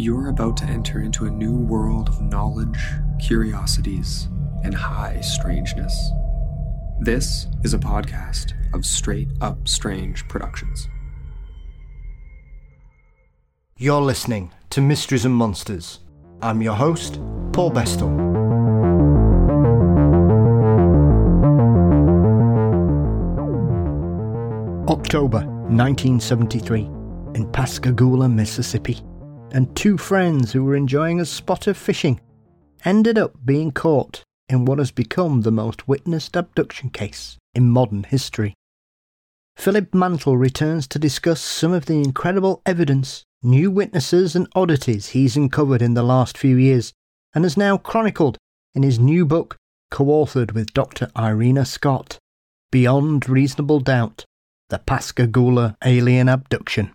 [0.00, 2.78] You're about to enter into a new world of knowledge,
[3.18, 4.28] curiosities,
[4.62, 6.12] and high strangeness.
[7.00, 10.88] This is a podcast of Straight Up Strange Productions.
[13.76, 15.98] You're listening to Mysteries and Monsters.
[16.42, 17.14] I'm your host,
[17.52, 18.14] Paul Bestall.
[24.88, 26.82] October 1973
[27.34, 29.00] in Pascagoula, Mississippi,
[29.52, 32.20] and two friends who were enjoying a spot of fishing
[32.84, 38.04] ended up being caught in what has become the most witnessed abduction case in modern
[38.04, 38.54] history.
[39.56, 45.36] Philip Mantle returns to discuss some of the incredible evidence, new witnesses, and oddities he's
[45.36, 46.92] uncovered in the last few years
[47.34, 48.38] and has now chronicled
[48.74, 49.56] in his new book,
[49.90, 51.10] co authored with Dr.
[51.16, 52.18] Irena Scott
[52.70, 54.24] Beyond Reasonable Doubt
[54.68, 56.92] The Pascagoula Alien Abduction.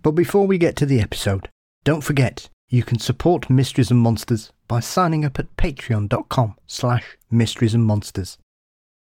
[0.00, 1.48] But before we get to the episode,
[1.84, 7.74] don't forget you can support Mysteries and Monsters by signing up at patreon.com slash mysteries
[7.74, 8.38] and monsters.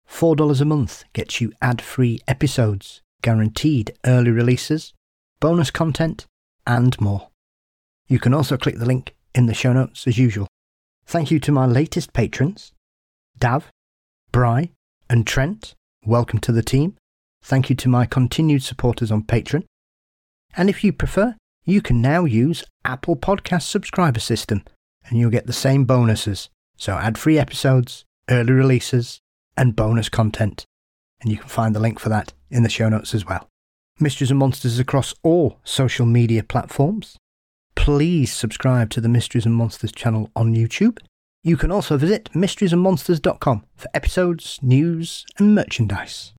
[0.08, 4.94] $4 a month gets you ad-free episodes, guaranteed early releases,
[5.40, 6.26] bonus content,
[6.66, 7.28] and more.
[8.06, 10.46] You can also click the link in the show notes as usual.
[11.04, 12.72] Thank you to my latest patrons,
[13.38, 13.70] Dav,
[14.30, 14.70] Bry,
[15.10, 15.74] and Trent.
[16.06, 16.96] Welcome to the team.
[17.42, 19.64] Thank you to my continued supporters on Patreon.
[20.56, 21.34] And if you prefer,
[21.70, 24.64] you can now use Apple Podcast subscriber system
[25.08, 26.48] and you'll get the same bonuses.
[26.76, 29.20] So ad-free episodes, early releases,
[29.56, 30.64] and bonus content.
[31.20, 33.48] And you can find the link for that in the show notes as well.
[34.00, 37.16] Mysteries and Monsters across all social media platforms.
[37.74, 40.98] Please subscribe to the Mysteries and Monsters channel on YouTube.
[41.42, 46.32] You can also visit mysteriesandmonsters.com for episodes, news, and merchandise.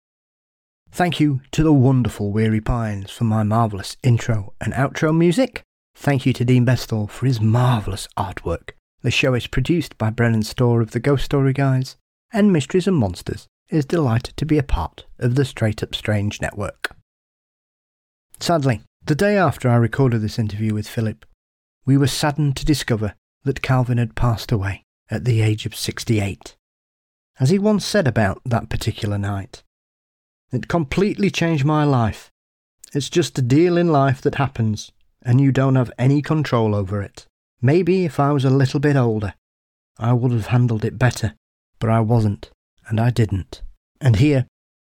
[0.91, 5.61] Thank you to the wonderful Weary Pines for my marvellous intro and outro music.
[5.95, 8.72] Thank you to Dean Bestall for his marvellous artwork.
[9.01, 11.95] The show is produced by Brennan Storr of the Ghost Story Guys,
[12.33, 16.41] and Mysteries and Monsters is delighted to be a part of the Straight Up Strange
[16.41, 16.95] network.
[18.39, 21.25] Sadly, the day after I recorded this interview with Philip,
[21.85, 23.13] we were saddened to discover
[23.44, 26.55] that Calvin had passed away at the age of 68.
[27.39, 29.63] As he once said about that particular night,
[30.51, 32.29] it completely changed my life.
[32.93, 37.01] It's just a deal in life that happens, and you don't have any control over
[37.01, 37.25] it.
[37.61, 39.33] Maybe if I was a little bit older,
[39.97, 41.35] I would have handled it better,
[41.77, 42.49] but I wasn't,
[42.87, 43.61] and I didn't.
[44.01, 44.47] And here,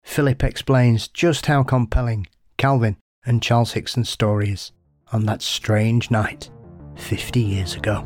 [0.03, 2.27] Philip explains just how compelling
[2.57, 4.71] Calvin and Charles Hickson's story is
[5.11, 6.49] on that strange night
[6.95, 8.05] 50 years ago.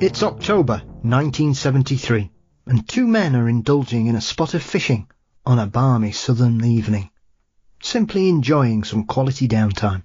[0.00, 2.30] It's October 1973,
[2.70, 5.04] and two men are indulging in a spot of fishing
[5.44, 7.10] on a balmy southern evening,
[7.82, 10.04] simply enjoying some quality downtime.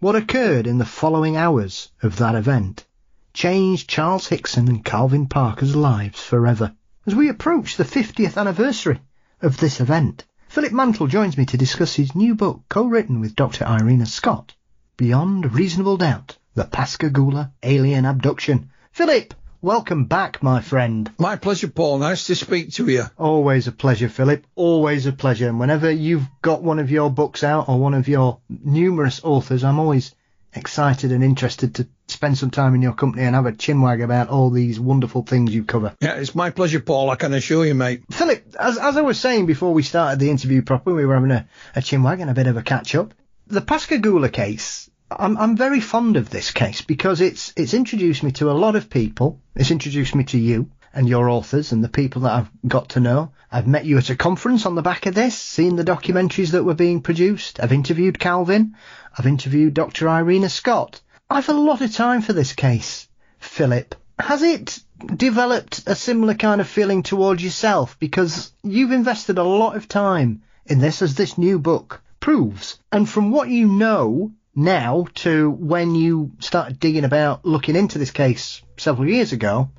[0.00, 2.84] What occurred in the following hours of that event
[3.32, 6.74] changed Charles Hickson and Calvin Parker's lives forever.
[7.06, 8.98] As we approach the 50th anniversary
[9.40, 13.64] of this event, Philip Mantle joins me to discuss his new book, co-written with Dr.
[13.64, 14.56] Irena Scott,
[14.96, 18.70] Beyond Reasonable Doubt, The Pascagoula Alien Abduction.
[18.90, 21.10] Philip, welcome back, my friend.
[21.18, 21.98] My pleasure, Paul.
[21.98, 23.04] Nice to speak to you.
[23.16, 24.44] Always a pleasure, Philip.
[24.54, 25.48] Always a pleasure.
[25.48, 29.64] And whenever you've got one of your books out or one of your numerous authors,
[29.64, 30.14] I'm always
[30.54, 34.28] excited and interested to spend some time in your company and have a chinwag about
[34.28, 35.96] all these wonderful things you cover.
[36.00, 37.08] Yeah, it's my pleasure, Paul.
[37.08, 38.02] I can assure you, mate.
[38.10, 41.30] Philip, as, as I was saying before we started the interview properly, we were having
[41.30, 43.14] a, a chinwag and a bit of a catch up.
[43.46, 48.32] The Pascagoula case, I'm, I'm very fond of this case because it's, it's introduced me
[48.32, 49.40] to a lot of people.
[49.54, 53.00] It's introduced me to you and your authors and the people that I've got to
[53.00, 53.32] know.
[53.50, 56.64] I've met you at a conference on the back of this, seen the documentaries that
[56.64, 57.60] were being produced.
[57.60, 58.76] I've interviewed Calvin.
[59.16, 60.08] I've interviewed Dr.
[60.08, 61.00] Irena Scott.
[61.30, 63.94] I've a lot of time for this case, Philip.
[64.18, 64.78] Has it
[65.16, 67.98] developed a similar kind of feeling towards yourself?
[67.98, 72.78] Because you've invested a lot of time in this, as this new book proves.
[72.92, 78.10] And from what you know now to when you started digging about looking into this
[78.10, 79.70] case several years ago,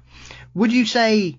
[0.53, 1.37] would you say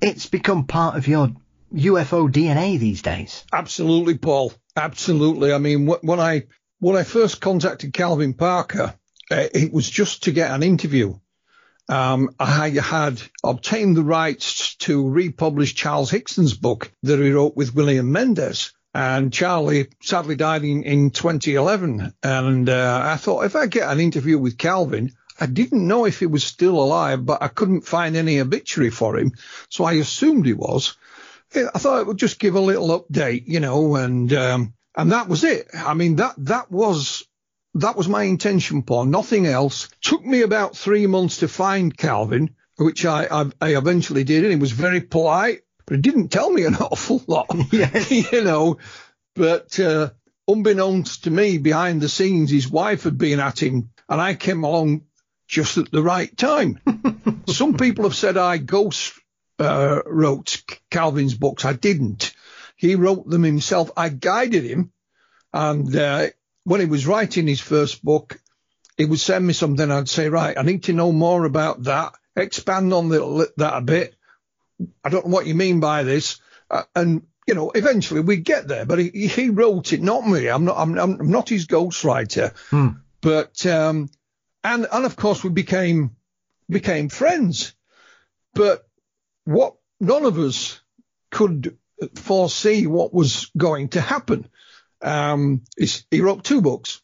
[0.00, 1.32] it's become part of your
[1.74, 3.44] UFO DNA these days.
[3.52, 4.52] Absolutely, Paul.
[4.76, 5.52] Absolutely.
[5.52, 6.44] I mean, when I
[6.78, 8.94] when I first contacted Calvin Parker,
[9.30, 11.18] uh, it was just to get an interview.
[11.88, 17.74] Um, I had obtained the rights to republish Charles Hickson's book that he wrote with
[17.74, 18.72] William Mendez.
[18.96, 22.14] And Charlie sadly died in, in 2011.
[22.22, 26.20] And uh, I thought if I get an interview with Calvin, I didn't know if
[26.20, 29.32] he was still alive, but I couldn't find any obituary for him.
[29.68, 30.96] So I assumed he was.
[31.54, 35.28] I thought it would just give a little update, you know, and um, and that
[35.28, 35.68] was it.
[35.74, 37.26] I mean, that that was
[37.74, 39.04] that was my intention, Paul.
[39.04, 39.90] Nothing else.
[40.00, 44.52] Took me about three months to find Calvin, which I I, I eventually did, and
[44.54, 48.10] he was very polite, but he didn't tell me an awful lot, Yes.
[48.32, 48.78] you know.
[49.34, 50.10] But uh,
[50.48, 54.64] unbeknownst to me, behind the scenes, his wife had been at him, and I came
[54.64, 55.02] along
[55.46, 56.80] just at the right time.
[57.48, 59.12] Some people have said I ghost
[59.58, 61.64] uh, wrote Calvin's books.
[61.64, 62.32] I didn't.
[62.76, 63.90] He wrote them himself.
[63.96, 64.92] I guided him,
[65.52, 66.26] and uh,
[66.64, 68.38] when he was writing his first book,
[68.96, 69.90] he would send me something.
[69.90, 72.14] I'd say, right, I need to know more about that.
[72.34, 74.14] Expand on the, that a bit.
[75.04, 76.40] I don't know what you mean by this,
[76.70, 78.84] uh, and you know, eventually we get there.
[78.84, 80.48] But he, he wrote it, not me.
[80.48, 80.76] I'm not.
[80.78, 82.54] I'm, I'm not his ghostwriter.
[83.20, 84.08] But um,
[84.64, 86.16] and and of course we became
[86.68, 87.74] became friends.
[88.54, 88.86] But
[89.44, 90.80] what none of us
[91.30, 91.76] could
[92.14, 94.48] foresee what was going to happen.
[95.02, 97.00] Um, is he wrote two books,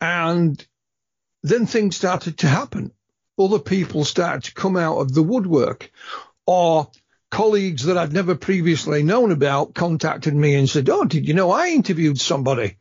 [0.00, 0.64] and
[1.42, 2.92] then things started to happen.
[3.38, 5.92] Other people started to come out of the woodwork,
[6.48, 6.90] or
[7.30, 11.50] colleagues that I'd never previously known about contacted me and said, "Oh, did you know
[11.50, 12.78] I interviewed somebody?"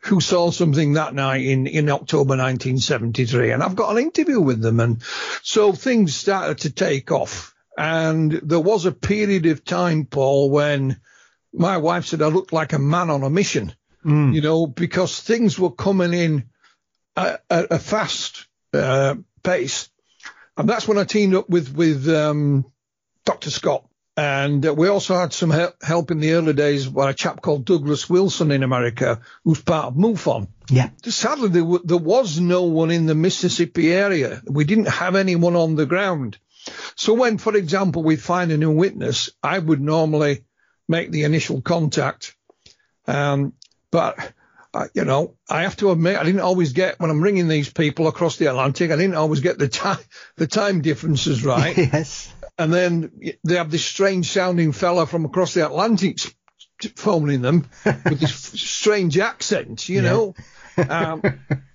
[0.00, 3.52] who saw something that night in, in October 1973.
[3.52, 4.78] And I've got an interview with them.
[4.78, 5.02] And
[5.42, 7.54] so things started to take off.
[7.78, 11.00] And there was a period of time, Paul, when
[11.54, 13.72] my wife said I looked like a man on a mission,
[14.34, 16.50] you know, because things were coming in
[17.16, 19.88] at, at a fast uh, pace.
[20.58, 22.66] And that's when I teamed up with, with um,
[23.24, 23.50] Dr.
[23.50, 23.86] Scott.
[24.16, 27.42] And uh, we also had some help, help in the early days by a chap
[27.42, 30.46] called Douglas Wilson in America, who's part of MUFON.
[30.70, 30.90] Yeah.
[31.04, 34.40] Sadly, there, w- there was no one in the Mississippi area.
[34.46, 36.38] We didn't have anyone on the ground.
[36.94, 40.44] So when, for example, we find a new witness, I would normally
[40.88, 42.36] make the initial contact.
[43.06, 43.52] Um,
[43.90, 44.32] but,
[44.72, 47.70] uh, you know, I have to admit, I didn't always get, when I'm ringing these
[47.72, 49.98] people across the Atlantic, I didn't always get the time,
[50.36, 52.32] the time differences right yes.
[52.58, 53.10] And then
[53.44, 56.18] they have this strange sounding fella from across the Atlantic
[56.96, 60.34] phoning them with this strange accent, you know.
[60.76, 61.22] Um,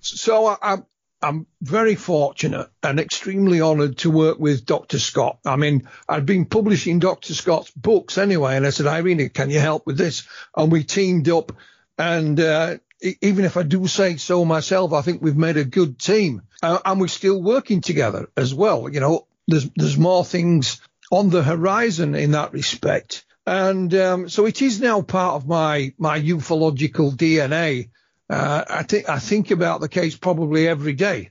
[0.00, 0.86] so I, I'm,
[1.22, 4.98] I'm very fortunate and extremely honoured to work with Dr.
[4.98, 5.38] Scott.
[5.46, 7.32] I mean, I'd been publishing Dr.
[7.32, 10.28] Scott's books anyway, and I said, Irene, can you help with this?
[10.54, 11.52] And we teamed up,
[11.96, 12.76] and uh,
[13.22, 16.78] even if I do say so myself, I think we've made a good team, uh,
[16.84, 18.86] and we're still working together as well.
[18.88, 20.80] You know, there's there's more things
[21.10, 23.24] on the horizon in that respect.
[23.46, 27.90] And um, so it is now part of my my ufological DNA.
[28.28, 31.30] Uh, I think I think about the case probably every day,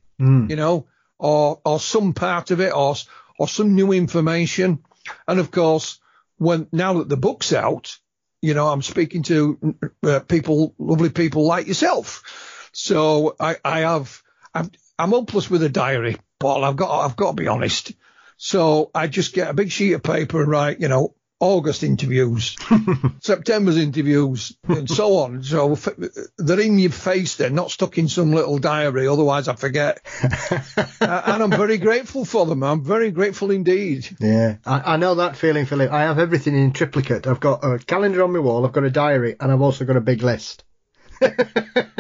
[0.50, 0.88] you know,
[1.18, 2.96] or or some part of it, or
[3.38, 4.84] or some new information.
[5.28, 6.00] And of course,
[6.38, 7.98] when now that the book's out,
[8.42, 12.70] you know, I'm speaking to uh, people, lovely people like yourself.
[12.74, 14.22] So I I have
[14.54, 16.66] I'm I'm hopeless with a diary, Paul.
[16.66, 17.94] I've got I've got to be honest.
[18.42, 22.56] So I just get a big sheet of paper and write, you know, August interviews,
[23.22, 25.44] September's interviews, and so on.
[25.44, 25.90] So f-
[26.38, 27.36] they're in your face.
[27.36, 29.10] They're not stuck in some little diary.
[29.10, 30.00] Otherwise, I forget.
[30.52, 32.64] uh, and I'm very grateful for them.
[32.64, 34.10] I'm very grateful indeed.
[34.22, 35.92] Yeah, I, I know that feeling, Philip.
[35.92, 37.28] I have everything in triplicate.
[37.28, 39.98] I've got a calendar on my wall, I've got a diary, and I've also got
[39.98, 40.64] a big list.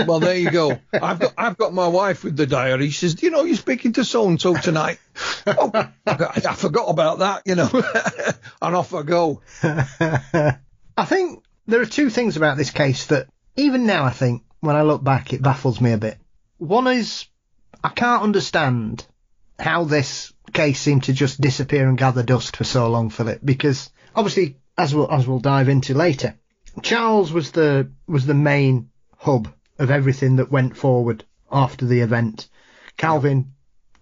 [0.07, 0.79] Well, there you go.
[0.93, 2.89] I've got I've got my wife with the diary.
[2.89, 4.99] She says, "Do you know you're speaking to so and so tonight?"
[5.45, 7.43] oh, I, I forgot about that.
[7.45, 7.69] You know,
[8.61, 9.41] and off I go.
[9.61, 14.75] I think there are two things about this case that, even now, I think, when
[14.75, 16.17] I look back, it baffles me a bit.
[16.57, 17.25] One is,
[17.83, 19.05] I can't understand
[19.57, 23.91] how this case seemed to just disappear and gather dust for so long, Philip, because
[24.15, 26.35] obviously, as we'll, as we'll dive into later,
[26.81, 28.88] Charles was the, was the main
[29.19, 32.47] hub of everything that went forward after the event.
[32.97, 33.51] Calvin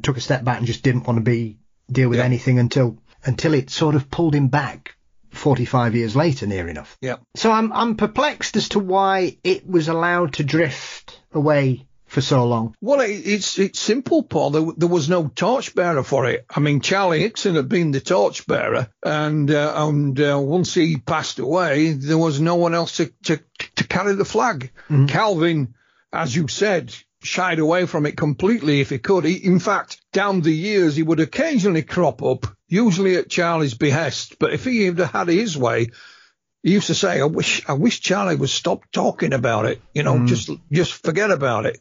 [0.03, 1.57] took a step back and just didn't want to be,
[1.91, 2.25] deal with Yeah.
[2.25, 4.95] anything until, until it sort of pulled him back
[5.31, 6.97] 45 years later, near enough.
[7.01, 7.17] Yeah.
[7.36, 11.87] So I'm I'm perplexed as to why it was allowed to drift away
[12.17, 12.75] for so long?
[12.81, 14.50] Well, it, it's it's simple, Paul.
[14.50, 16.47] There, there, was no torchbearer for it.
[16.50, 21.38] I mean, Charlie Hickson had been the torchbearer, and uh, and uh, once he passed
[21.38, 23.39] away, there was no one else to to,
[23.75, 24.71] to carry the flag.
[24.89, 25.05] Mm-hmm.
[25.05, 25.75] Calvin,
[26.12, 29.24] as you said, shied away from it completely if he could.
[29.24, 34.39] He, in fact, down the years, he would occasionally crop up, usually at Charlie's behest.
[34.39, 35.91] But if he had had his way,
[36.63, 39.81] he used to say, "I wish, I wish Charlie would stop talking about it.
[39.93, 40.27] You know, mm.
[40.27, 41.79] just, just forget about it."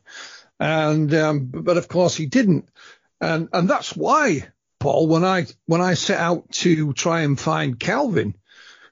[0.58, 2.68] And um, but of course he didn't,
[3.20, 4.48] and and that's why,
[4.80, 8.34] Paul, when I when I set out to try and find Calvin,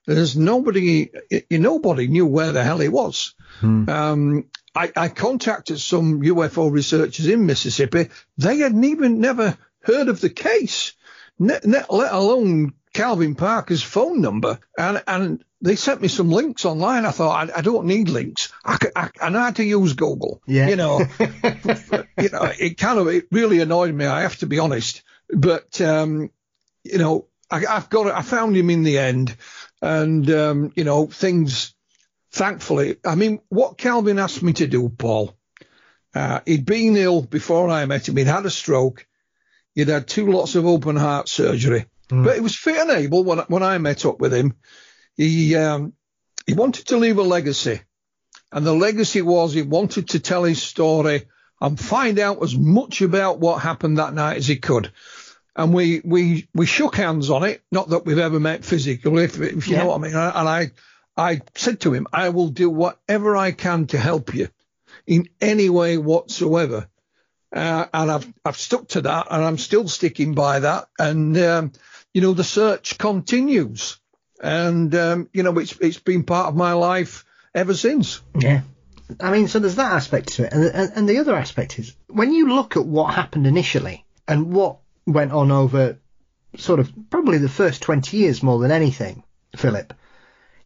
[0.07, 1.11] there's nobody,
[1.51, 3.35] nobody knew where the hell he was.
[3.61, 3.89] Hmm.
[3.89, 8.09] Um, I, I, contacted some UFO researchers in Mississippi.
[8.37, 10.95] They hadn't even never heard of the case,
[11.39, 14.59] let alone Calvin Parker's phone number.
[14.77, 17.07] And, and they sent me some links online.
[17.07, 18.53] I thought, I, I don't need links.
[18.65, 20.43] I, I, I know how to use Google.
[20.47, 20.69] Yeah.
[20.69, 24.05] You know, you know, it kind of, it really annoyed me.
[24.05, 25.03] I have to be honest.
[25.31, 26.31] But, um,
[26.85, 28.09] you know, I, have got.
[28.09, 29.35] I found him in the end.
[29.81, 31.75] And, um, you know, things
[32.31, 35.35] thankfully, I mean, what Calvin asked me to do, Paul,
[36.15, 38.17] uh, he'd been ill before I met him.
[38.17, 39.07] He'd had a stroke.
[39.75, 42.25] He'd had two lots of open heart surgery, mm.
[42.25, 44.55] but he was fit and able when, when I met up with him.
[45.17, 45.93] He, um,
[46.47, 47.81] he wanted to leave a legacy
[48.55, 51.25] and the legacy was he wanted to tell his story
[51.61, 54.93] and find out as much about what happened that night as he could.
[55.57, 57.63] And we, we, we shook hands on it.
[57.73, 59.83] Not that we've ever met physically, if, if you yeah.
[59.83, 60.15] know what I mean.
[60.15, 60.71] And I,
[61.17, 64.49] I said to him, I will do whatever I can to help you
[65.05, 66.89] in any way whatsoever.
[67.53, 70.89] Uh, and I've, I've stuck to that and I'm still sticking by that.
[70.97, 71.73] And, um,
[72.13, 73.99] you know, the search continues.
[74.45, 77.25] And, um, you know, it's, it's been part of my life
[77.55, 78.21] ever since.
[78.39, 78.61] Yeah.
[79.19, 80.53] I mean, so there's that aspect to it.
[80.53, 84.53] And, and, and the other aspect is when you look at what happened initially and
[84.53, 85.99] what went on over
[86.59, 89.25] sort of probably the first 20 years more than anything,
[89.57, 89.95] Philip,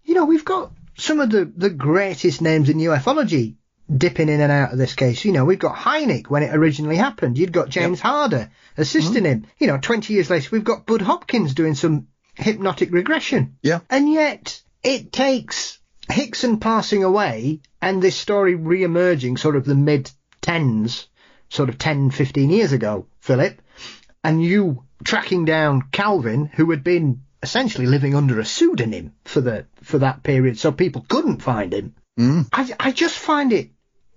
[0.03, 3.55] you know, we've got some of the, the greatest names in ufology
[3.97, 5.25] dipping in and out of this case.
[5.25, 7.39] You know, we've got Hynek when it originally happened.
[7.39, 8.07] You'd got James yep.
[8.07, 9.45] Harder assisting mm-hmm.
[9.45, 9.47] him.
[9.59, 12.09] You know, 20 years later, we've got Bud Hopkins doing some
[12.39, 13.57] hypnotic regression.
[13.63, 13.81] Yeah.
[13.91, 15.79] And yet, it takes
[16.11, 21.09] Hickson passing away and this story re-emerging sort of the mid tens,
[21.51, 23.61] sort of 10, 15 years ago, Philip,
[24.25, 29.67] and you tracking down Calvin, who had been essentially living under a pseudonym for the
[29.83, 31.95] for that period, so people couldn't find him.
[32.19, 32.49] Mm.
[32.53, 33.71] I, I just find it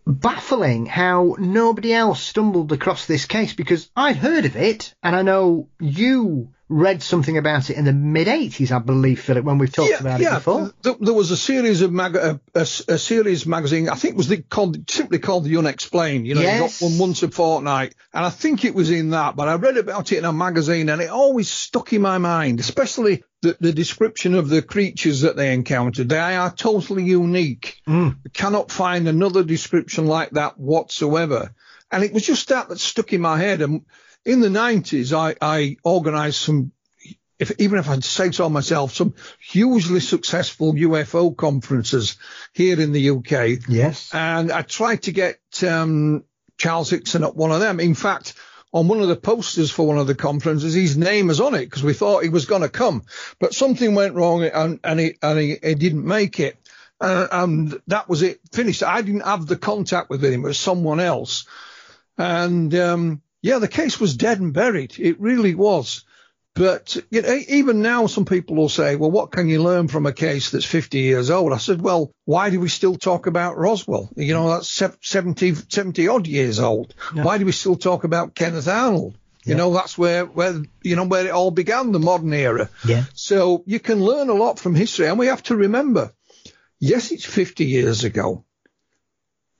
[0.07, 5.21] baffling how nobody else stumbled across this case because I'd heard of it, and I
[5.21, 9.71] know you read something about it in the mid 80s, I believe, Philip, when we've
[9.71, 10.31] talked yeah, about yeah.
[10.31, 10.73] it before.
[10.81, 14.17] There, there was a series of mag- a, a, a, series magazine, I think it
[14.17, 16.25] was the, called, simply called The Unexplained.
[16.25, 16.81] You know, yes.
[16.81, 17.95] you got one once a fortnight.
[18.13, 20.87] And I think it was in that, but I read about it in a magazine
[20.89, 25.35] and it always stuck in my mind, especially the, the description of the creatures that
[25.35, 26.07] they encountered.
[26.07, 27.81] They are totally unique.
[27.87, 28.15] Mm.
[28.23, 31.53] You cannot find another description like that whatsoever.
[31.91, 33.61] And it was just that that stuck in my head.
[33.61, 33.81] And
[34.25, 36.71] in the 90s, I, I organised some,
[37.39, 42.17] if, even if I'd say so myself, some hugely successful UFO conferences
[42.53, 43.67] here in the UK.
[43.67, 44.13] Yes.
[44.13, 46.23] And I tried to get um,
[46.57, 47.79] Charles Hickson at one of them.
[47.79, 48.35] In fact,
[48.73, 51.65] on one of the posters for one of the conferences, his name is on it
[51.65, 53.03] because we thought he was going to come,
[53.39, 56.57] but something went wrong and, and, he, and he, he didn't make it.
[57.01, 58.83] Uh, and that was it finished.
[58.83, 60.45] I didn't have the contact with him.
[60.45, 61.47] It was someone else.
[62.15, 64.99] And, um, yeah, the case was dead and buried.
[64.99, 66.03] It really was.
[66.53, 70.05] But you know, even now, some people will say, well, what can you learn from
[70.05, 71.53] a case that's 50 years old?
[71.53, 74.09] I said, well, why do we still talk about Roswell?
[74.17, 74.67] You know, that's
[75.01, 76.93] 70, 70 odd years old.
[77.15, 77.23] Yeah.
[77.23, 79.17] Why do we still talk about Kenneth Arnold?
[79.45, 79.57] You yeah.
[79.57, 82.69] know, that's where, where, you know, where it all began, the modern era.
[82.85, 83.05] Yeah.
[83.13, 85.07] So you can learn a lot from history.
[85.07, 86.11] And we have to remember,
[86.79, 88.43] yes, it's 50 years ago,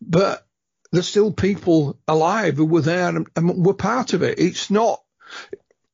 [0.02, 0.46] but
[0.92, 4.40] there's still people alive who were there and, and were part of it.
[4.40, 5.02] It's not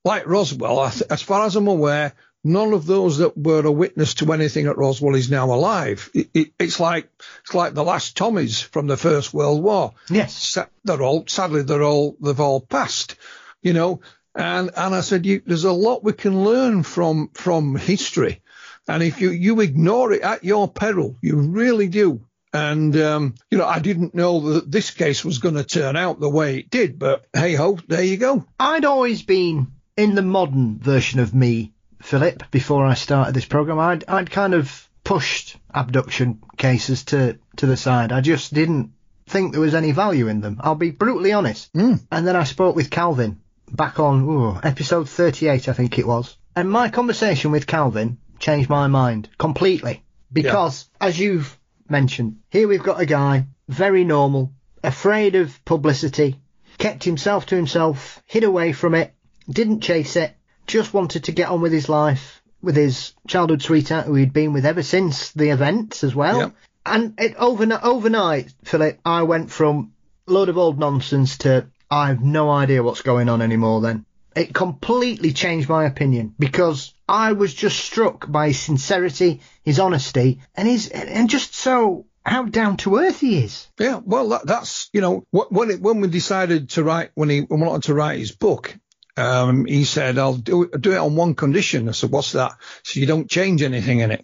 [0.03, 0.83] like Roswell.
[1.09, 2.13] As far as I'm aware,
[2.43, 6.09] none of those that were a witness to anything at Roswell is now alive.
[6.13, 7.09] It, it, it's like
[7.43, 9.93] it's like the last Tommies from the First World War.
[10.09, 13.15] Yes, they're all sadly they're all they've all passed.
[13.61, 14.01] You know,
[14.33, 18.41] and and I said you, there's a lot we can learn from from history,
[18.87, 22.21] and if you you ignore it at your peril, you really do.
[22.53, 26.19] And, um, you know, I didn't know that this case was going to turn out
[26.19, 28.45] the way it did, but hey ho, there you go.
[28.59, 33.79] I'd always been in the modern version of me, Philip, before I started this program.
[33.79, 38.11] I'd, I'd kind of pushed abduction cases to, to the side.
[38.11, 38.93] I just didn't
[39.27, 40.59] think there was any value in them.
[40.61, 41.71] I'll be brutally honest.
[41.73, 42.01] Mm.
[42.11, 46.37] And then I spoke with Calvin back on ooh, episode 38, I think it was.
[46.55, 50.03] And my conversation with Calvin changed my mind completely.
[50.31, 51.57] Because, as you've
[51.89, 54.53] mentioned, here we've got a guy, very normal,
[54.84, 56.39] afraid of publicity,
[56.77, 59.13] kept himself to himself, hid away from it,
[59.50, 60.36] didn't chase it,
[60.67, 64.53] just wanted to get on with his life, with his childhood sweetheart who he'd been
[64.53, 66.39] with ever since the events as well.
[66.39, 66.56] Yep.
[66.86, 69.94] And it overnight, overnight, Philip, I went from
[70.25, 74.06] load of old nonsense to I've no idea what's going on anymore then.
[74.38, 80.41] It completely changed my opinion because I was just struck by his sincerity, his honesty,
[80.53, 83.67] and his, and just so how down to earth he is.
[83.79, 87.41] Yeah, well, that, that's you know when it, when we decided to write when he
[87.50, 88.77] wanted to write his book,
[89.15, 91.89] um, he said I'll do it, do it on one condition.
[91.89, 92.51] I said, what's that?
[92.84, 94.24] So you don't change anything in it.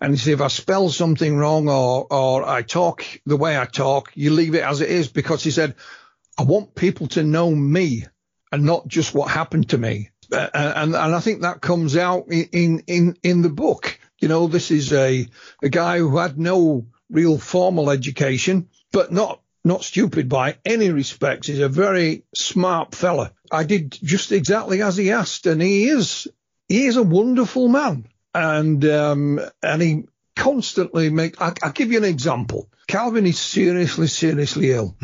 [0.00, 3.66] And he said, if I spell something wrong or or I talk the way I
[3.66, 5.74] talk, you leave it as it is because he said,
[6.38, 8.06] I want people to know me
[8.52, 10.10] and not just what happened to me.
[10.32, 13.98] Uh, and and I think that comes out in in in the book.
[14.20, 15.26] You know, this is a
[15.62, 21.48] a guy who had no real formal education, but not not stupid by any respects.
[21.48, 23.32] He's a very smart fella.
[23.50, 26.28] I did just exactly as he asked, and he is
[26.68, 30.04] he is a wonderful man, and um, and he
[30.36, 31.40] constantly make.
[31.40, 32.68] I, I'll give you an example.
[32.86, 34.96] Calvin is seriously, seriously ill.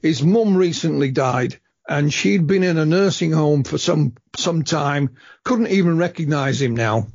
[0.00, 5.16] His mum recently died, and she'd been in a nursing home for some some time.
[5.44, 7.06] Couldn't even recognise him now.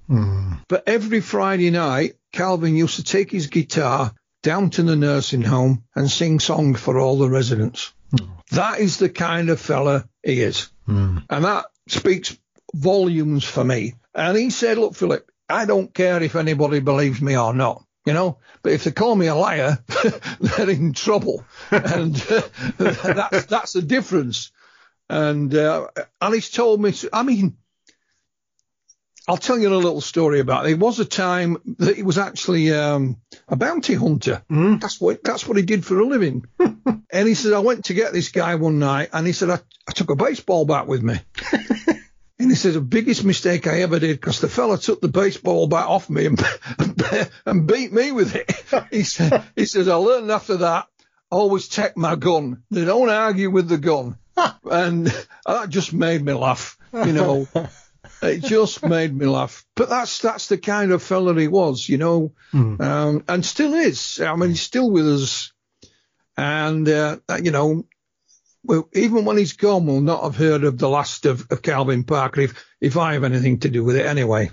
[0.68, 4.14] But every Friday night, Calvin used to take his guitar
[4.44, 7.94] down to the nursing home and sing songs for all the residents.
[8.52, 10.70] That is the kind of fella he is.
[11.30, 12.38] And that speaks
[12.74, 13.96] volumes for me.
[14.14, 17.84] And he said, look, Philip, I don't care if anybody believes me or not.
[18.06, 19.78] You know, but if they call me a liar,
[20.40, 22.42] they're in trouble, and uh,
[22.80, 24.52] that's that's the difference.
[25.12, 25.88] And uh,
[26.22, 27.58] Alice told me, I mean,
[29.28, 30.70] I'll tell you a little story about it.
[30.70, 33.18] There was a time that he was actually um,
[33.50, 34.42] a bounty hunter.
[34.78, 36.46] That's what that's what he did for a living.
[36.60, 39.60] and he said, I went to get this guy one night, and he said, I,
[39.86, 41.20] I took a baseball bat with me.
[42.40, 45.68] And he says, the biggest mistake I ever did because the fella took the baseball
[45.68, 46.44] bat off me and,
[47.46, 48.52] and beat me with it.
[48.90, 50.88] He said, he says, I learned after that,
[51.30, 52.64] always check my gun.
[52.72, 54.18] They don't argue with the gun.
[54.72, 55.08] and
[55.46, 57.48] that just made me laugh, you know.
[58.24, 59.66] It just made me laugh.
[59.76, 62.34] But that's that's the kind of fella he was, you know,
[62.80, 64.20] um, and still is.
[64.20, 65.54] I mean, he's still with us.
[66.38, 67.86] And, uh, you know,
[68.64, 72.04] well, even when he's gone, we'll not have heard of the last of, of Calvin
[72.04, 74.52] Parker if, if I have anything to do with it anyway.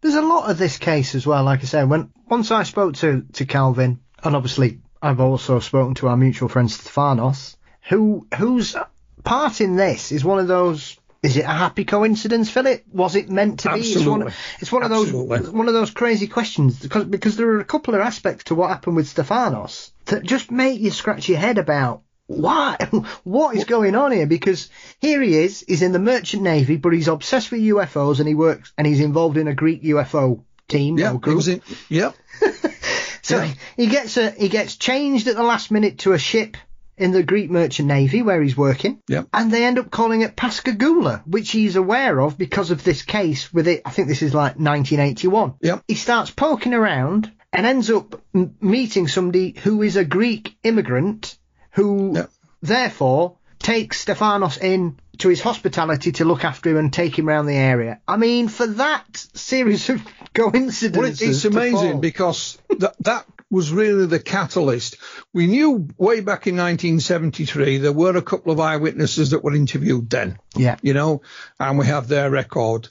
[0.00, 1.44] There's a lot of this case as well.
[1.44, 5.94] Like I said, when once I spoke to to Calvin, and obviously I've also spoken
[5.96, 7.56] to our mutual friend Stefanos,
[7.88, 8.76] who whose
[9.24, 10.96] part in this is one of those.
[11.22, 12.82] Is it a happy coincidence, Philip?
[12.92, 13.78] Was it meant to be?
[13.80, 14.32] It's one, Absolutely.
[14.60, 15.50] it's one of those Absolutely.
[15.50, 18.70] one of those crazy questions because because there are a couple of aspects to what
[18.70, 22.76] happened with Stefanos that just make you scratch your head about why
[23.22, 24.68] what is going on here because
[25.00, 28.34] here he is he's in the merchant navy but he's obsessed with UFOs and he
[28.34, 31.36] works and he's involved in a Greek UFO team Yeah, group.
[31.36, 32.10] was in, yeah,
[33.22, 33.52] So Yeah.
[33.76, 36.56] he gets a he gets changed at the last minute to a ship
[36.96, 39.00] in the Greek merchant navy where he's working.
[39.08, 39.22] Yeah.
[39.32, 43.52] And they end up calling it Pascagoula, which he's aware of because of this case
[43.52, 43.82] with it.
[43.84, 45.54] I think this is like 1981.
[45.60, 45.80] Yeah.
[45.88, 51.36] He starts poking around and ends up m- meeting somebody who is a Greek immigrant
[51.72, 52.26] who Yeah.
[52.60, 57.46] therefore takes Stephanos in to his hospitality to look after him and take him around
[57.46, 58.00] the area.
[58.08, 60.02] I mean, for that series of
[60.34, 61.20] coincidences.
[61.20, 64.96] Well, it's amazing because that that was really the catalyst.
[65.32, 70.08] We knew way back in 1973 there were a couple of eyewitnesses that were interviewed
[70.10, 70.76] then, Yeah.
[70.82, 71.20] you know,
[71.60, 72.88] and we have their record.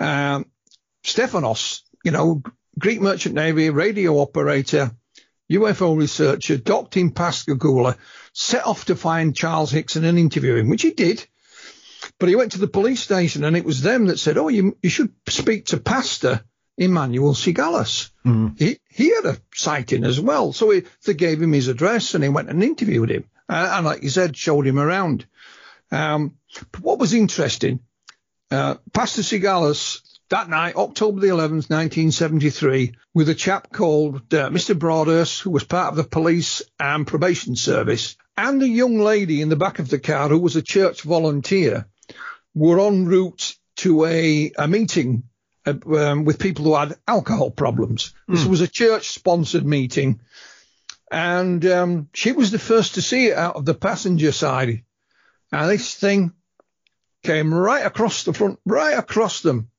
[0.00, 0.46] Um,
[1.04, 2.42] Stephanos, you know,
[2.78, 4.90] Greek Merchant Navy radio operator,
[5.50, 7.96] UFO researcher, docked in Pascagoula,
[8.32, 11.26] set off to find Charles Hickson and interview him, which he did.
[12.18, 14.76] But he went to the police station and it was them that said, Oh, you,
[14.82, 16.44] you should speak to Pastor
[16.80, 18.10] Emmanuel Sigalis.
[18.58, 20.52] He, he had a sighting as well.
[20.52, 23.24] So he, they gave him his address and he went and interviewed him.
[23.48, 25.26] Uh, and like you said, showed him around.
[25.92, 26.36] Um,
[26.72, 27.80] but what was interesting,
[28.50, 34.78] uh, Pastor Sigalas that night, October the 11th, 1973, with a chap called uh, Mr.
[34.78, 39.48] Broadhurst, who was part of the police and probation service, and a young lady in
[39.48, 41.86] the back of the car who was a church volunteer,
[42.54, 45.24] were en route to a, a meeting
[45.70, 48.14] uh, um, with people who had alcohol problems.
[48.28, 50.20] This was a church sponsored meeting.
[51.10, 54.84] And um, she was the first to see it out of the passenger side.
[55.52, 56.32] And this thing
[57.22, 59.70] came right across the front, right across them,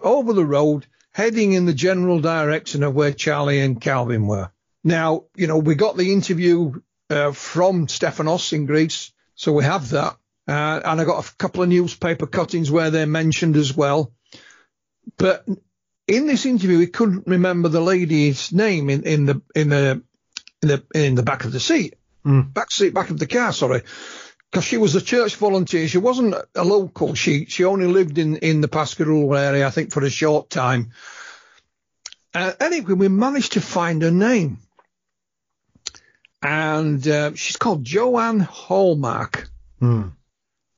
[0.00, 4.50] over the road, heading in the general direction of where Charlie and Calvin were.
[4.84, 9.90] Now, you know, we got the interview uh, from Stephanos in Greece, so we have
[9.90, 10.16] that.
[10.48, 14.12] Uh, and I got a couple of newspaper cuttings where they're mentioned as well.
[15.16, 15.46] But
[16.06, 20.02] in this interview, he couldn't remember the lady's name in, in the in the
[20.62, 22.52] in the in the back of the seat, Mm.
[22.52, 23.52] back seat, back of the car.
[23.52, 23.82] Sorry,
[24.50, 25.86] because she was a church volunteer.
[25.86, 27.14] She wasn't a local.
[27.14, 30.90] She she only lived in in the Pascagoula area, I think, for a short time.
[32.34, 34.58] Uh, anyway, we managed to find her name,
[36.42, 39.48] and uh, she's called Joanne Hallmark.
[39.80, 40.12] Mm.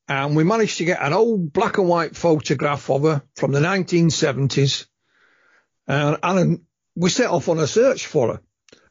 [0.08, 3.60] And we managed to get an old black and white photograph of her from the
[3.60, 4.86] 1970s.
[5.86, 6.62] Uh, and
[6.96, 8.40] we set off on a search for her.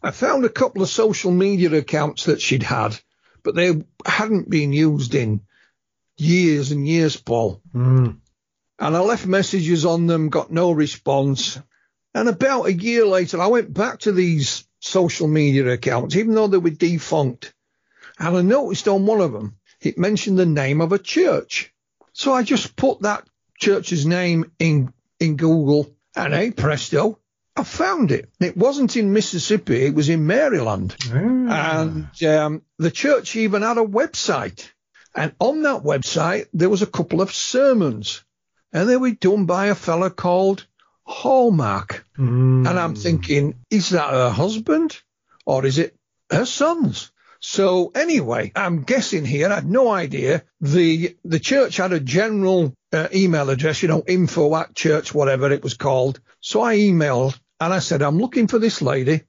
[0.01, 2.99] I found a couple of social media accounts that she'd had,
[3.43, 5.41] but they hadn't been used in
[6.17, 7.62] years and years, Paul.
[7.73, 8.17] Mm.
[8.80, 11.60] And I left messages on them, got no response.
[12.13, 16.47] And about a year later, I went back to these social media accounts, even though
[16.47, 17.53] they were defunct.
[18.19, 21.73] And I noticed on one of them, it mentioned the name of a church.
[22.13, 23.27] So I just put that
[23.59, 27.19] church's name in, in Google and hey, presto,
[27.55, 28.29] I found it.
[28.39, 30.95] It wasn't in Mississippi, it was in Maryland.
[31.51, 34.69] And um, the church even had a website.
[35.15, 38.23] And on that website, there was a couple of sermons.
[38.71, 40.67] And they were done by a fella called
[41.03, 42.05] Hallmark.
[42.17, 42.67] Mm.
[42.69, 45.01] And I'm thinking, is that her husband
[45.45, 45.95] or is it
[46.29, 47.11] her son's?
[47.39, 49.50] So anyway, I'm guessing here.
[49.50, 50.43] I had no idea.
[50.62, 55.52] The the church had a general uh, email address, you know, info at church, whatever
[55.52, 56.19] it was called.
[56.39, 59.23] So I emailed and I said, I'm looking for this lady.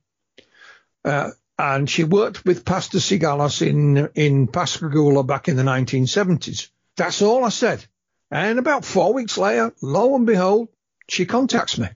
[1.05, 6.71] Uh, and she worked with Pastor Sigalos in in Pascagoula back in the 1970s.
[6.97, 7.85] That's all I said.
[8.31, 10.69] And about four weeks later, lo and behold,
[11.09, 11.89] she contacts me.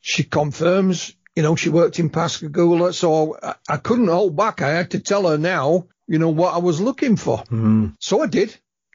[0.00, 4.60] She confirms, you know, she worked in Pascagoula, so I, I couldn't hold back.
[4.60, 7.38] I had to tell her now, you know, what I was looking for.
[7.44, 7.96] Mm.
[7.98, 8.54] So I did.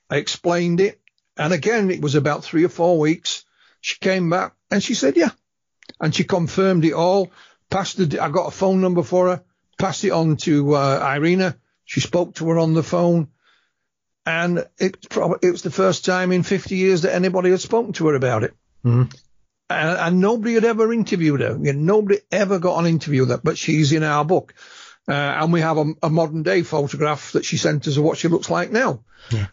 [0.09, 0.99] I explained it.
[1.35, 3.45] And again, it was about three or four weeks.
[3.81, 5.31] She came back and she said, yeah.
[5.99, 7.31] And she confirmed it all.
[7.69, 9.43] Passed the, I got a phone number for her,
[9.77, 11.57] passed it on to uh, Irena.
[11.85, 13.29] She spoke to her on the phone.
[14.25, 17.93] And it, prob- it was the first time in 50 years that anybody had spoken
[17.93, 18.53] to her about it.
[18.83, 19.13] Mm.
[19.69, 21.57] And, and nobody had ever interviewed her.
[21.61, 24.53] You know, nobody ever got an interview with her, but she's in our book.
[25.09, 28.17] Uh, and we have a, a modern day photograph that she sent us of what
[28.17, 29.03] she looks like now.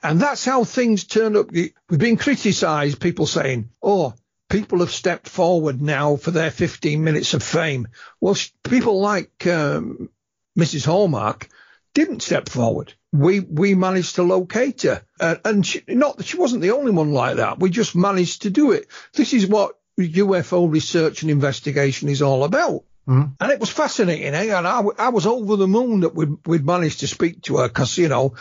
[0.03, 1.51] And that's how things turn up.
[1.51, 4.15] We've been criticised, people saying, oh,
[4.49, 7.89] people have stepped forward now for their 15 minutes of fame.
[8.21, 10.11] Well, sh- people like um,
[10.59, 10.87] Mrs.
[10.87, 11.49] Hallmark
[11.95, 12.95] didn't step forward.
[13.13, 16.91] We we managed to locate her, uh, and she, not that she wasn't the only
[16.91, 17.61] one like that.
[17.61, 18.89] We just managed to do it.
[19.13, 22.85] This is what UFO research and investigation is all about.
[23.09, 23.35] Mm.
[23.39, 24.57] And it was fascinating, eh?
[24.57, 27.59] And I, w- I was over the moon that we'd, we'd managed to speak to
[27.59, 28.35] her because, you know,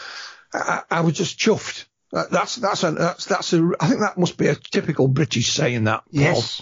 [0.53, 1.85] I, I was just chuffed.
[2.13, 5.51] Uh, That's that's a that's that's a I think that must be a typical British
[5.51, 6.03] saying that.
[6.13, 6.21] Paul.
[6.21, 6.61] Yes.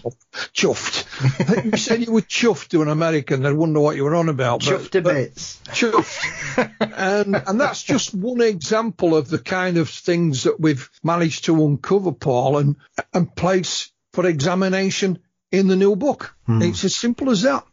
[0.53, 1.03] chuffed.
[1.41, 3.43] I think you said you were chuffed to an American.
[3.43, 4.61] They'd wonder what you were on about.
[4.61, 5.59] but- Chuffed to but- bits.
[5.65, 6.71] chuffed.
[6.79, 11.65] and and that's just one example of the kind of things that we've managed to
[11.65, 12.77] uncover, Paul, and
[13.13, 15.19] and place for examination
[15.51, 16.35] in the new book.
[16.63, 17.65] It's as simple as that.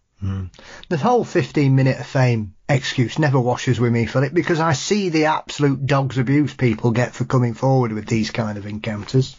[0.88, 5.08] The whole 15 minute of fame excuse never washes with me, Philip, because I see
[5.10, 9.36] the absolute dog's abuse people get for coming forward with these kind of encounters.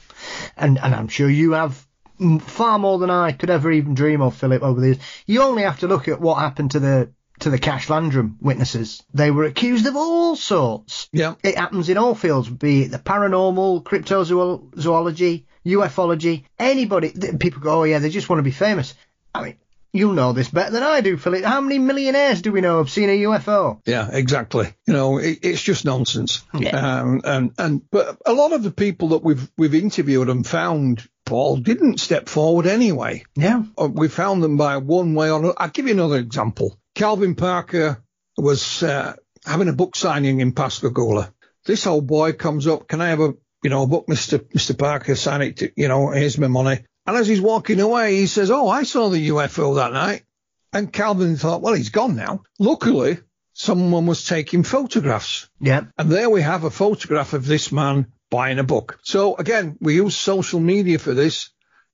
[0.55, 1.85] And, and I'm sure you have
[2.19, 4.99] mm, far more than I could ever even dream of, Philip, over the years.
[5.25, 9.03] You only have to look at what happened to the to the Cash Landrum witnesses.
[9.13, 11.09] They were accused of all sorts.
[11.11, 11.35] Yeah.
[11.43, 17.13] It happens in all fields, be it the paranormal, cryptozoology, ufology, anybody.
[17.39, 18.93] People go, oh yeah, they just want to be famous.
[19.33, 19.57] I mean,
[19.91, 21.43] you know this better than I do, Philip.
[21.43, 23.81] How many millionaires do we know have seen a UFO?
[23.85, 24.73] Yeah, exactly.
[24.85, 26.43] You know, it, it's just nonsense.
[26.53, 31.07] Um, and and but a lot of the people that we've we've interviewed and found,
[31.25, 33.23] Paul, didn't step forward anyway.
[33.35, 33.63] Yeah.
[33.77, 35.55] Uh, We found them by one way or another.
[35.57, 36.78] I'll give you another example.
[36.95, 38.03] Calvin Parker
[38.37, 41.33] was uh, having a book signing in Pascagoula.
[41.65, 44.73] This old boy comes up, can I have a you know a book, Mister Mister
[44.73, 45.15] Parker?
[45.15, 45.57] Sign it.
[45.57, 46.83] To, you know, here's my money.
[47.05, 50.23] And as he's walking away, he says, "Oh, I saw the UFO that night."
[50.71, 53.19] And Calvin thought, "Well, he's gone now." Luckily,
[53.53, 55.49] someone was taking photographs.
[55.59, 55.85] Yeah.
[55.97, 58.99] And there we have a photograph of this man buying a book.
[59.03, 61.49] So again, we use social media for this.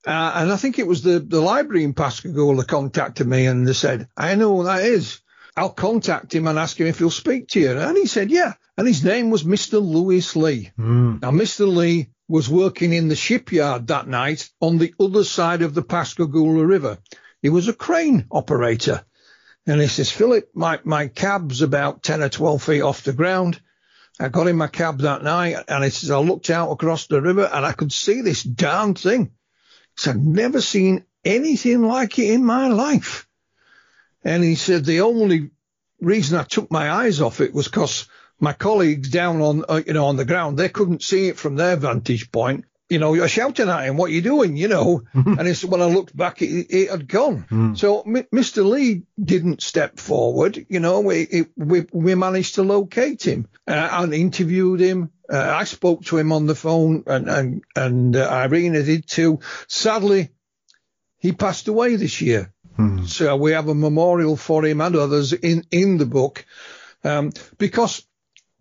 [0.06, 3.74] Uh, and I think it was the, the library in Pascagoula contacted me and they
[3.74, 5.22] said, I know who that is.
[5.58, 7.72] I'll contact him and ask him if he'll speak to you.
[7.72, 8.54] And he said, yeah.
[8.78, 9.82] And his name was Mr.
[9.82, 10.72] Lewis Lee.
[11.22, 11.68] Now, Mr.
[11.74, 16.66] Lee was working in the shipyard that night on the other side of the Pascagoula
[16.66, 16.98] River.
[17.42, 19.06] He was a crane operator.
[19.66, 23.60] And he says, Philip, my, my cab's about 10 or 12 feet off the ground.
[24.20, 27.22] I got in my cab that night and he says, I looked out across the
[27.22, 29.32] river and I could see this darn thing.
[29.98, 33.28] Said, I've never seen anything like it in my life.
[34.24, 35.52] And he said, the only
[36.02, 38.08] reason I took my eyes off it was because
[38.40, 41.56] my colleagues down on, uh, you know, on the ground, they couldn't see it from
[41.56, 42.66] their vantage point.
[42.90, 44.58] You know, you're shouting at him, what are you doing?
[44.58, 47.76] You know, and it's when I looked back, it, it had gone.
[47.76, 48.64] So M- Mr.
[48.64, 50.66] Lee didn't step forward.
[50.70, 55.10] You know, we, it, we, we managed to locate him uh, and interviewed him.
[55.32, 59.40] Uh, I spoke to him on the phone and, and, and uh, Irena did too.
[59.68, 60.30] Sadly,
[61.18, 62.54] he passed away this year.
[63.08, 66.46] So we have a memorial for him and others in, in the book.
[67.04, 68.06] Um, because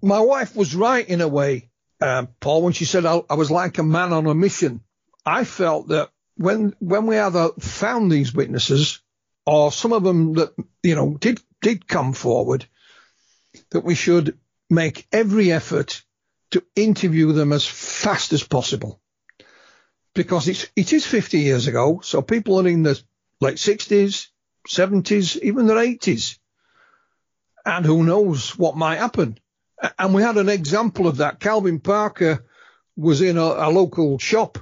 [0.01, 3.51] my wife was right in a way, uh, Paul, when she said I, I was
[3.51, 4.83] like a man on a mission.
[5.27, 9.01] I felt that when, when we either found these witnesses
[9.47, 12.67] or some of them that, you know, did, did come forward,
[13.71, 14.39] that we should
[14.71, 16.03] make every effort
[16.55, 19.01] to interview them as fast as possible.
[20.15, 22.01] Because it's, it is 50 years ago.
[22.03, 23.01] So people are in the
[23.41, 24.29] late 60s,
[24.69, 26.39] 70s, even their 80s.
[27.67, 29.39] And who knows what might happen.
[29.99, 31.41] And we had an example of that.
[31.41, 32.45] Calvin Parker
[32.97, 34.59] was in a, a local shop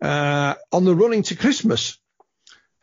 [0.00, 1.98] uh, on the running to Christmas.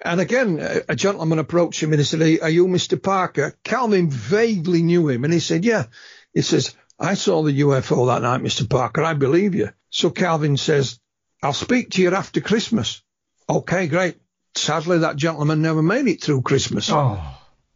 [0.03, 3.01] And again, a, a gentleman approached him and he said, Are you Mr.
[3.01, 3.58] Parker?
[3.63, 5.23] Calvin vaguely knew him.
[5.23, 5.86] And he said, Yeah.
[6.34, 8.69] He says, I saw the UFO that night, Mr.
[8.69, 9.03] Parker.
[9.03, 9.69] I believe you.
[9.89, 10.99] So Calvin says,
[11.41, 13.01] I'll speak to you after Christmas.
[13.49, 14.17] Okay, great.
[14.56, 16.89] Sadly, that gentleman never made it through Christmas.
[16.91, 17.21] Oh,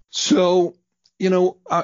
[0.09, 0.75] So,
[1.19, 1.83] you know, I,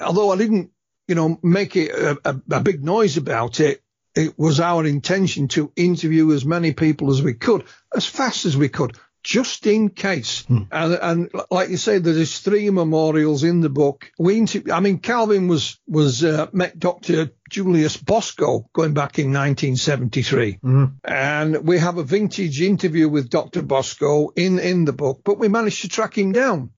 [0.00, 0.70] although I didn't,
[1.08, 3.82] you know, make it a, a, a big noise about it,
[4.14, 8.56] it was our intention to interview as many people as we could, as fast as
[8.56, 8.96] we could,
[9.26, 10.44] just in case.
[10.70, 14.12] And, and like you say, there's three memorials in the book.
[14.20, 17.32] We, inter- I mean, Calvin was was uh, met Dr.
[17.50, 20.58] Julius Bosco going back in 1973,
[21.04, 23.62] and we have a vintage interview with Dr.
[23.62, 26.70] Bosco in in the book, but we managed to track him down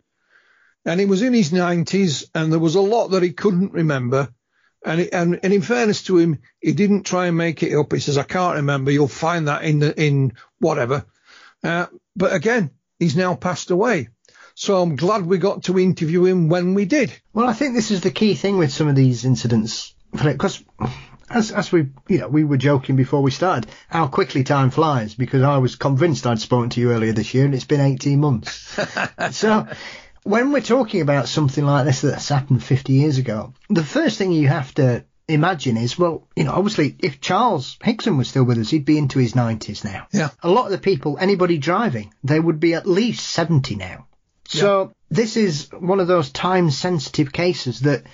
[0.87, 4.29] and he was in his 90s and there was a lot that he couldn't remember
[4.85, 7.99] and, and and in fairness to him he didn't try and make it up he
[7.99, 11.05] says i can't remember you'll find that in the in whatever
[11.65, 11.87] uh,
[12.19, 14.09] but again he's now passed away
[14.55, 17.91] so i'm glad we got to interview him when we did Well, I think this
[17.91, 20.65] is the key thing with some of these incidents, because
[21.31, 25.15] as as we you know we were joking before we started, how quickly time flies.
[25.15, 28.21] Because I was convinced I'd spoken to you earlier this year, and it's been 18
[28.21, 28.79] months.
[29.33, 29.67] so.
[30.25, 34.31] When we're talking about something like this that's happened 50 years ago, the first thing
[34.31, 38.59] you have to imagine is, well, you know, obviously, if Charles Hickson was still with
[38.59, 40.09] us, he'd be into his 90s now.
[40.13, 40.31] Yeah.
[40.43, 44.07] A lot of the people, anybody driving, they would be at least 70 now.
[44.47, 48.05] So this is one of those time sensitive cases that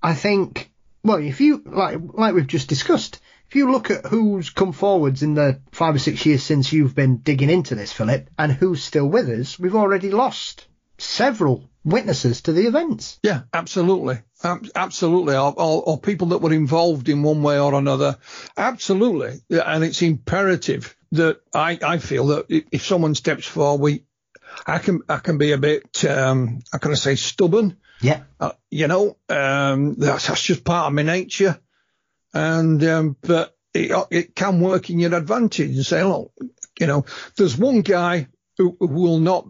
[0.00, 0.70] I think,
[1.02, 5.24] well, if you, like, like we've just discussed, if you look at who's come forwards
[5.24, 8.82] in the five or six years since you've been digging into this, Philip, and who's
[8.82, 10.66] still with us, we've already lost
[10.98, 13.18] several witnesses to the events.
[13.22, 14.20] Yeah, absolutely.
[14.42, 15.34] Ab- absolutely.
[15.34, 18.18] Or, or, or people that were involved in one way or another.
[18.56, 19.40] Absolutely.
[19.50, 24.04] And it's imperative that I, I feel that if someone steps forward, we,
[24.66, 27.76] I can, I can be a bit, um, how can I say, stubborn.
[28.00, 28.22] Yeah.
[28.40, 31.58] Uh, you know, um, that's, that's just part of my nature.
[32.34, 36.32] And, um, but it, it can work in your advantage and say, look,
[36.80, 37.04] you know,
[37.36, 38.28] there's one guy
[38.58, 39.48] who, who will not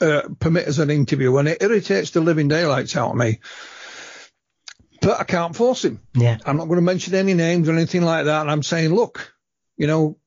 [0.00, 3.40] uh, permit us an interview and it irritates the living daylights out of me.
[5.04, 6.00] But I can't force him.
[6.14, 6.38] Yeah.
[6.44, 8.40] I'm not going to mention any names or anything like that.
[8.40, 9.34] And I'm saying, look,
[9.76, 10.18] you know,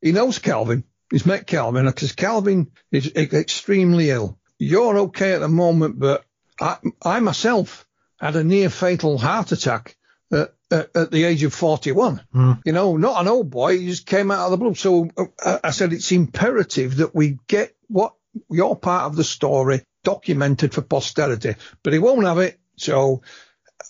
[0.00, 0.84] he knows Calvin.
[1.10, 4.38] He's met Calvin because Calvin is extremely ill.
[4.58, 6.24] You're okay at the moment, but
[6.60, 7.86] I, I myself
[8.18, 9.96] had a near fatal heart attack
[10.32, 12.22] at, at, at the age of 41.
[12.64, 13.78] You know, not an old boy.
[13.78, 14.74] He just came out of the blue.
[14.74, 15.08] So
[15.44, 18.14] uh, I said it's imperative that we get what
[18.50, 21.54] your part of the story documented for posterity.
[21.82, 22.58] But he won't have it.
[22.76, 23.22] So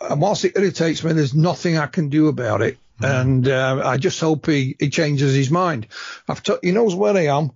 [0.00, 2.78] and whilst it irritates me, there's nothing I can do about it.
[3.00, 5.88] And uh, I just hope he, he changes his mind.
[6.28, 7.50] I've t- he knows where I am,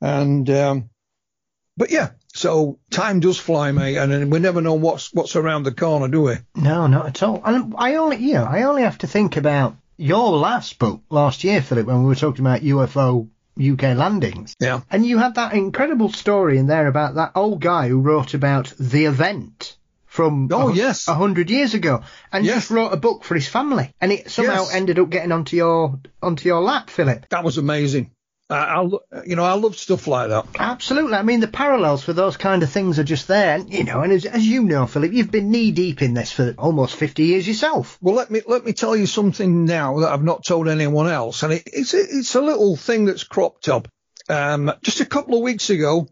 [0.00, 0.90] and um,
[1.76, 2.10] but yeah.
[2.34, 6.08] So time does fly, mate, and, and we never know what's what's around the corner,
[6.08, 6.34] do we?
[6.54, 7.42] No, not at all.
[7.44, 11.44] And I only, you know, I only have to think about your last book last
[11.44, 13.28] year, Philip, when we were talking about UFO
[13.60, 14.56] UK landings.
[14.58, 14.80] Yeah.
[14.90, 18.72] And you had that incredible story in there about that old guy who wrote about
[18.78, 19.76] the event
[20.12, 21.08] from Oh, a, yes.
[21.08, 22.56] a hundred years ago, and Yes.
[22.56, 24.74] just wrote a book for his family, and it somehow Yes.
[24.74, 27.30] ended up getting onto your onto your lap, Philip.
[27.30, 28.10] That was amazing.
[28.50, 30.44] I, I, you know, I love stuff like that.
[30.58, 31.14] Absolutely.
[31.14, 34.02] I mean, the parallels for those kind of things are just there, and you know,
[34.02, 37.24] and as, as you know, Philip, you've been knee deep in this for almost fifty
[37.24, 37.96] years yourself.
[38.02, 41.42] Well, let me let me tell you something now that I've not told anyone else,
[41.42, 43.88] and it, it's a, it's a little thing that's cropped up.
[44.28, 46.06] Um, just a couple of weeks ago,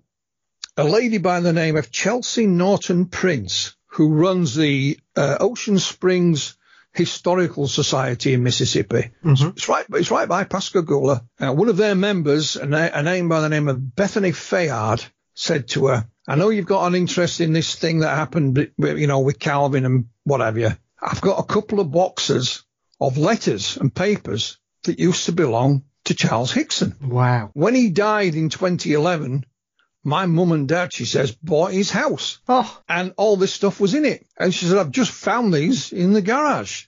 [0.79, 6.57] a lady by the name of Chelsea Norton Prince, who runs the uh, Ocean Springs
[6.92, 11.24] Historical Society in Mississippi, it's right it's right by Pascagoula.
[11.38, 15.05] Uh, one of their members, a, na- a name by the name of Bethany Fayard,
[15.35, 19.07] said to her, "I know you've got an interest in this thing that happened, you
[19.07, 20.70] know, with Calvin and what have you.
[21.00, 22.64] I've got a couple of boxes
[23.00, 26.96] of letters and papers that used to belong to Charles Hickson.
[27.00, 27.50] Wow.
[27.53, 29.44] When he died in 2011,
[30.03, 33.95] my mum and dad, she says, bought his house Oh, and all this stuff was
[33.95, 34.27] in it.
[34.39, 36.87] And she said, I've just found these in the garage.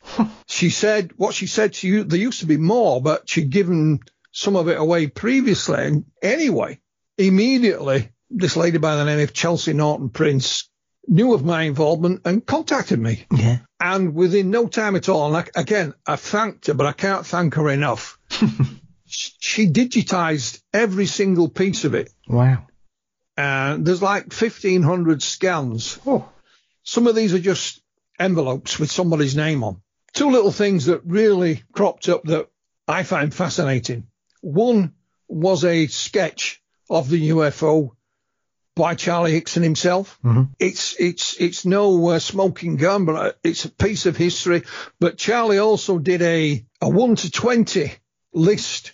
[0.49, 4.01] she said, what she said to you, there used to be more, but she'd given
[4.33, 5.85] some of it away previously.
[5.85, 6.81] And anyway,
[7.19, 10.69] immediately, this lady by the name of Chelsea Norton Prince
[11.07, 13.27] knew of my involvement and contacted me.
[13.31, 13.59] yeah.
[13.81, 17.27] And within no time at all, and I, again, I thanked her, but I can't
[17.27, 18.19] thank her enough.
[19.07, 22.11] she digitized every single piece of it.
[22.29, 22.67] Wow.
[23.43, 25.99] And there's like 1,500 scans.
[26.07, 26.29] Oh.
[26.85, 27.83] Some of these are just
[28.17, 29.83] envelopes with somebody's name on.
[30.13, 32.49] Two little things that really cropped up that
[32.87, 34.07] I find fascinating.
[34.43, 34.93] One
[35.27, 37.91] was a sketch of the UFO
[38.77, 40.21] by Charlie Hickson himself.
[40.61, 44.63] It's it's it's no uh, smoking gun, but uh, it's a piece of history.
[45.01, 47.93] But Charlie also did a a one to twenty
[48.33, 48.93] list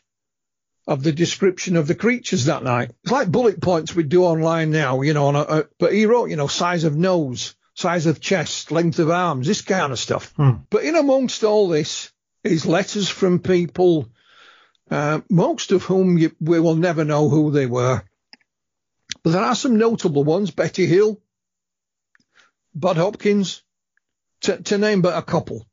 [0.89, 2.93] of the description of the creatures that night.
[3.03, 5.27] It's like bullet points we do online now, you know.
[5.27, 8.99] On a, a, but he wrote, you know, size of nose, size of chest, length
[8.99, 10.33] of arms, this kind of stuff.
[10.71, 12.11] But in amongst all this
[12.43, 14.09] is letters from people,
[14.91, 18.03] uh, most of whom you, we will never know who they were.
[19.23, 21.21] But there are some notable ones: Betty Hill,
[22.75, 23.63] Bud Hopkins,
[24.41, 25.67] to, to name but a couple.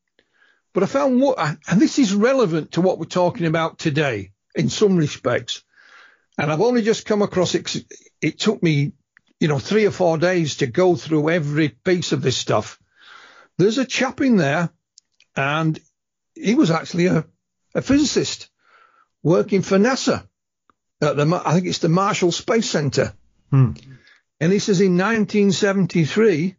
[0.74, 4.70] But I found what, and this is relevant to what we're talking about today in
[4.70, 5.64] some respects.
[6.38, 7.76] And I've only just come across it.
[8.22, 8.94] It took me,
[9.40, 12.80] you know, three or four days to go through every piece of this stuff.
[13.58, 14.70] There's a chap in there,
[15.36, 15.80] and
[16.34, 17.26] he was actually a,
[17.74, 18.50] a physicist
[19.24, 20.28] working for NASA
[21.02, 23.14] at the, I think it's the Marshall Space Center.
[23.50, 23.72] Hmm.
[24.40, 26.56] And he says in 1973,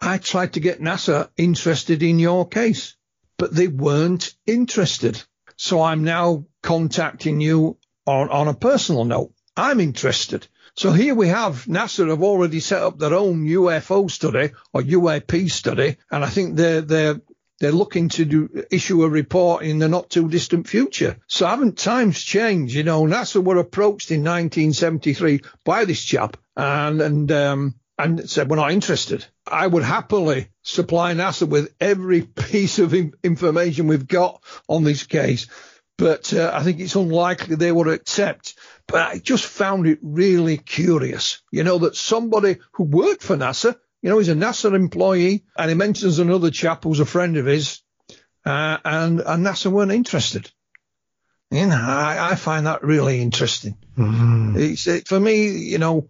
[0.00, 2.96] I tried to get NASA interested in your case,
[3.36, 5.22] but they weren't interested.
[5.56, 9.32] So I'm now contacting you on, on a personal note.
[9.56, 10.46] I'm interested.
[10.76, 15.50] So here we have NASA have already set up their own UFO study or UAP
[15.50, 17.20] study, and I think they're they're
[17.58, 21.16] they're looking to do, issue a report in the not too distant future.
[21.26, 22.76] So haven't times changed?
[22.76, 28.48] You know, NASA were approached in 1973 by this chap and and um, and said
[28.48, 29.26] we're not interested.
[29.44, 35.48] I would happily supply NASA with every piece of information we've got on this case,
[36.00, 38.58] but uh, I think it's unlikely they would accept.
[38.86, 43.76] But I just found it really curious, you know, that somebody who worked for NASA,
[44.00, 47.44] you know, he's a NASA employee, and he mentions another chap who's a friend of
[47.44, 47.82] his,
[48.46, 50.50] uh, and and NASA weren't interested.
[51.50, 53.76] You know, I, I find that really interesting.
[54.56, 56.08] It's it, for me, you know,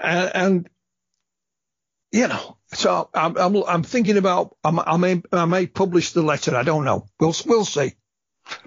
[0.00, 0.68] and, and
[2.10, 6.22] you know, so I'm I'm, I'm thinking about I, I may I may publish the
[6.22, 6.54] letter.
[6.54, 7.06] I don't know.
[7.18, 7.94] We'll we'll see.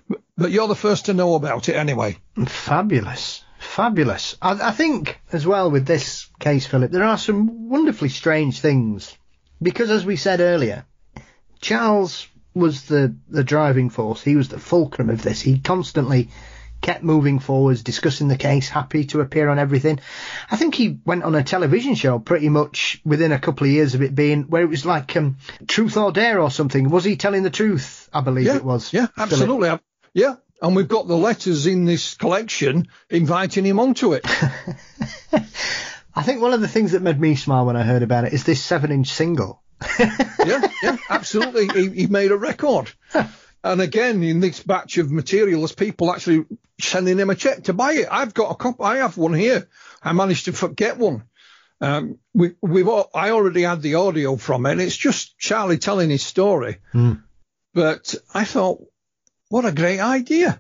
[0.07, 2.17] But, you're the first to know about it anyway.
[2.47, 3.43] Fabulous.
[3.59, 4.35] Fabulous.
[4.41, 9.17] I, I think as well with this case, Philip, there are some wonderfully strange things.
[9.61, 10.85] Because as we said earlier,
[11.61, 14.21] Charles was the, the driving force.
[14.21, 15.41] He was the fulcrum of this.
[15.41, 16.29] He constantly
[16.81, 19.99] kept moving forwards, discussing the case, happy to appear on everything.
[20.51, 23.95] I think he went on a television show pretty much within a couple of years
[23.95, 25.37] of it being where it was like um,
[25.67, 26.89] Truth or Dare or something.
[26.89, 28.09] Was he telling the truth?
[28.13, 28.93] I believe Yeah, it was.
[28.93, 29.69] Yeah, absolutely.
[29.69, 29.79] I-
[30.15, 34.25] Yeah, and we've got the letters in this collection inviting him onto it.
[36.15, 38.31] I think one of the things that made me smile when I heard about it
[38.31, 39.61] is this seven inch single.
[39.99, 41.67] yeah, yeah, absolutely.
[41.67, 42.91] He, he made a record.
[43.65, 46.45] And again, in this batch of material, there's people actually
[46.79, 48.07] sending him a check to buy it.
[48.11, 48.83] I've got a copy.
[48.83, 49.67] I have one here.
[50.03, 51.23] I managed to forget one.
[51.81, 54.73] Um, we, we've all, I already had the audio from it.
[54.73, 56.77] And it's just Charlie telling his story.
[57.73, 58.83] But I thought,
[59.49, 60.59] what a great idea.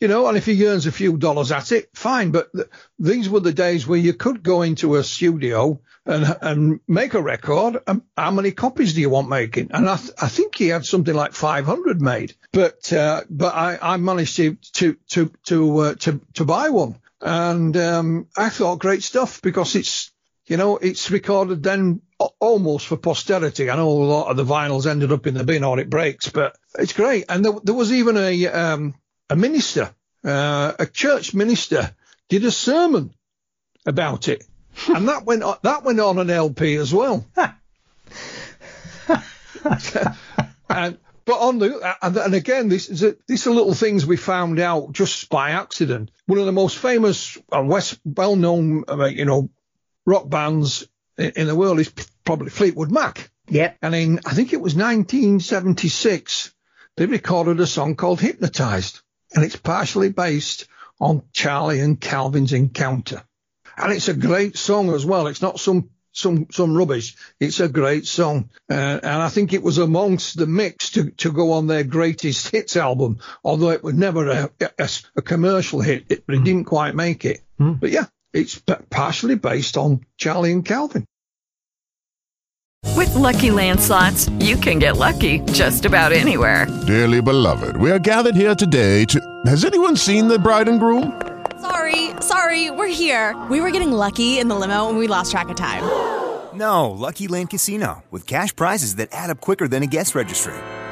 [0.00, 2.30] you know, and if he earns a few dollars at it, fine.
[2.30, 6.80] But th- these were the days where you could go into a studio and and
[6.86, 7.78] make a record.
[7.86, 9.70] And how many copies do you want making?
[9.72, 12.34] And I, th- I think he had something like 500 made.
[12.52, 16.96] But uh, but I, I managed to to to to uh, to to buy one,
[17.22, 20.12] and um, I thought great stuff because it's
[20.46, 22.00] you know it's recorded then
[22.40, 23.70] almost for posterity.
[23.70, 26.28] I know a lot of the vinyls ended up in the bin or it breaks,
[26.30, 27.26] but it's great.
[27.28, 28.94] And there, there was even a um,
[29.28, 29.94] a minister,
[30.24, 31.94] uh, a church minister,
[32.28, 33.12] did a sermon
[33.84, 34.44] about it,
[34.88, 37.26] and that went on, that went on an LP as well.
[40.68, 44.16] and but on the and, and again, this is a, these are little things we
[44.16, 46.12] found out just by accident.
[46.26, 49.50] One of the most famous and west well-known, uh, you know,
[50.06, 50.86] rock bands
[51.18, 51.92] in, the world is
[52.24, 53.30] probably Fleetwood Mac.
[53.48, 53.74] Yeah.
[53.82, 56.54] And in I think it was 1976,
[56.96, 59.00] they recorded a song called "Hypnotized."
[59.34, 60.66] and it's partially based
[61.00, 63.22] on Charlie and Calvin's encounter.
[63.76, 65.26] And it's a great song as well.
[65.26, 67.14] It's not some some some rubbish.
[67.38, 71.30] It's a great song, uh, and I think it was amongst the mix to, to
[71.30, 73.18] go on their greatest hits album.
[73.44, 77.26] Although it was never a, a, a commercial hit, it, but it didn't quite make
[77.26, 77.42] it.
[77.60, 77.78] Mm.
[77.78, 78.60] But yeah, it's
[78.90, 81.04] partially based on Charlie and Calvin.
[82.94, 86.66] With lucky landslots, you can get lucky just about anywhere.
[86.86, 89.20] Dearly beloved, we are gathered here today to.
[89.46, 91.20] Has anyone seen the bride and groom?
[91.60, 93.34] Sorry, sorry, we're here.
[93.50, 95.82] We were getting lucky in the limo and we lost track of time.
[96.54, 100.54] No, Lucky Land Casino, with cash prizes that add up quicker than a guest registry.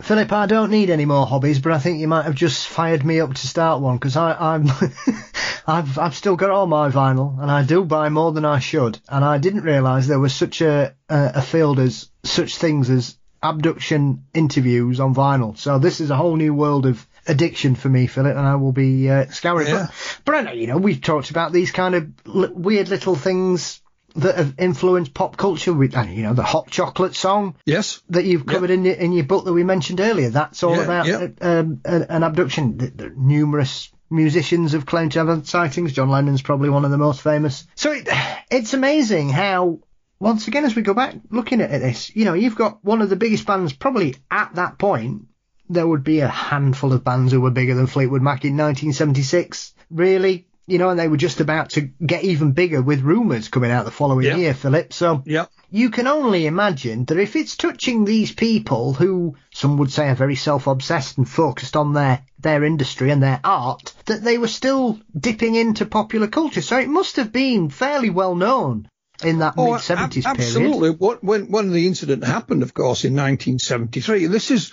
[0.00, 3.04] Philip, I don't need any more hobbies, but I think you might have just fired
[3.04, 4.68] me up to start one because I'm,
[5.66, 8.98] I've, I've still got all my vinyl and I do buy more than I should.
[9.08, 13.18] And I didn't realise there was such a, a, a field as such things as
[13.42, 15.56] abduction interviews on vinyl.
[15.58, 18.72] So this is a whole new world of addiction for me, Philip, and I will
[18.72, 19.68] be uh, scouring.
[19.68, 19.86] Yeah.
[19.86, 23.14] But, but I know, you know, we've talked about these kind of li- weird little
[23.14, 23.80] things
[24.18, 25.72] that have influenced pop culture.
[25.72, 28.02] With you know the hot chocolate song Yes.
[28.10, 30.30] that you've covered in your in your book that we mentioned earlier.
[30.30, 31.26] That's all Yeah, about yeah.
[31.40, 33.14] uh, um, an, an abduction.
[33.16, 35.92] Numerous musicians have claimed to have had sightings.
[35.92, 37.66] John Lennon's probably one of the most famous.
[37.74, 38.08] So it,
[38.50, 39.80] it's amazing how.
[40.20, 43.08] Once again, as we go back looking at this, you know, you've got one of
[43.08, 45.28] the biggest bands probably at that point.
[45.70, 49.74] There would be a handful of bands who were bigger than Fleetwood Mac in 1976.
[49.92, 53.70] Really, you know, and they were just about to get even bigger with rumours coming
[53.70, 54.36] out the following Yeah.
[54.36, 54.92] year, Philip.
[54.92, 55.46] So Yeah.
[55.70, 60.14] you can only imagine that if it's touching these people who some would say are
[60.14, 65.00] very self-obsessed and focused on their their industry and their art, that they were still
[65.18, 66.62] dipping into popular culture.
[66.62, 68.88] So it must have been fairly well known
[69.24, 70.54] in that Oh, mid seventies ab- period.
[70.56, 70.90] Absolutely.
[70.90, 74.72] What, when, when the incident happened, of course, in 1973, this is,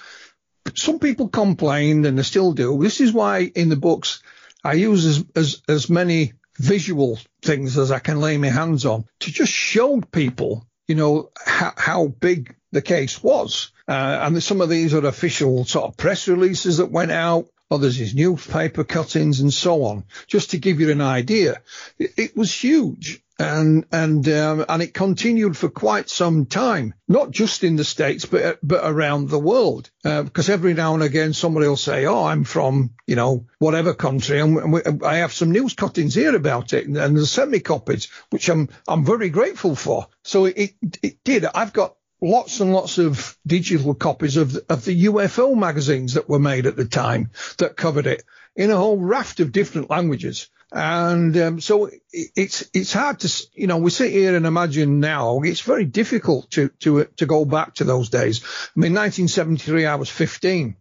[0.76, 2.78] some people complained and they still do.
[2.82, 4.22] This is why in the books
[4.66, 9.06] I use as, as, as many visual things as I can lay my hands on
[9.20, 13.72] to just show people, you know, how, how big the case was.
[13.88, 17.48] Uh, and some of these are official sort of press releases that went out.
[17.76, 21.62] Others is newspaper cuttings and so on, just to give you an idea.
[22.00, 27.32] It, it was huge and and um, and it continued for quite some time, not
[27.32, 29.90] just in the states, but but around the world.
[30.04, 33.94] Uh, because every now and again somebody will say, "Oh, I'm from you know whatever
[33.94, 37.52] country, and we, I have some news cuttings here about it," and, and they sent
[37.52, 40.08] me copies, which I'm I'm very grateful for.
[40.24, 41.46] So it it did.
[41.46, 41.96] I've got
[42.26, 46.66] lots and lots of digital copies of the, of the UFO magazines that were made
[46.66, 48.24] at the time that covered it
[48.56, 50.50] in a whole raft of different languages.
[50.72, 55.00] And um, so it, it's it's hard to you know we sit here and imagine
[55.00, 58.44] now it's very difficult to to to go back to those days.
[58.44, 60.76] I mean, 1973, I was 15,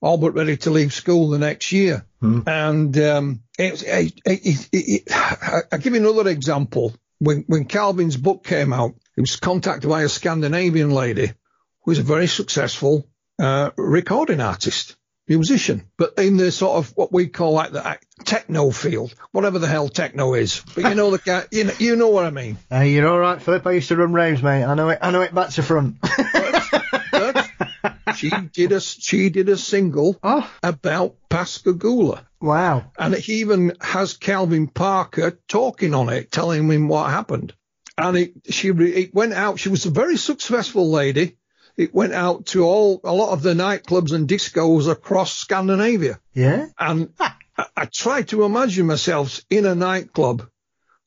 [0.00, 2.06] all but ready to leave school the next year,
[2.46, 5.02] and um, it, it, it,
[5.70, 6.94] I'll give you another example.
[7.18, 11.32] When when Calvin's book came out, he was contacted by a Scandinavian lady
[11.84, 13.08] who is a very successful
[13.38, 14.96] uh, recording artist
[15.30, 19.66] musician, but in the sort of what we call like the techno field, whatever the
[19.66, 20.62] hell techno is.
[20.74, 22.58] But you know the guy, you know, you know what I mean.
[22.68, 23.66] Hey, you're all right, Philip.
[23.66, 24.64] I used to run raves, mate.
[24.64, 24.98] I know it.
[25.00, 25.96] I know it back to front.
[28.16, 30.50] she did a she did a single oh.
[30.62, 32.26] about Pascagoula.
[32.40, 32.90] Wow!
[32.98, 37.54] And it even has Calvin Parker talking on it, telling him what happened.
[38.00, 39.58] And it she it went out.
[39.58, 41.36] She was a very successful lady.
[41.76, 46.20] It went out to all a lot of the nightclubs and discos across Scandinavia.
[46.34, 46.66] Yeah.
[46.78, 47.32] And I,
[47.76, 50.48] I tried to imagine myself in a nightclub,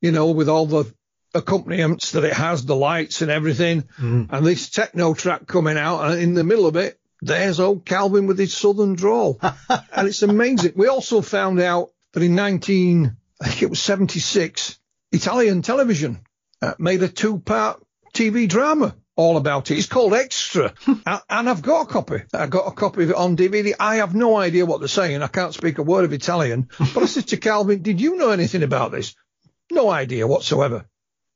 [0.01, 0.91] you know, with all the
[1.33, 4.27] accompaniments that it has, the lights and everything, mm.
[4.29, 8.27] and this techno track coming out, and in the middle of it, there's old Calvin
[8.27, 9.39] with his southern drawl,
[9.69, 10.73] and it's amazing.
[10.75, 14.79] We also found out that in 19, I think it was 76,
[15.11, 16.19] Italian television
[16.63, 17.83] uh, made a two-part
[18.13, 19.77] TV drama all about it.
[19.77, 22.23] It's called Extra, and I've got a copy.
[22.33, 23.73] I got a copy of it on DVD.
[23.79, 25.21] I have no idea what they're saying.
[25.21, 28.29] I can't speak a word of Italian, but I said to Calvin, "Did you know
[28.29, 29.15] anything about this?"
[29.71, 30.85] No idea whatsoever.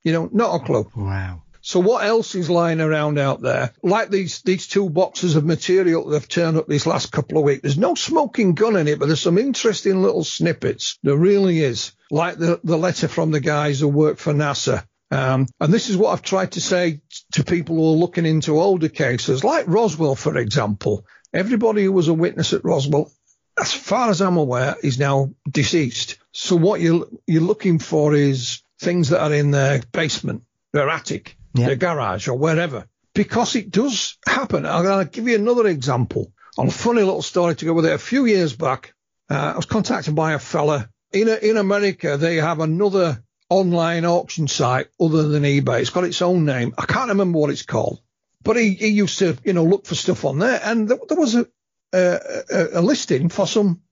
[0.02, 0.90] You know, not a clue.
[0.96, 1.42] Wow.
[1.60, 3.74] So what else is lying around out there?
[3.82, 7.44] Like these these two boxes of material that have turned up these last couple of
[7.44, 7.62] weeks.
[7.62, 10.98] There's no smoking gun in it, but there's some interesting little snippets.
[11.02, 11.92] There really is.
[12.10, 14.84] Like the, the letter from the guys who work for NASA.
[15.10, 17.00] Um, and this is what I've tried to say
[17.32, 21.06] to people who are looking into older cases, like Roswell, for example.
[21.32, 23.10] Everybody who was a witness at Roswell,
[23.58, 26.18] as far as I'm aware, is now deceased.
[26.32, 31.36] So what you're, you're looking for is things that are in their basement, their attic,
[31.54, 31.66] yeah.
[31.66, 32.86] their garage, or wherever.
[33.14, 34.64] Because it does happen.
[34.64, 37.92] I'll give you another example on a funny little story to go with it.
[37.92, 38.94] A few years back,
[39.30, 42.16] uh, I was contacted by a fella in in America.
[42.16, 45.80] They have another online auction site other than eBay.
[45.80, 46.74] It's got its own name.
[46.76, 48.00] I can't remember what it's called,
[48.42, 51.18] but he, he used to you know look for stuff on there, and there, there
[51.18, 51.46] was a,
[51.92, 53.82] a, a listing for some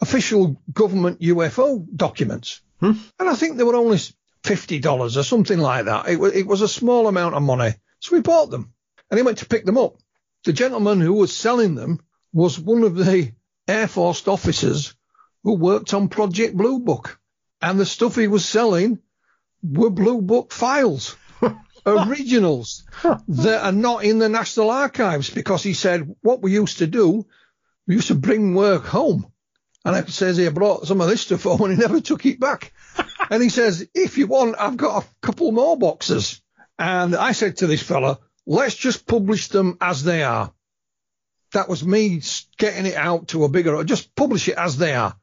[0.00, 2.60] official government UFO documents.
[2.80, 2.92] Hmm?
[3.18, 3.98] And I think they were only
[4.42, 6.08] fifty dollars or something like that.
[6.08, 8.72] It, it was a small amount of money, so we bought them.
[9.10, 9.96] And he went to pick them up.
[10.44, 12.00] The gentleman who was selling them
[12.32, 13.32] was one of the
[13.66, 14.94] Air Force officers
[15.42, 17.18] who worked on Project Blue Book,
[17.64, 18.98] and the stuff he was selling
[19.62, 21.16] were Blue Book files.
[21.86, 22.84] originals
[23.28, 27.26] that are not in the National Archives because he said what we used to do,
[27.86, 29.26] we used to bring work home.
[29.84, 32.40] And it says he brought some of this stuff home and he never took it
[32.40, 32.72] back.
[33.30, 36.40] and he says, if you want, I've got a couple more boxes.
[36.78, 40.52] And I said to this fella, let's just publish them as they are.
[41.52, 42.22] That was me
[42.56, 45.16] getting it out to a bigger, just publish it as they are.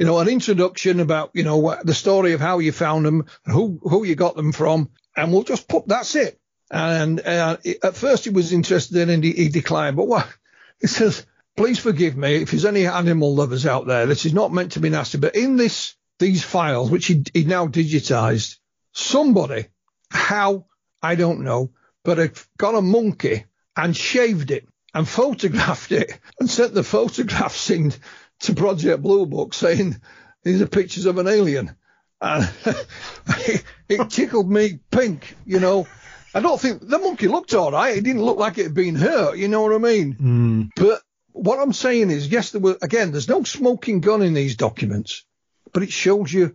[0.00, 3.78] You know, an introduction about, you know, the story of how you found them, who,
[3.82, 6.40] who you got them from, and we'll just put, that's it.
[6.70, 10.26] And uh, at first he was interested in and he, he declined, but what,
[10.80, 14.06] he says, please forgive me if there's any animal lovers out there.
[14.06, 17.44] This is not meant to be nasty, but in this these files, which he, he
[17.44, 18.56] now digitized,
[18.92, 19.66] somebody,
[20.10, 20.64] how
[21.02, 21.72] I don't know,
[22.04, 23.44] but had got a monkey
[23.76, 27.92] and shaved it and photographed it and sent the photographs in
[28.40, 30.00] to Project Blue Book saying
[30.42, 31.76] these are pictures of an alien.
[32.20, 32.50] And
[33.28, 35.86] it, it tickled me pink, you know.
[36.34, 37.96] I don't think the monkey looked all right.
[37.96, 40.14] It didn't look like it had been hurt, you know what I mean?
[40.14, 40.70] Mm.
[40.76, 44.56] But what I'm saying is, yes, there were, again, there's no smoking gun in these
[44.56, 45.24] documents,
[45.72, 46.54] but it shows you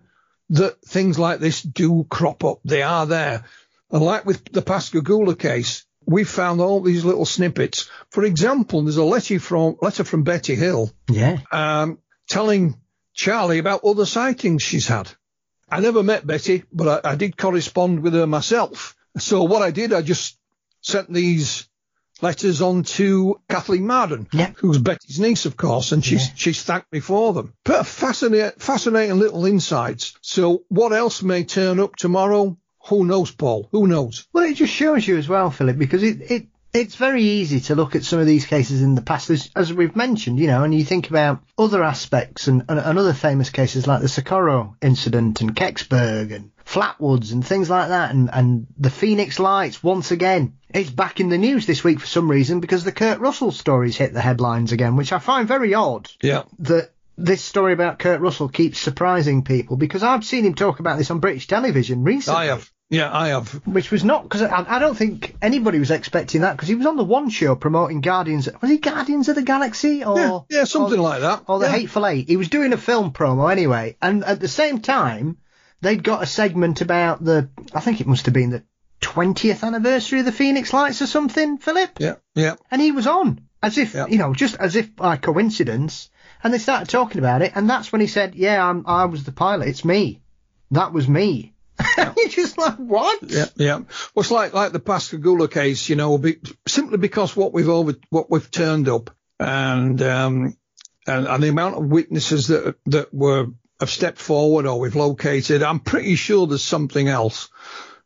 [0.52, 2.60] that things like this do crop up.
[2.64, 3.44] They are there.
[3.92, 7.90] And like with the Pascagoula case, we found all these little snippets.
[8.12, 10.92] For example, there's a letter from, letter from Betty Hill.
[11.10, 11.40] Yeah.
[11.52, 12.76] Um, telling
[13.14, 15.12] Charlie about other sightings she's had.
[15.70, 18.96] I never met Betty, but I, I did correspond with her myself.
[19.18, 20.38] So what I did, I just
[20.82, 21.68] sent these
[22.22, 24.52] letters on to Kathleen Marden, yeah.
[24.58, 26.34] who's Betty's niece, of course, and she's Yeah.
[26.36, 27.54] she's thanked me for them.
[27.64, 30.14] But fascinating, fascinating little insights.
[30.22, 32.58] So what else may turn up tomorrow?
[32.88, 33.68] Who knows, Paul?
[33.72, 34.28] Who knows?
[34.32, 37.76] Well, it just shows you as well, Philip, because it, it it's very easy to
[37.76, 40.64] look at some of these cases in the past, as, as we've mentioned, you know,
[40.64, 44.76] and you think about other aspects and, and, and other famous cases like the Socorro
[44.82, 50.12] incident and Kecksburg and Flatwoods and things like that, and, and the Phoenix Lights once
[50.12, 50.58] again.
[50.70, 53.96] It's back in the news this week for some reason because the Kurt Russell stories
[53.96, 56.10] hit the headlines again, which I find very odd.
[56.22, 56.44] Yeah.
[56.60, 60.98] That this story about Kurt Russell keeps surprising people because I've seen him talk about
[60.98, 62.40] this on British television recently.
[62.40, 62.70] I have.
[62.90, 63.50] Yeah, I have.
[63.66, 66.86] Which was not because I, I don't think anybody was expecting that because he was
[66.86, 68.48] on the One Show promoting Guardians.
[68.62, 71.44] Was he Guardians of the Galaxy or Yeah, yeah, something or, like that.
[71.48, 71.72] or the Yeah.
[71.72, 72.28] Hateful Eight?
[72.28, 75.38] He was doing a film promo anyway, and at the same time
[75.82, 77.50] they'd got a segment about the.
[77.74, 78.64] I think it must have been the
[79.02, 81.92] 20th anniversary of the Phoenix Lights or something, Philip.
[82.00, 82.56] Yeah, yeah.
[82.70, 83.42] And he was on.
[83.64, 86.12] as if you know, just as if by coincidence.
[86.46, 89.24] And they started talking about it, and that's when he said, "Yeah, I'm, I was
[89.24, 89.68] the pilot.
[89.68, 90.22] It's me.
[90.70, 91.56] That was me."
[91.98, 93.20] You're just like, what?
[93.24, 93.78] Yeah, yeah.
[93.78, 93.88] Well,
[94.18, 96.38] it's like like the Pascagoula case, you know, be,
[96.68, 100.56] simply because what we've over what we've turned up, and um,
[101.08, 103.48] and, and the amount of witnesses that that were
[103.80, 107.50] have stepped forward or we've located, I'm pretty sure there's something else.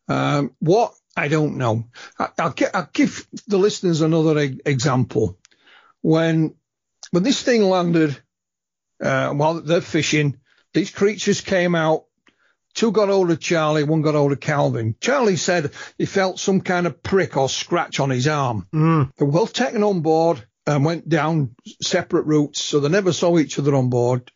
[0.07, 1.89] Um, what I don't know.
[2.17, 5.37] I, will get, I'll give the listeners another e- example.
[5.99, 6.55] When
[7.11, 8.17] when this thing landed,
[9.01, 10.37] uh, while they're fishing,
[10.73, 12.05] these creatures came out.
[12.75, 14.95] Two got hold of Charlie, one got hold of Calvin.
[15.01, 18.67] Charlie said he felt some kind of prick or scratch on his arm.
[18.73, 19.11] Mm.
[19.15, 23.39] They were well taken on board and went down separate routes, so they never saw
[23.39, 24.31] each other on board.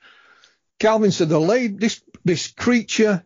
[0.80, 3.24] Calvin said they laid this this creature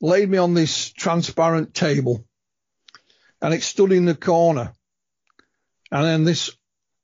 [0.00, 2.24] laid me on this transparent table,
[3.42, 4.72] and it stood in the corner,
[5.90, 6.56] and then this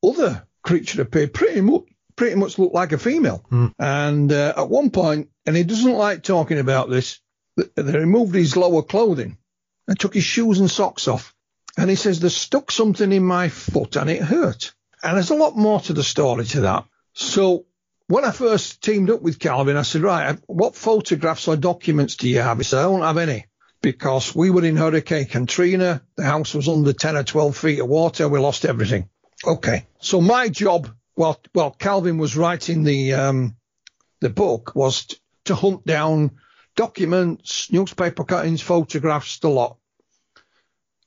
[0.02, 1.84] other creature appeared, pretty much
[2.16, 3.44] pretty much looked like a female,
[3.78, 7.20] and uh, at one point, and he doesn't like talking about this,
[7.56, 9.38] they removed his lower clothing
[9.86, 11.34] and took his shoes and socks off,
[11.76, 15.34] and he says they stuck something in my foot and it hurt, and there's a
[15.34, 16.84] lot more to the story to that.
[17.12, 17.66] So
[18.08, 22.28] when I first teamed up with Calvin, I said, right, what photographs or documents do
[22.28, 22.58] you have?
[22.58, 23.46] He said, I don't have any
[23.80, 26.02] because we were in Hurricane Katrina.
[26.16, 28.28] The house was under 10 or 12 feet of water.
[28.28, 29.08] We lost everything.
[29.46, 29.86] Okay.
[30.00, 33.56] So my job, while, while Calvin was writing the, um,
[34.20, 36.32] the book was t- to hunt down
[36.76, 39.78] documents, newspaper cuttings, photographs, the lot.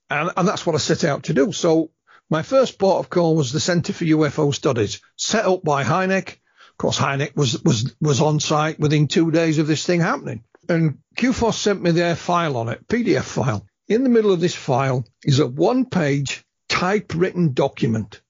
[0.09, 1.51] And, and that's what I set out to do.
[1.51, 1.91] So
[2.29, 6.29] my first port of call was the Centre for UFO Studies, set up by Hynek.
[6.29, 10.43] Of course, Hynek was, was, was on site within two days of this thing happening.
[10.69, 13.65] And CUFOS sent me their file on it, PDF file.
[13.87, 18.21] In the middle of this file is a one page typewritten document.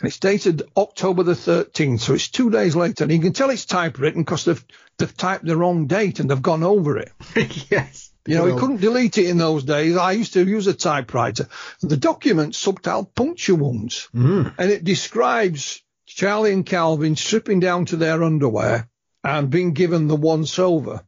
[0.00, 3.04] And it's dated October the 13th, so it's two days later.
[3.04, 4.64] And you can tell it's typewritten because they've,
[4.96, 7.12] they've typed the wrong date and they've gone over it.
[7.70, 8.10] yes.
[8.26, 9.96] You know, Well- you couldn't delete it in those days.
[9.96, 11.48] I used to use a typewriter.
[11.82, 14.08] The document subtitled puncture wounds.
[14.14, 14.54] Mm.
[14.56, 18.88] And it describes Charlie and Calvin stripping down to their underwear
[19.22, 21.04] and being given the once over.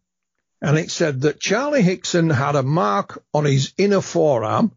[0.61, 4.73] And it said that Charlie Hickson had a mark on his inner forearm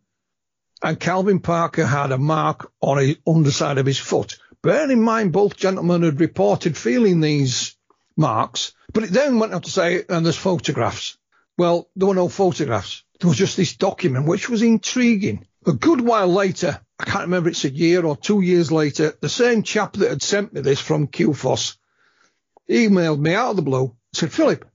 [0.84, 4.38] and Calvin Parker had a mark on the underside of his foot.
[4.62, 7.76] Bear in mind, both gentlemen had reported feeling these
[8.18, 11.18] marks, but it then went on to say, and there's photographs.
[11.58, 13.04] Well, there were no photographs.
[13.20, 15.46] There was just this document, which was intriguing.
[15.66, 19.30] A good while later, I can't remember it's a year or two years later, the
[19.30, 21.78] same chap that had sent me this from CUFOS
[22.70, 24.66] emailed me out of the blue, said, Philip,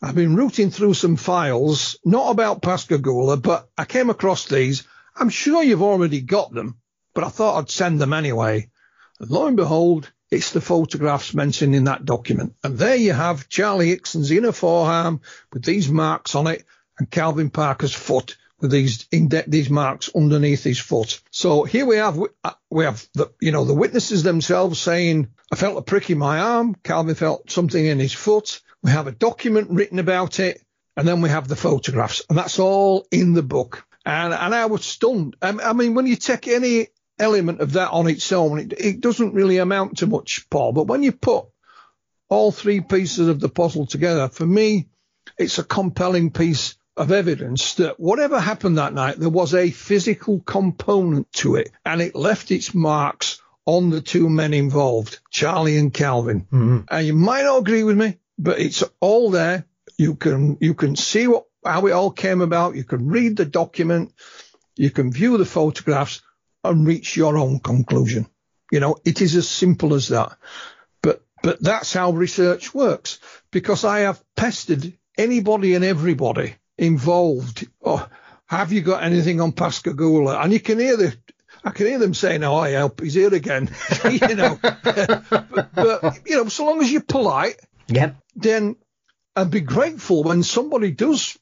[0.00, 4.84] I've been rooting through some files, not about Pascagoula, but I came across these.
[5.18, 6.78] I'm sure you've already got them,
[7.14, 8.70] but I thought I'd send them anyway.
[9.18, 12.54] And lo and behold, it's the photographs mentioned in that document.
[12.62, 15.20] And there you have Charlie Hickson's inner forearm
[15.52, 16.64] with these marks on it
[16.98, 21.20] and Calvin Parker's foot with these these marks underneath his foot.
[21.30, 25.56] So here we have uh, we have the you know the witnesses themselves saying I
[25.56, 26.74] felt a prick in my arm.
[26.82, 28.60] Calvin felt something in his foot.
[28.82, 30.62] We have a document written about it,
[30.96, 33.84] and then we have the photographs, and that's all in the book.
[34.08, 35.36] And and I was stunned.
[35.42, 36.88] I, I mean, when you take any
[37.18, 40.72] element of that on its own, it, it doesn't really amount to much, Paul.
[40.72, 41.44] But when you put
[42.30, 44.88] all three pieces of the puzzle together, for me,
[45.36, 50.40] it's a compelling piece of evidence that whatever happened that night, there was a physical
[50.40, 55.92] component to it, and it left its marks on the two men involved, Charlie and
[55.92, 56.46] Calvin.
[56.50, 56.78] Mm-hmm.
[56.90, 59.66] And you might not agree with me, but it's all there.
[59.98, 62.76] You can you can see what how it all came about.
[62.76, 64.12] You can read the document.
[64.76, 66.22] You can view the photographs
[66.64, 68.26] and reach your own conclusion.
[68.70, 70.36] You know, it is as simple as that.
[71.02, 73.18] But but that's how research works
[73.50, 77.66] because I have pestered anybody and everybody involved.
[77.82, 78.06] Oh,
[78.46, 80.38] have you got anything on Pascagoula?
[80.40, 81.16] And you can hear the
[81.64, 83.70] I can hear them saying, "Oh, I help, he's here again."
[84.04, 87.56] you know, but, but you know, so long as you're polite,
[87.88, 88.16] Yep.
[88.36, 88.76] then
[89.34, 91.38] and be grateful when somebody does.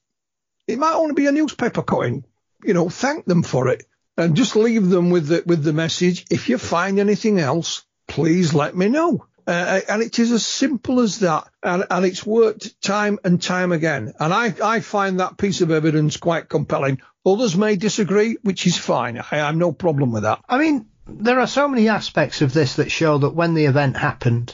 [0.66, 2.24] It might only be a newspaper cutting.
[2.64, 3.84] You know, thank them for it
[4.16, 6.26] and just leave them with the with the message.
[6.30, 9.26] If you find anything else, please let me know.
[9.46, 13.70] Uh, and it is as simple as that, and, and it's worked time and time
[13.70, 14.12] again.
[14.18, 17.00] And I, I find that piece of evidence quite compelling.
[17.24, 19.18] Others may disagree, which is fine.
[19.18, 20.40] I have no problem with that.
[20.48, 23.96] I mean, there are so many aspects of this that show that when the event
[23.96, 24.52] happened,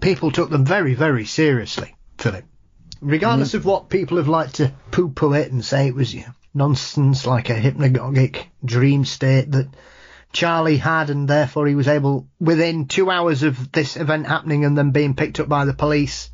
[0.00, 2.44] people took them very, very seriously, Philip.
[3.02, 6.20] Regardless of what people have liked to poo poo it and say it was you
[6.20, 9.68] know, nonsense like a hypnagogic dream state that
[10.32, 14.78] Charlie had, and therefore he was able, within two hours of this event happening and
[14.78, 16.30] then being picked up by the police,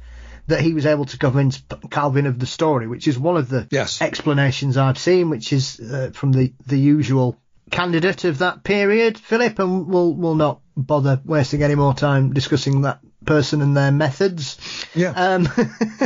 [0.47, 3.67] that he was able to convince Calvin of the story, which is one of the
[3.71, 4.01] yes.
[4.01, 7.37] explanations I've seen, which is uh, from the, the usual
[7.71, 12.83] candidate of that period, Philip, and we'll we'll not bother wasting any more time discussing
[12.83, 14.59] that person and their methods.
[14.95, 15.11] Yeah.
[15.11, 15.49] Um,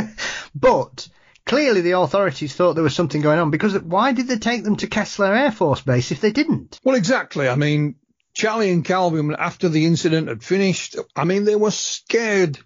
[0.55, 1.07] but
[1.45, 4.75] clearly the authorities thought there was something going on because why did they take them
[4.77, 6.79] to Keesler Air Force Base if they didn't?
[6.83, 7.47] Well, exactly.
[7.47, 7.95] I mean,
[8.33, 12.57] Charlie and Calvin, after the incident had finished, I mean, they were scared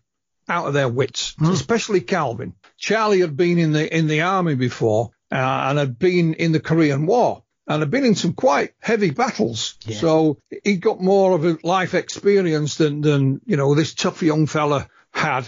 [0.47, 1.51] out of their wits, mm.
[1.51, 2.53] especially Calvin.
[2.77, 6.59] Charlie had been in the in the army before uh, and had been in the
[6.61, 9.75] Korean War and had been in some quite heavy battles.
[9.85, 9.97] Yeah.
[9.97, 14.47] So he got more of a life experience than than you know this tough young
[14.47, 15.47] fella had,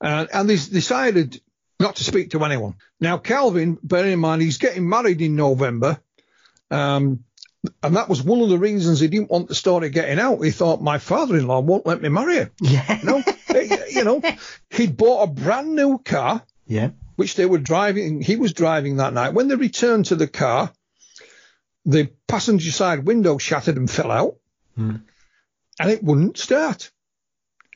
[0.00, 1.40] uh, and they decided
[1.80, 2.74] not to speak to anyone.
[3.00, 6.00] Now Calvin, bearing in mind he's getting married in November.
[6.70, 7.24] Um,
[7.82, 10.42] and that was one of the reasons he didn't want the story getting out.
[10.42, 12.50] He thought my father-in-law won't let me marry her.
[12.60, 12.98] Yeah.
[13.00, 13.22] You know,
[13.88, 14.22] you know,
[14.70, 16.42] he'd bought a brand new car.
[16.66, 16.90] Yeah.
[17.16, 18.20] Which they were driving.
[18.20, 19.34] He was driving that night.
[19.34, 20.72] When they returned to the car,
[21.84, 24.36] the passenger side window shattered and fell out,
[24.76, 24.96] hmm.
[25.78, 26.90] and it wouldn't start.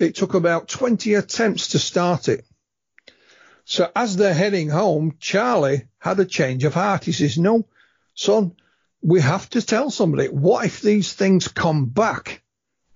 [0.01, 2.45] It took about 20 attempts to start it.
[3.65, 7.05] So as they're heading home, Charlie had a change of heart.
[7.05, 7.67] He says, No,
[8.15, 8.53] son,
[9.03, 10.29] we have to tell somebody.
[10.29, 12.43] What if these things come back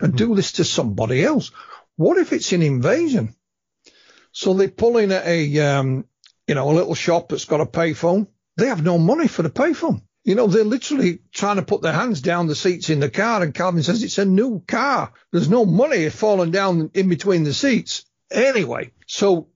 [0.00, 1.50] and do this to somebody else?
[1.96, 3.34] What if it's an invasion?
[4.32, 6.06] So they pull in at a, um,
[6.46, 8.28] you know, a little shop that's got a payphone.
[8.56, 10.02] They have no money for the payphone.
[10.24, 13.42] You know, they're literally trying to put their hands down the seats in the car,
[13.42, 15.12] and Calvin says it's a new car.
[15.32, 18.04] There's no money falling down in between the seats.
[18.30, 19.48] Anyway, so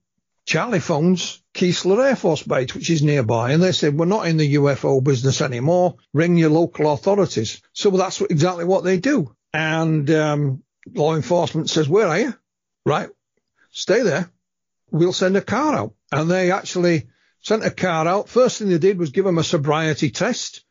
[0.45, 4.37] Charlie phones Keesler Air Force Base, which is nearby, and they said, We're not in
[4.37, 5.95] the UFO business anymore.
[6.13, 7.61] Ring your local authorities.
[7.73, 9.35] So that's exactly what they do.
[9.53, 10.63] And um,
[10.93, 12.33] law enforcement says, Where are you?
[12.85, 13.09] Right,
[13.71, 14.29] stay there.
[14.91, 15.93] We'll send a car out.
[16.11, 17.07] And they actually
[17.41, 18.29] sent a car out.
[18.29, 20.63] First thing they did was give them a sobriety test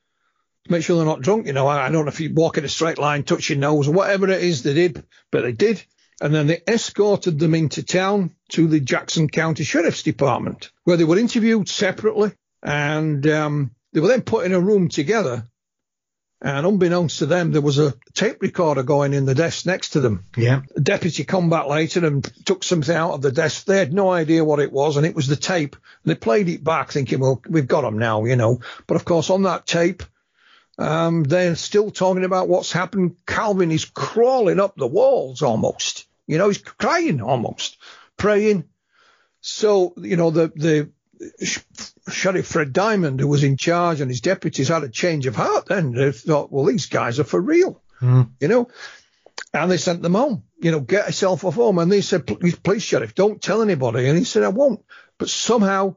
[0.65, 1.47] to make sure they're not drunk.
[1.47, 3.59] You know, I, I don't know if you walk in a straight line, touch your
[3.59, 5.83] nose, or whatever it is they did, but they did.
[6.21, 11.05] And then they escorted them into town to the Jackson County Sheriff's Department, where they
[11.05, 12.33] were interviewed separately.
[12.63, 15.47] And um, they were then put in a room together
[16.43, 20.01] and unbeknownst to them, there was a tape recorder going in the desk next to
[20.01, 20.25] them.
[20.37, 20.63] Yeah.
[20.75, 23.65] The deputy come back later and took something out of the desk.
[23.65, 25.77] They had no idea what it was, and it was the tape.
[26.05, 28.61] They played it back, thinking, well, we've got them now, you know.
[28.87, 30.03] But of course, on that tape,
[30.79, 33.17] um, they're still talking about what's happened.
[33.27, 36.07] Calvin is crawling up the walls almost.
[36.27, 37.79] You know, he's crying almost,
[38.19, 38.65] praying.
[39.41, 40.91] So, you know, the, the
[42.09, 45.67] Sheriff Fred Diamond, who was in charge, and his deputies had a change of heart
[45.67, 45.93] then.
[45.93, 48.31] They thought, well, these guys are for real, mm.
[48.41, 48.69] you know.
[49.53, 51.79] And they sent them home, you know, get yourself off home.
[51.79, 54.07] And they said, please, please, Sheriff, don't tell anybody.
[54.07, 54.85] And he said, I won't.
[55.19, 55.97] But somehow,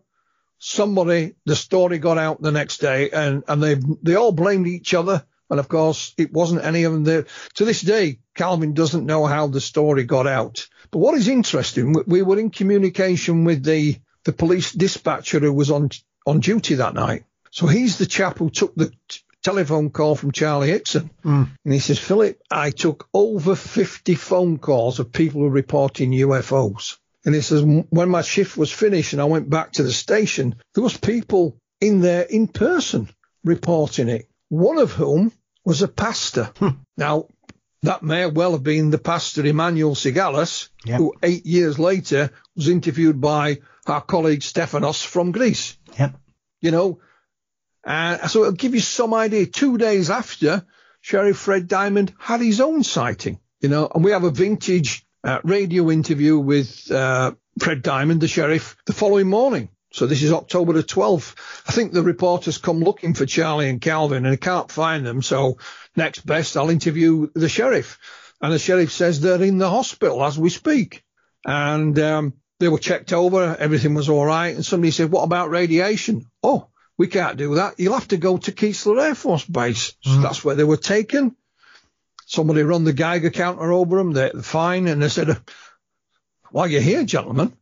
[0.59, 4.93] somebody, the story got out the next day, and, and they they all blamed each
[4.93, 5.25] other.
[5.49, 7.03] And of course, it wasn't any of them.
[7.03, 7.25] There.
[7.55, 10.67] To this day, Calvin doesn't know how the story got out.
[10.91, 15.71] But what is interesting, we were in communication with the the police dispatcher who was
[15.71, 15.89] on
[16.25, 17.25] on duty that night.
[17.51, 21.09] So he's the chap who took the t- telephone call from Charlie Hickson.
[21.23, 21.49] Mm.
[21.63, 26.97] And he says, Philip, I took over 50 phone calls of people who reporting UFOs.
[27.25, 30.55] And he says, when my shift was finished and I went back to the station,
[30.73, 33.09] there was people in there in person
[33.43, 34.29] reporting it.
[34.49, 35.31] One of whom
[35.65, 36.51] was a pastor.
[36.57, 36.69] Hmm.
[36.97, 37.27] Now,
[37.83, 40.97] that may well have been the pastor Emmanuel Sigalis, yep.
[40.97, 43.59] who eight years later was interviewed by
[43.89, 45.77] our colleague Stephanos from Greece.
[45.97, 46.15] Yep.
[46.61, 46.99] You know,
[47.83, 49.45] uh, so it'll give you some idea.
[49.45, 50.65] Two days after,
[51.01, 55.39] Sheriff Fred Diamond had his own sighting, you know, and we have a vintage uh,
[55.43, 59.69] radio interview with uh, Fred Diamond, the sheriff, the following morning.
[59.91, 61.35] So this is October the 12th.
[61.67, 65.21] I think the reporters come looking for Charlie and Calvin and they can't find them.
[65.21, 65.57] So
[65.95, 67.97] next best, I'll interview the sheriff.
[68.41, 71.03] And the sheriff says they're in the hospital as we speak.
[71.45, 74.53] And um, they were checked over, everything was all right.
[74.55, 76.25] And somebody said, What about radiation?
[76.43, 77.79] Oh, we can't do that.
[77.79, 79.95] You'll have to go to Keesler Air Force Base.
[80.01, 80.21] So Mm.
[80.23, 81.35] that's where they were taken.
[82.25, 84.11] Somebody run the Geiger counter over them.
[84.13, 84.87] They're fine.
[84.87, 85.37] And they said,
[86.51, 87.53] While you're here, gentlemen,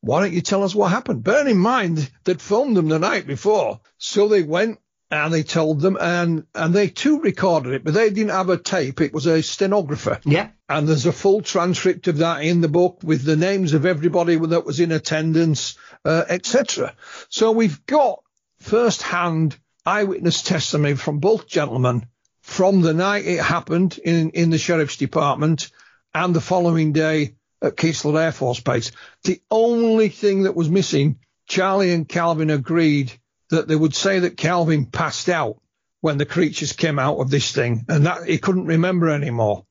[0.00, 1.22] why don't you tell us what happened?
[1.24, 3.80] Bear in mind, they'd filmed them the night before.
[3.98, 4.78] So they went
[5.10, 8.56] and they told them and, and they too recorded it, but they didn't have a
[8.56, 9.00] tape.
[9.00, 10.20] It was a stenographer.
[10.24, 10.50] Yeah.
[10.68, 14.36] And there's a full transcript of that in the book with the names of everybody
[14.36, 16.94] that was in attendance, uh, etc.
[17.28, 18.22] So we've got
[18.60, 22.06] first-hand eyewitness testimony from both gentlemen
[22.42, 25.70] from the night it happened in, in the sheriff's department
[26.14, 28.92] and the following day at Keesler Air Force Base.
[29.24, 33.12] The only thing that was missing, Charlie and Calvin agreed
[33.50, 35.60] that they would say that Calvin passed out
[36.00, 39.66] when the creatures came out of this thing and that he couldn't remember anymore.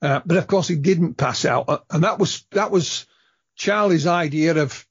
[0.00, 1.68] Uh, but of course he didn't pass out.
[1.68, 3.06] Uh, and that was, that was
[3.56, 4.86] Charlie's idea of,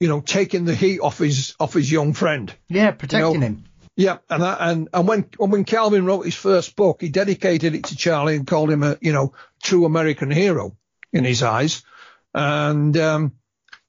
[0.00, 2.52] you know, taking the heat off his, off his young friend.
[2.68, 3.64] Yeah, protecting You know, him.
[3.98, 7.86] Yeah, and that, and and when when Calvin wrote his first book, he dedicated it
[7.86, 10.76] to Charlie and called him a you know true American hero
[11.12, 11.82] in his eyes,
[12.32, 13.32] and um,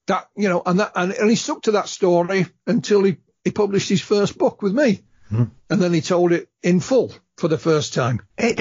[0.08, 3.52] that you know and that and, and he stuck to that story until he he
[3.52, 5.44] published his first book with me, Hmm.
[5.70, 8.22] and then he told it in full for the first time.
[8.38, 8.60] It,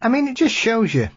[0.00, 1.08] I mean, it just shows you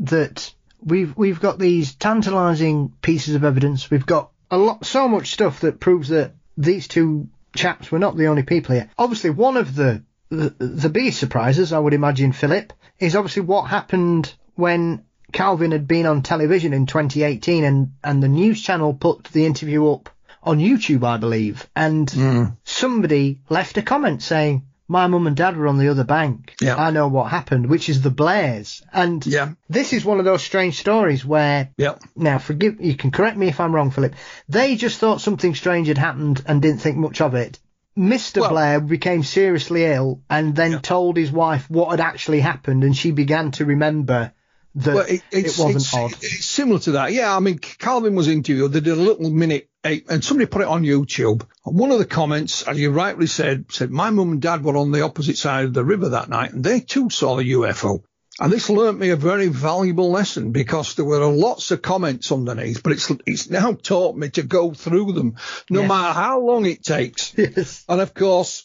[0.00, 3.90] that we've we've got these tantalising pieces of evidence.
[3.90, 8.16] We've got a lot, so much stuff that proves that these two chaps were not
[8.16, 8.88] the only people here.
[8.96, 13.62] Obviously, one of the the, the biggest surprises, I would imagine, Philip, is obviously what
[13.62, 19.24] happened when Calvin had been on television in 2018, and and the news channel put
[19.24, 20.10] the interview up
[20.42, 22.44] on YouTube, I believe, and hmm.
[22.64, 24.64] somebody left a comment saying.
[24.90, 26.54] My mum and dad were on the other bank.
[26.62, 26.76] Yeah.
[26.76, 28.82] I know what happened, which is the Blairs.
[28.90, 29.50] And Yeah.
[29.68, 31.96] this is one of those strange stories where Yeah.
[32.16, 34.14] now, forgive you can correct me if I'm wrong, Philip.
[34.48, 37.58] They just thought something strange had happened and didn't think much of it.
[37.98, 38.40] Mr.
[38.40, 42.96] Well- Blair became seriously ill and then told his wife what had actually happened, and
[42.96, 44.32] she began to remember
[44.78, 46.12] that Well, it, it, wasn't it's, odd.
[46.22, 47.12] it's similar to that.
[47.12, 48.72] Yeah, I mean, Calvin was interviewed.
[48.72, 51.46] They did a little minute, eight, and somebody put it on YouTube.
[51.64, 54.76] And one of the comments, as you rightly said, said, My mum and dad were
[54.76, 58.02] on the opposite side of the river that night, and they too saw the UFO.
[58.40, 62.84] And this learnt me a very valuable lesson because there were lots of comments underneath,
[62.84, 65.34] but it's it's now taught me to go through them,
[65.68, 65.88] no Yes.
[65.88, 67.34] matter how long it takes.
[67.36, 67.84] Yes.
[67.88, 68.64] And of course,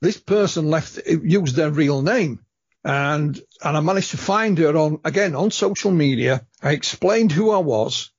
[0.00, 2.40] this person left used their real name,
[2.88, 6.46] and and I managed to find her on again on social media.
[6.62, 8.10] I explained who I was,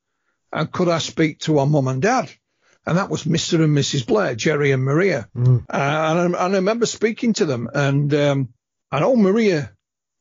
[0.52, 2.30] and could I speak to her mum and dad,
[2.86, 3.62] and that was Mr.
[3.64, 4.06] and Mrs.
[4.06, 5.28] Blair, Jerry and Maria.
[5.36, 8.48] Uh, and, I, and I remember speaking to them, and um,
[8.92, 9.72] I know Maria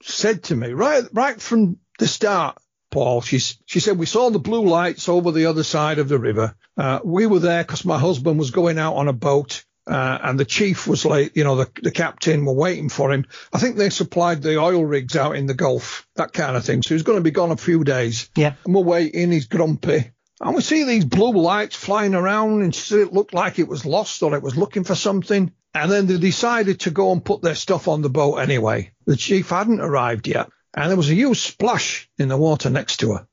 [0.02, 2.58] said to me right right from the start.
[2.92, 6.18] Paul, she's, she said, we saw the blue lights over the other side of the
[6.18, 6.56] river.
[6.76, 9.64] Uh, we were there because my husband was going out on a boat.
[9.90, 13.26] Uh, and the chief was late, you know, the, the captain were waiting for him.
[13.52, 16.84] I think they supplied the oil rigs out in the Gulf, that kind of thing.
[16.84, 18.30] So he's going to be gone a few days.
[18.36, 18.54] Yeah.
[18.66, 20.12] And we're waiting, he's grumpy.
[20.42, 24.22] And we see these blue lights flying around and it looked like it was lost
[24.22, 25.52] or it was looking for something.
[25.74, 28.92] And then they decided to go and put their stuff on the boat anyway.
[29.06, 30.50] The chief hadn't arrived yet.
[30.76, 33.28] And there was a huge splash in the water next to her.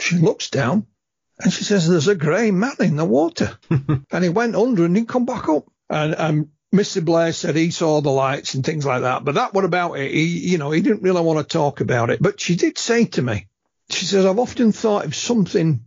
[0.00, 0.86] She looks down
[1.38, 3.56] and she says, there's a grey man in the water.
[3.70, 5.66] and he went under and didn't come back up.
[5.88, 7.04] And, um, Mr.
[7.04, 9.24] Blair said he saw the lights and things like that.
[9.24, 10.10] But that what about it?
[10.10, 12.20] He, you know, he didn't really want to talk about it.
[12.20, 13.46] But she did say to me,
[13.88, 15.84] she says, I've often thought if something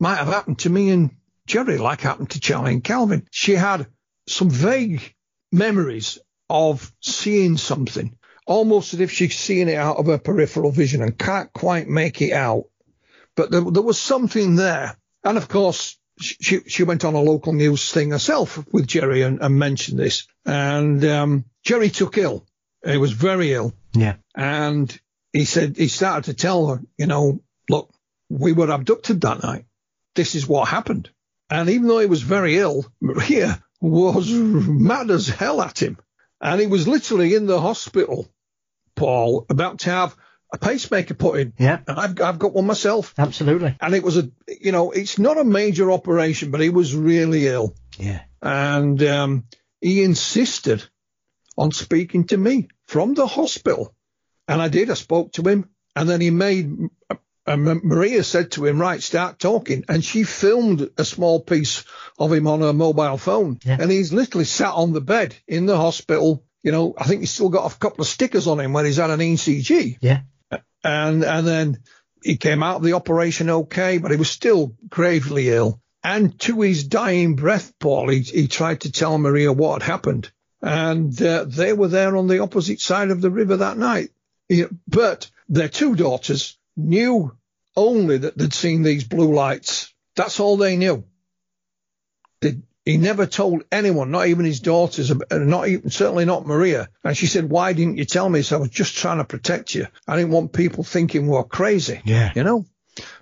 [0.00, 1.10] might have happened to me and
[1.46, 3.26] Jerry, like happened to Charlie and Calvin.
[3.30, 3.86] She had
[4.28, 5.14] some vague
[5.50, 6.18] memories
[6.50, 8.16] of seeing something,
[8.46, 12.20] almost as if she's seeing it out of her peripheral vision and can't quite make
[12.20, 12.64] it out.
[13.34, 14.96] But there, there was something there.
[15.24, 19.40] And of course, she, she went on a local news thing herself with Jerry and,
[19.40, 20.26] and mentioned this.
[20.44, 22.44] And um, Jerry took ill.
[22.84, 23.72] He was very ill.
[23.94, 24.16] Yeah.
[24.34, 24.98] And
[25.32, 27.92] he said, he started to tell her, you know, look,
[28.28, 29.64] we were abducted that night.
[30.14, 31.10] This is what happened.
[31.50, 35.98] And even though he was very ill, Maria was mad as hell at him.
[36.40, 38.28] And he was literally in the hospital,
[38.94, 40.16] Paul, about to have
[40.52, 41.52] a pacemaker put in.
[41.58, 41.80] Yeah.
[41.86, 43.14] And I've, I've got one myself.
[43.18, 43.76] Absolutely.
[43.80, 44.30] And it was a,
[44.60, 47.74] you know, it's not a major operation, but he was really ill.
[47.98, 48.22] Yeah.
[48.40, 49.44] And um,
[49.80, 50.84] he insisted
[51.56, 53.94] on speaking to me from the hospital.
[54.46, 54.90] And I did.
[54.90, 55.68] I spoke to him.
[55.94, 56.72] And then he made,
[57.46, 59.84] and Maria said to him, right, start talking.
[59.88, 61.84] And she filmed a small piece
[62.18, 63.58] of him on her mobile phone.
[63.64, 63.78] Yeah.
[63.80, 66.44] And he's literally sat on the bed in the hospital.
[66.62, 68.96] You know, I think he's still got a couple of stickers on him when he's
[68.96, 69.98] had an ECG.
[70.00, 70.20] Yeah.
[70.84, 71.78] And, and then
[72.22, 75.80] he came out of the operation okay, but he was still gravely ill.
[76.02, 80.30] And to his dying breath, Paul, he, he tried to tell Maria what had happened.
[80.62, 84.10] And uh, they were there on the opposite side of the river that night.
[84.86, 87.36] But their two daughters knew
[87.76, 89.92] only that they'd seen these blue lights.
[90.16, 91.04] That's all they knew.
[92.40, 92.58] They,
[92.88, 96.88] he never told anyone, not even his daughters, uh, not even, certainly not Maria.
[97.04, 98.40] And she said, why didn't you tell me?
[98.40, 99.88] So I was just trying to protect you.
[100.06, 102.00] I didn't want people thinking we're crazy.
[102.06, 102.32] Yeah.
[102.34, 102.64] You know?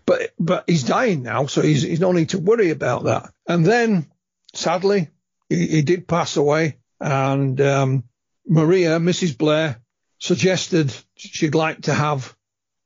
[0.05, 3.33] But, but he's dying now, so he's, he's no need to worry about that.
[3.49, 4.07] And then,
[4.55, 5.09] sadly,
[5.49, 6.77] he, he did pass away.
[7.01, 8.05] And, um,
[8.47, 9.37] Maria, Mrs.
[9.37, 9.81] Blair,
[10.21, 12.36] suggested she'd like to have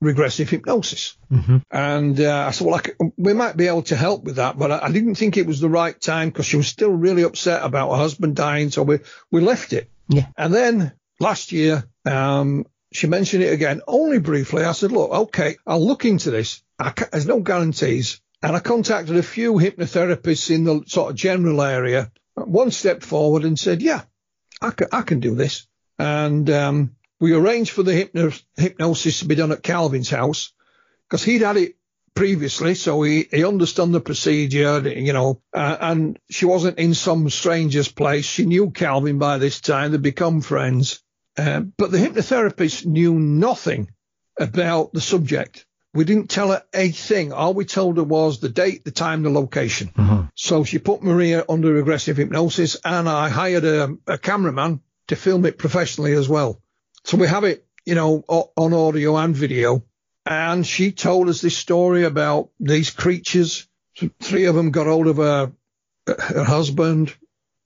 [0.00, 1.16] regressive hypnosis.
[1.30, 1.58] Mm-hmm.
[1.70, 4.58] And uh, I said, well, I c- we might be able to help with that,
[4.58, 7.22] but I, I didn't think it was the right time because she was still really
[7.22, 8.70] upset about her husband dying.
[8.70, 9.90] So we, we left it.
[10.08, 10.26] Yeah.
[10.36, 14.64] And then last year, um, she mentioned it again, only briefly.
[14.64, 16.62] I said, look, okay, I'll look into this.
[16.78, 18.20] I ca- there's no guarantees.
[18.42, 22.10] And I contacted a few hypnotherapists in the sort of general area.
[22.34, 24.02] One stepped forward and said, yeah,
[24.62, 25.68] I can, I can do this.
[25.98, 30.52] And um, we arranged for the hypno- hypnosis to be done at Calvin's house
[31.08, 31.76] because he'd had it
[32.14, 37.30] previously, so he, he understood the procedure, you know, uh, and she wasn't in some
[37.30, 38.24] stranger's place.
[38.24, 39.92] She knew Calvin by this time.
[39.92, 41.02] They'd become friends.
[41.36, 43.90] Uh, but the hypnotherapist knew nothing
[44.38, 45.66] about the subject.
[45.92, 47.32] We didn't tell her a thing.
[47.32, 49.90] All we told her was the date, the time, the location.
[50.34, 55.44] So she put Maria under aggressive hypnosis and I hired a, a cameraman to film
[55.46, 56.60] it professionally as well.
[57.04, 59.84] So we have it, you know, on audio and video.
[60.26, 63.66] And she told us this story about these creatures.
[64.20, 65.52] Three of them got hold of her,
[66.06, 67.14] her husband,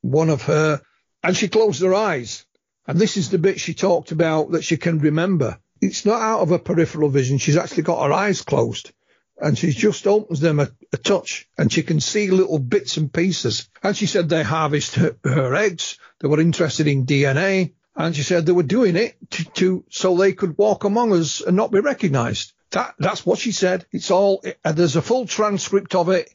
[0.00, 0.80] one of her,
[1.22, 2.46] and she closed her eyes.
[2.86, 5.58] And this is the bit she talked about that she can remember.
[5.80, 7.38] It's not out of her peripheral vision.
[7.38, 8.92] She's actually got her eyes closed
[9.40, 13.12] and she just opens them a, a touch and she can see little bits and
[13.12, 13.68] pieces.
[13.82, 15.98] And she said they harvest her, her eggs.
[16.20, 17.72] They were interested in DNA.
[17.96, 21.40] And she said they were doing it to, to so they could walk among us
[21.40, 22.52] and not be recognized.
[22.70, 23.86] That that's what she said.
[23.92, 26.28] It's all and there's a full transcript of it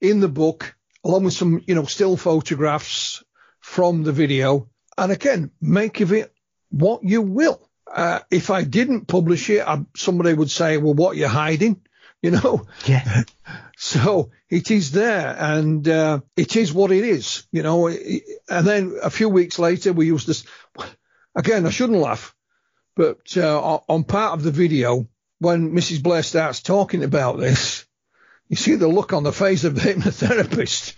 [0.00, 3.22] in the book, along with some you know still photographs
[3.60, 4.68] from the video.
[4.96, 6.32] And again, make of it
[6.70, 7.60] what you will.
[7.86, 11.80] Uh, if I didn't publish it, I, somebody would say, "Well, what you're you hiding?"
[12.22, 12.66] You know.
[12.86, 13.24] Yeah.
[13.84, 17.88] So it is there, and uh, it is what it is, you know.
[17.88, 20.44] And then a few weeks later, we used this.
[21.34, 22.34] Again, I shouldn't laugh,
[22.94, 25.08] but uh, on part of the video,
[25.38, 26.02] when Mrs.
[26.02, 27.86] Blair starts talking about this,
[28.48, 30.92] you see the look on the face of the hypnotherapist.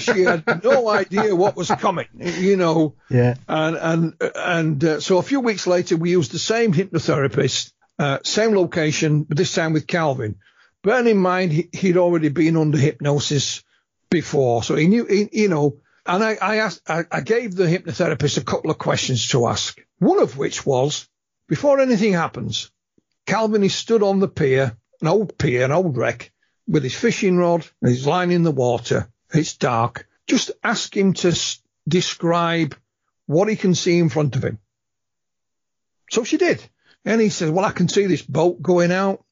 [0.00, 2.94] she had no idea what was coming, you know.
[3.08, 3.36] Yeah.
[3.48, 8.18] And and and uh, so a few weeks later, we used the same hypnotherapist, uh,
[8.22, 10.36] same location, but this time with Calvin.
[10.82, 13.62] Bearing in mind he, he'd already been under hypnosis
[14.10, 15.78] before, so he knew, he, you know.
[16.06, 19.80] And I, I asked, I, I gave the hypnotherapist a couple of questions to ask.
[19.98, 21.08] One of which was,
[21.46, 22.70] before anything happens,
[23.26, 26.32] Calvin is stood on the pier, an old pier, an old wreck,
[26.66, 29.10] with his fishing rod and his line in the water.
[29.32, 30.08] It's dark.
[30.26, 32.76] Just ask him to s- describe
[33.26, 34.58] what he can see in front of him.
[36.10, 36.62] So she did.
[37.04, 39.24] And he said, well, I can see this boat going out,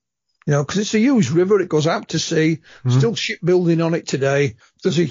[0.47, 1.61] you know, because it's a huge river.
[1.61, 2.99] It goes out to sea, mm-hmm.
[2.99, 4.57] still shipbuilding on it today.
[4.83, 5.11] There's a,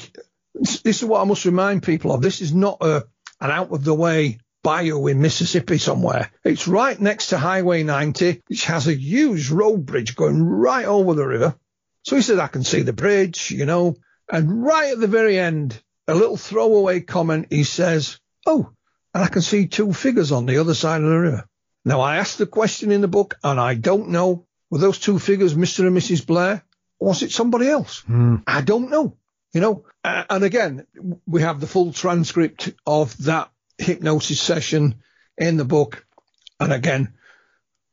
[0.60, 2.22] this is what I must remind people of.
[2.22, 3.06] This is not a,
[3.40, 6.32] an out of the way bayou in Mississippi somewhere.
[6.44, 11.14] It's right next to Highway 90, which has a huge road bridge going right over
[11.14, 11.56] the river.
[12.04, 13.96] So he said, I can see the bridge, you know,
[14.32, 18.72] and right at the very end, a little throwaway comment, he says, Oh,
[19.14, 21.46] and I can see two figures on the other side of the river.
[21.86, 24.46] Now, I asked the question in the book, and I don't know.
[24.70, 25.88] Were those two figures Mr.
[25.88, 26.26] and Mrs.
[26.26, 26.64] Blair?
[27.00, 28.02] Or was it somebody else?
[28.02, 28.38] Hmm.
[28.46, 29.16] I don't know.
[29.58, 30.86] You know, uh, and again,
[31.26, 33.50] we have the full transcript of that
[33.80, 35.02] hypnosis session
[35.36, 36.06] in the book.
[36.60, 37.16] And again,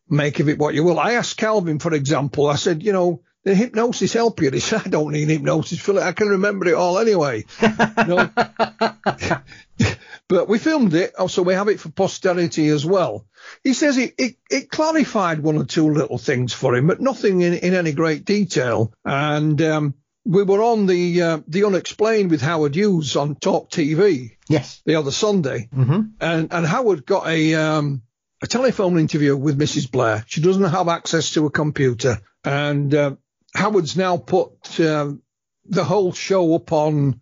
[0.07, 1.01] make of it what you will.
[1.01, 4.51] I asked Calvin, for example, I said, you know, the hypnosis help you?
[4.51, 6.05] He said, I don't need hypnosis, Philip.
[6.05, 7.47] I can remember it all anyway.
[7.63, 8.29] No.
[10.29, 13.25] but we filmed it, oh, so we have it for posterity as well.
[13.63, 17.41] He says it, it, it clarified one or two little things for him, but nothing
[17.41, 18.93] in, in any great detail.
[19.03, 19.95] And um,
[20.25, 24.37] we were on the uh, the unexplained with Howard Hughes on Talk TV.
[24.49, 24.83] Yes.
[24.87, 26.01] The other Sunday, Mm-hmm.
[26.21, 28.03] and and Howard got a um,
[28.43, 29.91] a telephone interview with Mrs.
[29.91, 30.25] Blair.
[30.27, 33.17] She doesn't have access to a computer, and uh,
[33.55, 35.23] Howard's now put um,
[35.67, 37.21] the whole show up on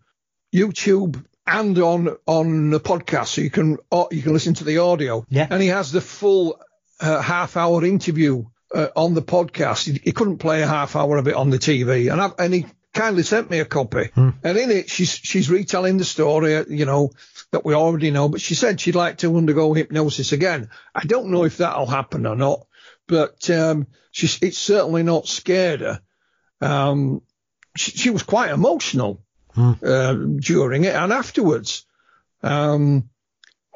[0.53, 4.77] YouTube and on on the podcast, so you can uh, you can listen to the
[4.79, 5.25] audio.
[5.29, 5.47] Yeah.
[5.49, 6.59] And he has the full
[7.01, 9.91] uh, half hour interview uh, on the podcast.
[9.91, 12.53] He, he couldn't play a half hour of it on the TV, and I, and
[12.53, 14.09] he kindly sent me a copy.
[14.43, 17.11] And in it, she's she's retelling the story, uh, you know,
[17.51, 18.29] that we already know.
[18.29, 20.69] But she said she'd like to undergo hypnosis again.
[20.93, 22.65] I don't know if that'll happen or not,
[23.07, 26.01] but um, she's it's certainly not scared her.
[26.61, 27.21] Um,
[27.75, 29.23] she, she was quite emotional
[29.57, 31.85] uh, during it and afterwards.
[32.41, 33.09] Um,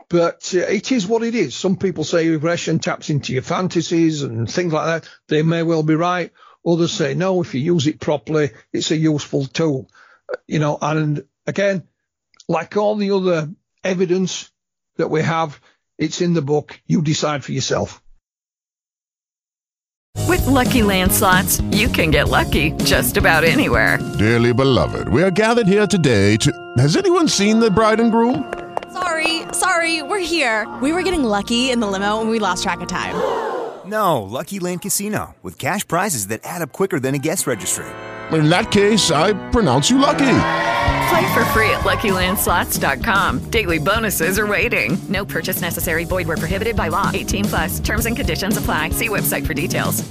[0.09, 1.55] but uh, it is what it is.
[1.55, 5.09] Some people say regression taps into your fantasies and things like that.
[5.27, 6.31] They may well be right.
[6.65, 7.41] Others say no.
[7.41, 9.89] If you use it properly, it's a useful tool.
[10.47, 11.87] You know, and again,
[12.47, 13.49] like all the other
[13.83, 14.51] evidence
[14.97, 15.59] that we have,
[15.97, 16.79] It's in the book.
[16.85, 18.01] You decide for yourself.
[20.27, 23.97] With Lucky Land slots, you can get lucky just about anywhere.
[24.19, 26.51] Dearly beloved, we are gathered here today to.
[26.77, 28.53] Has anyone seen the bride and groom?
[28.91, 30.67] Sorry, sorry, we're here.
[30.81, 33.15] We were getting lucky in the limo and we lost track of time.
[33.87, 37.85] No, Lucky Land Casino, with cash prizes that add up quicker than a guest registry.
[38.31, 40.39] In that case, I pronounce you lucky.
[41.09, 43.49] Play for free at LuckyLandSlots.com.
[43.49, 44.97] Daily bonuses are waiting.
[45.07, 46.03] No purchase necessary.
[46.03, 47.11] Void where prohibited by law.
[47.13, 47.79] 18 plus.
[47.79, 48.89] Terms and conditions apply.
[48.89, 50.03] See website for details.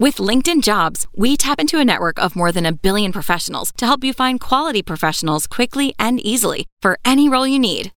[0.00, 3.84] With LinkedIn Jobs, we tap into a network of more than a billion professionals to
[3.84, 7.90] help you find quality professionals quickly and easily for any role you need.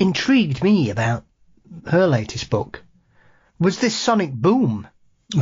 [0.00, 1.24] intrigued me about
[1.86, 2.82] her latest book
[3.58, 4.88] was this sonic boom.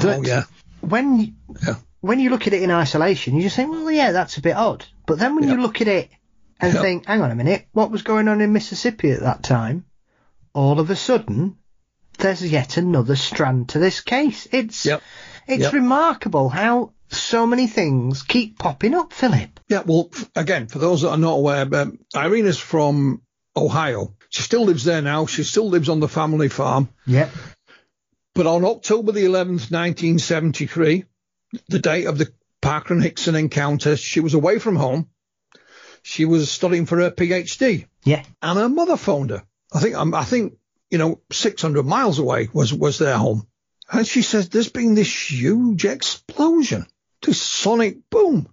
[0.03, 0.43] Oh, yeah.
[0.81, 1.37] When
[1.67, 1.77] yeah.
[2.01, 4.57] when you look at it in isolation, you just think, well, yeah, that's a bit
[4.57, 4.85] odd.
[5.07, 5.55] But then when Yeah.
[5.55, 6.11] you look at it
[6.61, 6.81] and Yeah.
[6.83, 9.85] think, hang on a minute, what was going on in Mississippi at that time?
[10.53, 11.57] All of a sudden,
[12.19, 14.47] there's yet another strand to this case.
[14.53, 15.03] It's Yep.
[15.47, 15.73] it's Yep.
[15.73, 19.61] remarkable how so many things keep popping up, Philip.
[19.69, 23.23] Yeah, well, again, for those that are not aware, um, Irena's from
[23.59, 24.15] Ohio.
[24.31, 25.27] She still lives there now.
[25.27, 26.89] She still lives on the family farm.
[27.07, 27.31] Yep.
[28.35, 31.05] But on October the 11th, 1973,
[31.69, 35.09] the date of the Parker and Hickson encounter, she was away from home.
[36.03, 37.87] She was studying for her PhD.
[38.05, 38.25] Yeah.
[38.43, 39.45] And her mother phoned her.
[39.73, 40.57] I think, um, I think,
[40.91, 43.47] you know, 600 miles away was, was their home.
[43.91, 46.87] And she says, there's been this huge explosion,
[47.23, 48.49] this sonic boom.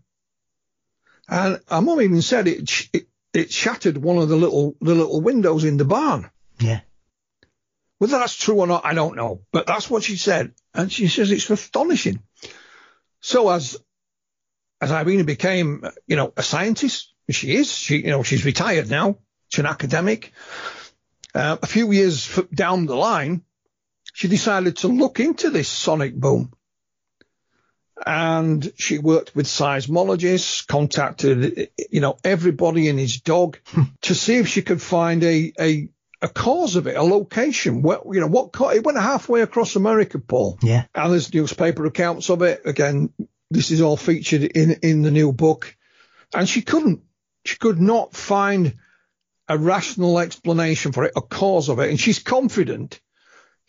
[1.28, 5.22] And her mum even said it, it, it shattered one of the little, the little
[5.22, 6.30] windows in the barn.
[6.60, 6.82] Yeah.
[7.98, 9.42] Whether that's true or not, I don't know.
[9.52, 10.54] But that's what she said.
[10.74, 12.20] And she says it's astonishing.
[13.22, 13.78] So as
[14.82, 19.18] as Irena became, you know, a scientist, she is, she, you know, she's retired now.
[19.48, 20.34] She's an academic.
[21.34, 23.44] Uh, a few years down the line,
[24.14, 26.54] she decided to look into this sonic boom.
[28.06, 33.84] And she worked with seismologists, contacted, you know, everybody and his dog hmm.
[34.02, 35.90] to see if she could find a, a,
[36.22, 37.82] a cause of it, a location.
[37.82, 40.60] Where, you know, what, it went halfway across America, Paul.
[40.62, 40.86] Yeah.
[40.94, 42.64] And there's newspaper accounts of it.
[42.66, 43.14] Again,
[43.50, 45.76] this is all featured in, in the new book.
[46.34, 47.02] And she couldn't,
[47.46, 48.76] she could not find
[49.48, 51.90] a rational explanation for it, a cause of it.
[51.90, 53.00] And she's confident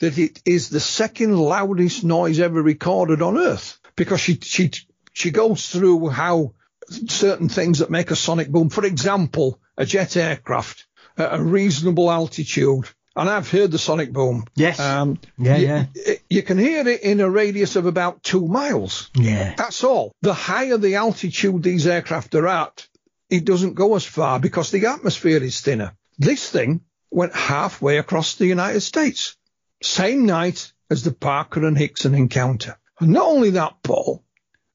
[0.00, 4.70] that it is the second loudest noise ever recorded on Earth because she, she,
[5.12, 6.52] she goes through how
[6.88, 10.86] certain things that make a sonic boom, for example, a jet aircraft
[11.18, 12.88] at a reasonable altitude.
[13.18, 14.44] And I've heard the sonic boom.
[14.54, 14.78] Yes.
[14.78, 15.86] Um, Yeah, you, yeah.
[15.94, 19.10] it- you can hear it in a radius of about two miles.
[19.14, 19.54] Yeah.
[19.56, 20.12] That's all.
[20.22, 22.86] The higher the altitude these aircraft are at,
[23.30, 25.96] it doesn't go as far because the atmosphere is thinner.
[26.18, 29.36] This thing went halfway across the United States.
[29.82, 32.78] Same night as the Parker and Hickson encounter.
[33.00, 34.24] And not only that, Paul,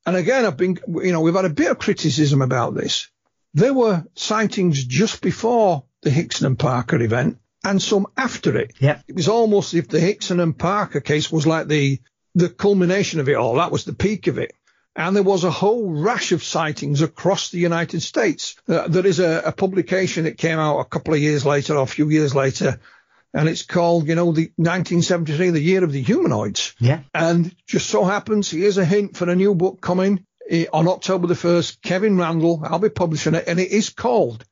[0.05, 3.09] and again, I've been, you know, we've had a bit of criticism about this.
[3.53, 8.73] There were sightings just before the Hickson and Parker event and some after it.
[8.79, 8.99] Yeah.
[9.07, 11.99] It was almost as if the Hickson and Parker case was like the,
[12.33, 13.55] the culmination of it all.
[13.55, 14.53] That was the peak of it.
[14.95, 18.55] And there was a whole rash of sightings across the United States.
[18.67, 21.83] Uh, there is a, a publication that came out a couple of years later or
[21.83, 22.79] a few years later,
[23.33, 26.73] and it's called, you know, the 1973, the year of the humanoids.
[26.79, 27.01] Yeah.
[27.13, 31.27] And just so happens, here's a hint for a new book coming eh, on October
[31.27, 31.81] the 1st.
[31.81, 34.45] Kevin Randle, I'll be publishing it, and it is called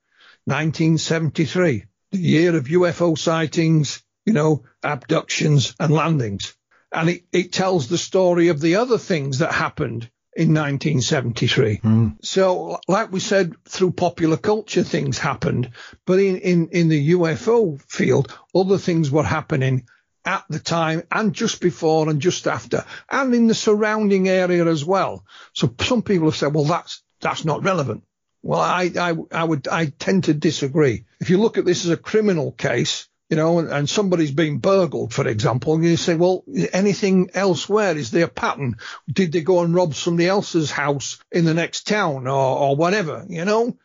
[0.45, 6.55] 1973, the year of UFO sightings, you know, abductions and landings.
[6.91, 11.75] And it, it tells the story of the other things that happened in 1973.
[11.77, 12.07] Hmm.
[12.21, 15.71] So, like we said, through popular culture, things happened,
[16.05, 19.85] but in, in, in the UFO field, other things were happening
[20.23, 24.85] at the time and just before and just after and in the surrounding area as
[24.85, 25.25] well.
[25.51, 28.05] So some people have said, well, that's, that's not relevant.
[28.41, 31.03] Well, I, I, I would, I tend to disagree.
[31.19, 35.13] If you look at this as a criminal case, you know, and, somebody's been burgled,
[35.13, 36.43] for example, and you say, well,
[36.73, 37.95] anything elsewhere?
[37.95, 38.77] Is there a pattern?
[39.11, 43.25] Did they go and rob somebody else's house in the next town or, or whatever,
[43.29, 43.77] you know?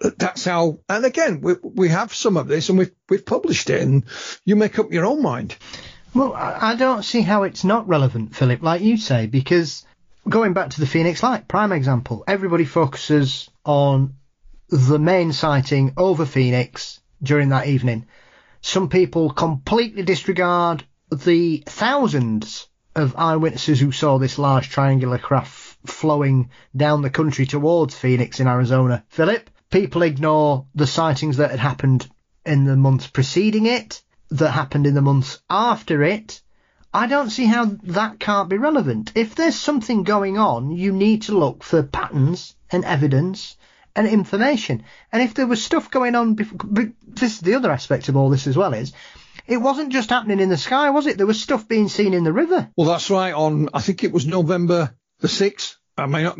[0.00, 3.82] That's how, and again, we, we have some of this and we've, we've published it
[3.82, 4.04] and
[4.44, 5.56] you make up your own mind.
[6.14, 9.84] Well, I don't see how it's not relevant, Philip, like you say, because
[10.28, 14.14] going back to the Phoenix Light, prime example, everybody focuses on
[14.68, 18.06] the main sighting over Phoenix during that evening.
[18.66, 22.66] Some people completely disregard the thousands
[22.96, 28.48] of eyewitnesses who saw this large triangular craft flowing down the country towards Phoenix in
[28.48, 29.04] Arizona.
[29.10, 32.08] Philip, people ignore the sightings that had happened
[32.46, 36.40] in the months preceding it, that happened in the months after it.
[36.92, 39.12] I don't see how that can't be relevant.
[39.14, 43.58] If there's something going on, you need to look for patterns and evidence
[43.96, 44.84] and information.
[45.12, 46.58] And if there was stuff going on, before,
[47.06, 48.92] this is the other aspect of all this as well is,
[49.46, 51.16] it wasn't just happening in the sky, was it?
[51.16, 52.70] There was stuff being seen in the river.
[52.76, 53.34] Well, that's right.
[53.34, 55.76] On I think it was November the sixth.
[55.96, 56.32] I mean,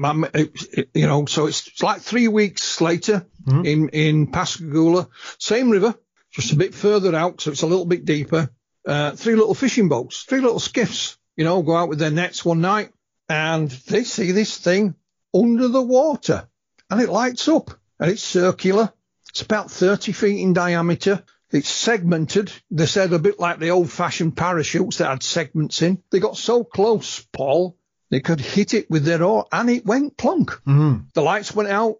[0.94, 3.64] you know, so it's like three weeks later mm-hmm.
[3.64, 5.09] in in Pascagoula,
[5.39, 5.94] same river,
[6.32, 8.51] just a bit further out, so it's a little bit deeper.
[8.86, 12.44] Uh, three little fishing boats, three little skiffs, you know, go out with their nets
[12.44, 12.90] one night,
[13.28, 14.94] and they see this thing
[15.32, 16.48] under the water
[16.95, 18.93] and it lights up and it's circular.
[19.31, 21.25] It's about 30 feet in diameter.
[21.51, 22.53] It's segmented.
[22.71, 26.01] They said a bit like the old fashioned parachutes that had segments in.
[26.11, 27.77] They got so close, Paul,
[28.11, 30.51] they could hit it with their oar and it went plunk.
[30.51, 31.07] Mm-hmm.
[31.15, 31.97] The lights went out.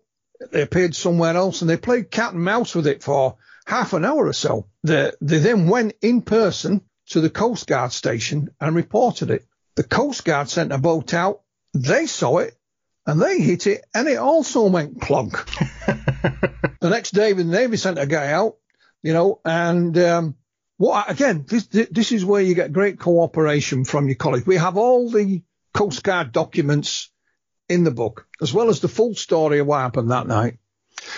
[0.53, 4.05] They appeared somewhere else and they played cat and mouse with it for half an
[4.05, 4.69] hour or so.
[4.85, 9.45] They, they then went in person to the Coast Guard station and reported it.
[9.75, 11.41] The Coast Guard sent a boat out.
[11.73, 12.57] They saw it
[13.07, 15.33] and they hit it, and it also went plunk.
[16.81, 18.57] the next day, the Navy sent a guy out,
[19.03, 20.37] you know, and um,
[20.77, 21.45] what again?
[21.47, 24.47] This this is where you get great cooperation from your college.
[24.47, 27.11] We have all the Coast Guard documents
[27.69, 30.59] in the book, as well as the full story of what happened that night.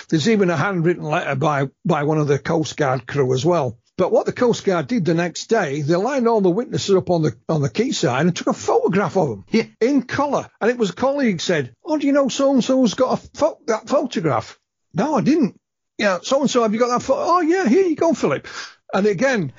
[0.09, 3.77] There's even a handwritten letter by by one of the Coast Guard crew as well.
[3.97, 7.09] But what the Coast Guard did the next day, they lined all the witnesses up
[7.09, 9.63] on the on the quayside and took a photograph of them yeah.
[9.81, 10.49] in colour.
[10.61, 13.27] And it was a colleague said, "Oh, do you know so and so's got a
[13.37, 14.59] fo- that photograph?"
[14.93, 15.59] No, I didn't.
[15.97, 17.21] Yeah, so and so, have you got that photo?
[17.23, 18.47] Oh, yeah, here you go, Philip.
[18.93, 19.51] And again,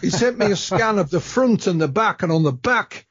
[0.00, 3.06] he sent me a scan of the front and the back, and on the back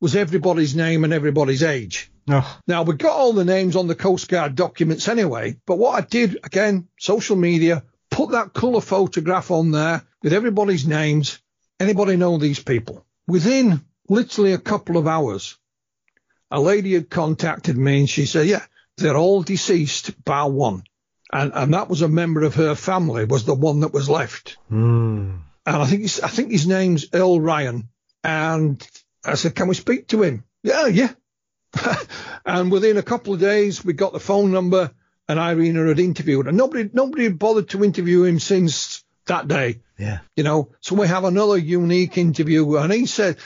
[0.00, 2.10] was everybody's name and everybody's age.
[2.28, 2.58] Oh.
[2.66, 6.06] Now, we got all the names on the Coast Guard documents anyway, but what I
[6.06, 11.38] did, again, social media, put that colour photograph on there with everybody's names.
[11.78, 13.04] Anybody know these people?
[13.28, 15.56] Within literally a couple of hours,
[16.50, 18.62] a lady had contacted me and she said, yeah,
[18.96, 20.82] they're all deceased bar one.
[21.32, 24.56] And, and that was a member of her family was the one that was left.
[24.70, 25.40] Mm.
[25.66, 27.88] And I think, I think his name's Earl Ryan.
[28.22, 28.86] And
[29.24, 30.44] I said, can we speak to him?
[30.62, 31.12] Yeah, yeah.
[32.46, 34.92] and within a couple of days, we got the phone number
[35.28, 39.80] and Irena had interviewed and nobody, nobody had bothered to interview him since that day.
[39.98, 40.20] Yeah.
[40.36, 42.76] You know, so we have another unique interview.
[42.76, 43.38] And he said,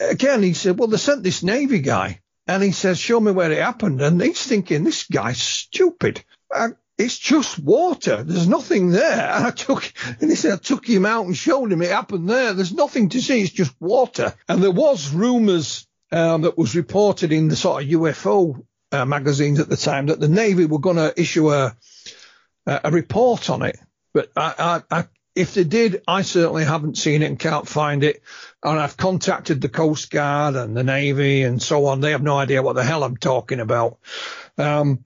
[0.00, 2.20] again, he said, well, they sent this Navy guy.
[2.46, 4.00] And he says, show me where it happened.
[4.00, 6.24] And he's thinking, this guy's stupid.
[6.52, 8.22] And it's just water.
[8.22, 9.30] There's nothing there.
[9.30, 12.28] And I took, and he said, I took him out and showed him it happened
[12.28, 12.52] there.
[12.52, 13.42] There's nothing to see.
[13.42, 14.34] It's just water.
[14.48, 19.60] And there was rumours um, that was reported in the sort of UFO uh, magazines
[19.60, 21.76] at the time that the Navy were going to issue a,
[22.66, 23.78] a report on it.
[24.12, 25.04] But I, I, I
[25.34, 28.22] if they did, I certainly haven't seen it and can't find it.
[28.62, 32.00] And I've contacted the Coast Guard and the Navy and so on.
[32.00, 33.98] They have no idea what the hell I'm talking about.
[34.58, 35.04] Um,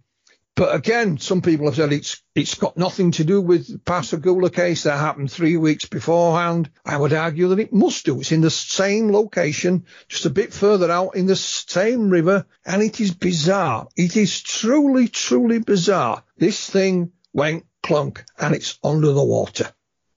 [0.56, 4.84] but again, some people have said it's it's got nothing to do with the case
[4.84, 6.70] that happened three weeks beforehand.
[6.84, 8.20] I would argue that it must do.
[8.20, 12.82] It's in the same location, just a bit further out in the same river, and
[12.82, 13.88] it is bizarre.
[13.96, 16.22] It is truly, truly bizarre.
[16.36, 19.72] This thing went clunk and it's under the water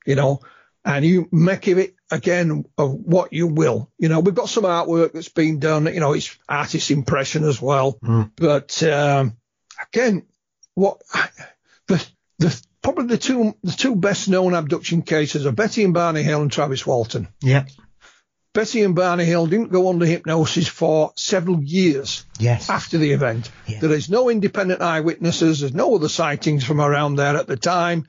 [0.08, 0.40] you know,
[0.84, 3.92] and you make of it again of what you will.
[4.00, 7.62] You know, we've got some artwork that's been done, you know, it's artist impression as
[7.62, 8.00] well.
[8.02, 8.32] Mm.
[8.38, 9.38] But um,
[9.82, 10.26] again,
[10.76, 11.02] what
[11.88, 12.04] the
[12.40, 16.42] the probably the two the two best known abduction cases are Betty and Barney Hill
[16.42, 17.28] and Travis Walton.
[17.42, 17.66] Yeah.
[18.54, 22.72] Betty and Barney Hill didn't go under hypnosis for several years yes.
[22.72, 23.52] after the event.
[23.68, 23.82] Yeah.
[23.82, 25.60] There is no independent eyewitnesses.
[25.60, 28.08] There's no other sightings from around there at the time.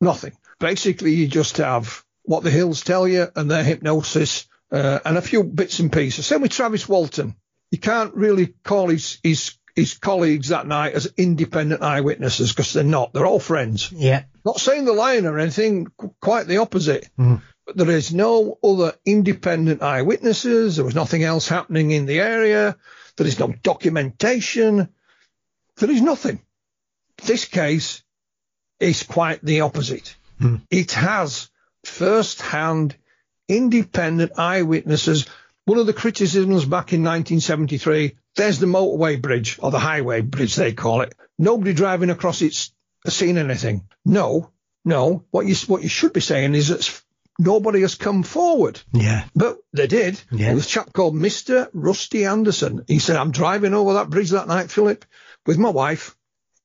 [0.00, 5.18] Nothing basically you just have what the hills tell you and their hypnosis uh, and
[5.18, 6.26] a few bits and pieces.
[6.26, 7.34] Same with Travis Walton.
[7.72, 12.84] You can't really call his his his colleagues that night as independent eyewitnesses because they're
[12.84, 13.12] not.
[13.12, 13.90] They're all friends.
[13.92, 14.24] Yeah.
[14.44, 15.88] Not saying they're lying or anything.
[16.20, 17.08] Quite the opposite.
[17.18, 17.40] Mm.
[17.66, 20.76] But there is no other independent eyewitnesses.
[20.76, 22.76] There was nothing else happening in the area.
[23.16, 24.88] There is no documentation.
[25.76, 26.40] There is nothing.
[27.22, 28.02] This case
[28.80, 30.16] is quite the opposite.
[30.40, 30.62] Mm.
[30.70, 31.50] It has
[31.84, 32.96] first hand
[33.48, 35.26] independent eyewitnesses.
[35.64, 40.56] One of the criticisms back in 1973, there's the motorway bridge or the highway bridge
[40.56, 41.14] they call it.
[41.38, 42.72] Nobody driving across it's
[43.08, 43.88] seen anything.
[44.04, 44.50] No,
[44.84, 45.24] no.
[45.30, 47.02] What you what you should be saying is that
[47.38, 48.80] nobody has come forward.
[48.92, 49.24] Yeah.
[49.34, 50.20] But they did.
[50.30, 50.46] Yeah.
[50.46, 51.68] There was a chap called Mr.
[51.72, 52.84] Rusty Anderson.
[52.86, 55.04] He said, I'm driving over that bridge that night, Philip,
[55.46, 56.16] with my wife.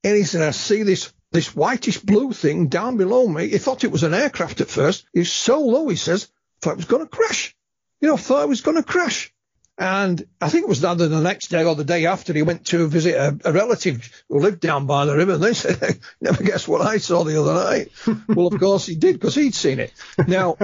[0.03, 3.49] And he said, I see this this whitish blue thing down below me.
[3.49, 5.05] He thought it was an aircraft at first.
[5.13, 6.29] It's so low, he says,
[6.61, 7.53] thought it was going to crash.
[7.99, 9.33] You know, thought it was going to crash.
[9.77, 12.67] And I think it was either the next day or the day after he went
[12.67, 15.33] to visit a, a relative who lived down by the river.
[15.33, 17.91] And they said, never guess what I saw the other night.
[18.29, 19.91] well, of course he did because he'd seen it.
[20.27, 20.55] Now,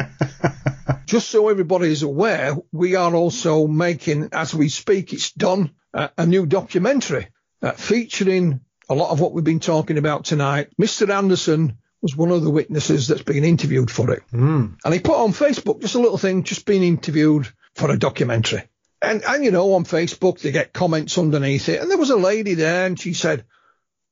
[1.05, 6.07] just so everybody is aware, we are also making, as we speak, it's done, uh,
[6.17, 7.27] a new documentary
[7.61, 8.61] uh, featuring
[8.91, 10.67] a lot of what we've been talking about tonight.
[10.79, 11.09] Mr.
[11.09, 14.21] Anderson was one of the witnesses that's been interviewed for it.
[14.33, 14.77] Mm.
[14.83, 18.63] And he put on Facebook just a little thing, just being interviewed for a documentary.
[19.01, 21.81] And, and, you know, on Facebook, they get comments underneath it.
[21.81, 23.45] And there was a lady there and she said,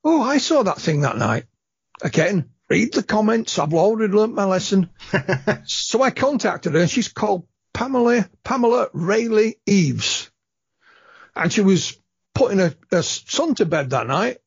[0.02, 1.44] Oh, I saw that thing that night.
[2.00, 3.58] Again, read the comments.
[3.58, 4.88] I've already learnt my lesson.
[5.66, 10.30] so I contacted her and she's called Pamela, Pamela Rayleigh Eves.
[11.36, 11.98] And she was
[12.34, 14.38] putting her, her son to bed that night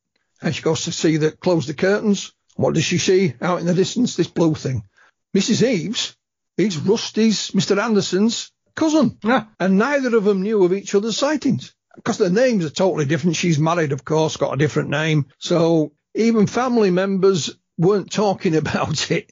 [0.44, 2.34] and she goes to see the, close the curtains.
[2.56, 4.16] What does she see out in the distance?
[4.16, 4.84] This blue thing.
[5.36, 5.68] Mrs.
[5.68, 6.16] Eves
[6.58, 7.82] is Rusty's, Mr.
[7.82, 9.18] Anderson's cousin.
[9.24, 9.46] Yeah.
[9.60, 13.38] And neither of them knew of each other's sightings because their names are totally different.
[13.38, 15.28] She's married, of course, got a different name.
[15.40, 19.32] So even family members weren't talking about it,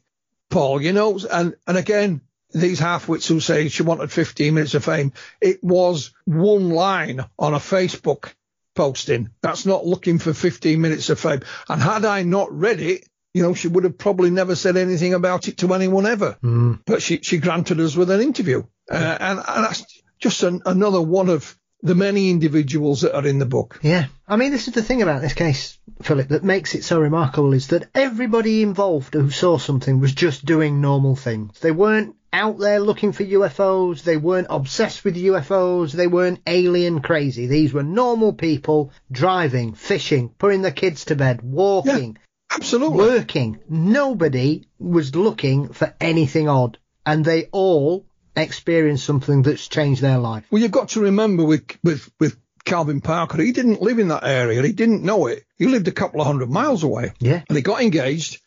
[0.49, 1.19] Paul, you know.
[1.31, 2.21] And, and again,
[2.53, 7.53] these half-wits who say she wanted 15 minutes of fame, it was one line on
[7.53, 8.33] a Facebook
[8.75, 9.29] posting.
[9.41, 11.41] That's not looking for 15 minutes of fame.
[11.69, 15.13] And had I not read it, you know, she would have probably never said anything
[15.13, 16.37] about it to anyone ever.
[16.43, 16.81] Mm.
[16.85, 18.63] But she, she granted us with an interview.
[18.89, 19.85] Uh, and, and that's
[20.19, 23.79] just an, another one of the many individuals that are in the book.
[23.81, 24.07] Yeah.
[24.27, 27.53] I mean, this is the thing about this case, Philip, that makes it so remarkable
[27.53, 31.59] is that everybody involved who saw something was just doing normal things.
[31.59, 34.03] They weren't out there looking for UFOs.
[34.03, 35.91] They weren't obsessed with UFOs.
[35.91, 37.47] They weren't alien crazy.
[37.47, 42.17] These were normal people driving, fishing, putting their kids to bed, walking.
[42.51, 42.97] Absolutely.
[42.97, 43.59] Working.
[43.69, 46.77] Nobody was looking for anything odd.
[47.05, 48.05] And they all
[48.35, 50.45] experienced something that's changed their life.
[50.51, 54.23] Well, you've got to remember with, with, with Calvin Parker, he didn't live in that
[54.23, 54.61] area.
[54.61, 55.43] He didn't know it.
[55.57, 57.13] He lived a couple of hundred miles away.
[57.19, 57.41] Yeah.
[57.47, 58.41] And he got engaged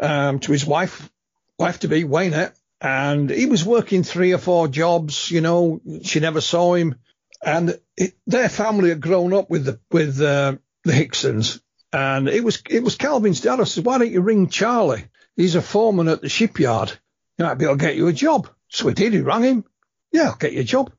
[0.00, 1.10] um, to his wife,
[1.58, 5.30] wife to be, Waynette, and he was working three or four jobs.
[5.30, 6.96] You know, she never saw him,
[7.44, 11.60] and it, their family had grown up with the with uh, the Hicksons,
[11.92, 13.60] and it was it was Calvin's dad.
[13.60, 15.04] I said, "Why don't you ring Charlie?
[15.36, 16.92] He's a foreman at the shipyard.
[17.38, 19.12] He might be able to get you a job." So he did.
[19.12, 19.64] He rang him.
[20.10, 20.92] Yeah, I'll get you a job.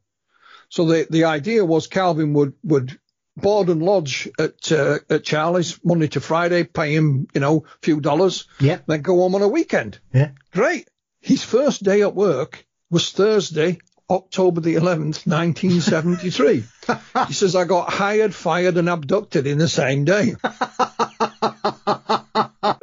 [0.70, 2.98] So the the idea was Calvin would would
[3.36, 7.78] board and lodge at uh, at Charlie's Monday to Friday, pay him you know a
[7.82, 8.80] few dollars, Yeah.
[8.88, 10.00] then go home on a weekend.
[10.14, 10.32] Yeah.
[10.52, 10.88] Great.
[11.24, 13.80] His first day at work was Thursday,
[14.10, 16.64] October the 11th, 1973.
[17.28, 20.36] he says, I got hired, fired, and abducted in the same day.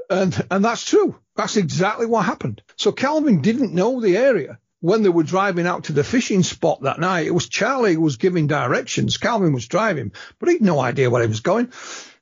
[0.08, 1.20] and, and that's true.
[1.36, 2.62] That's exactly what happened.
[2.76, 6.80] So Calvin didn't know the area when they were driving out to the fishing spot
[6.80, 7.26] that night.
[7.26, 9.18] It was Charlie who was giving directions.
[9.18, 11.72] Calvin was driving, but he'd no idea where he was going.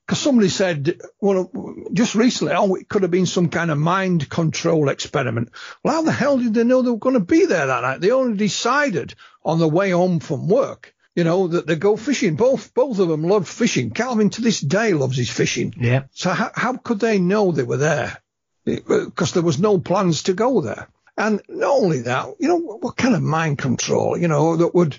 [0.09, 1.51] Because somebody said, well,
[1.93, 5.51] just recently, oh, it could have been some kind of mind control experiment.
[5.85, 8.01] Well, how the hell did they know they were going to be there that night?
[8.01, 9.14] They only decided
[9.44, 12.36] on the way home from work, you know, that they go fishing.
[12.36, 13.90] Both, both of them love fishing.
[13.90, 15.74] Calvin to this day loves his fishing.
[15.78, 16.05] Yeah.
[16.12, 18.16] So how, how could they know they were there?
[18.64, 20.89] Because uh, there was no plans to go there.
[21.18, 24.97] And not only that, you know, what kind of mind control, you know, that would,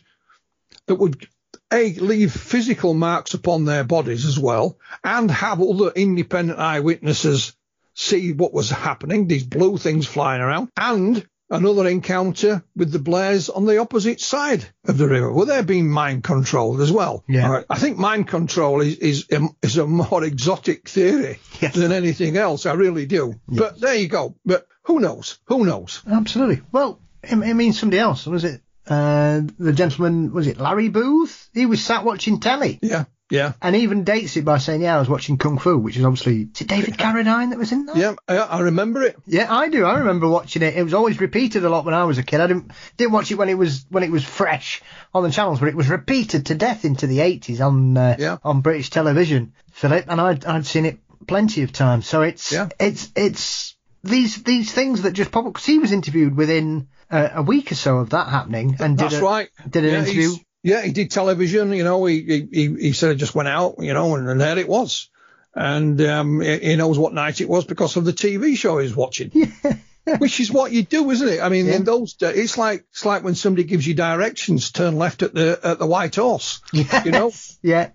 [0.85, 1.27] that would
[1.71, 7.53] a, leave physical marks upon their bodies as well, and have other independent eyewitnesses
[7.93, 13.49] see what was happening, these blue things flying around, and another encounter with the Blairs
[13.49, 15.31] on the opposite side of the river.
[15.33, 17.23] Well, they're being mind controlled as well.
[17.27, 17.49] Yeah.
[17.49, 17.65] Right.
[17.69, 21.75] I think mind control is, is, um, is a more exotic theory Yes.
[21.75, 22.65] than anything else.
[22.65, 23.33] I really do.
[23.47, 24.35] But there you go.
[24.45, 25.39] But who knows?
[25.45, 26.01] Who knows?
[26.09, 26.61] Absolutely.
[26.71, 28.25] Well, it, it means somebody else.
[28.27, 30.33] Was it uh, the gentleman?
[30.33, 31.49] Was it Larry Booth?
[31.53, 32.79] He was sat watching telly.
[32.81, 33.05] Yeah.
[33.31, 33.53] Yeah.
[33.61, 36.49] And even dates it by saying, "Yeah, I was watching Kung Fu," which is obviously
[36.51, 37.95] is it David Carradine that was in that?
[37.95, 38.15] Yeah.
[38.27, 39.17] I, I remember it.
[39.27, 39.85] Yeah, I do.
[39.85, 40.75] I remember watching it.
[40.75, 42.41] It was always repeated a lot when I was a kid.
[42.41, 44.81] I didn't didn't watch it when it was when it was fresh
[45.13, 48.37] on the channels, but it was repeated to death into the 80s on uh, Yeah.
[48.43, 50.97] on British television, Philip, and I'd I'd seen it
[51.27, 52.07] plenty of times.
[52.07, 52.69] So it's Yeah.
[52.79, 57.29] it's it's these these things that just pop up because he was interviewed within uh,
[57.35, 59.49] a week or so of that happening and did That's a, right.
[59.69, 60.31] did an Yeah, interview.
[60.61, 61.73] Yeah, he did television.
[61.73, 63.75] You know, he he, he, said it just went out.
[63.79, 65.09] You know, and, and there it was.
[65.55, 68.91] And um, he, he knows what night it was because of the TV show he's
[68.91, 69.31] was watching.
[70.19, 71.41] Which is what you do, isn't it?
[71.41, 74.97] I mean, in those days, it's like it's like when somebody gives you directions, turn
[74.97, 76.61] left at the at the White Horse.
[76.73, 77.31] You know,
[77.61, 77.91] yeah.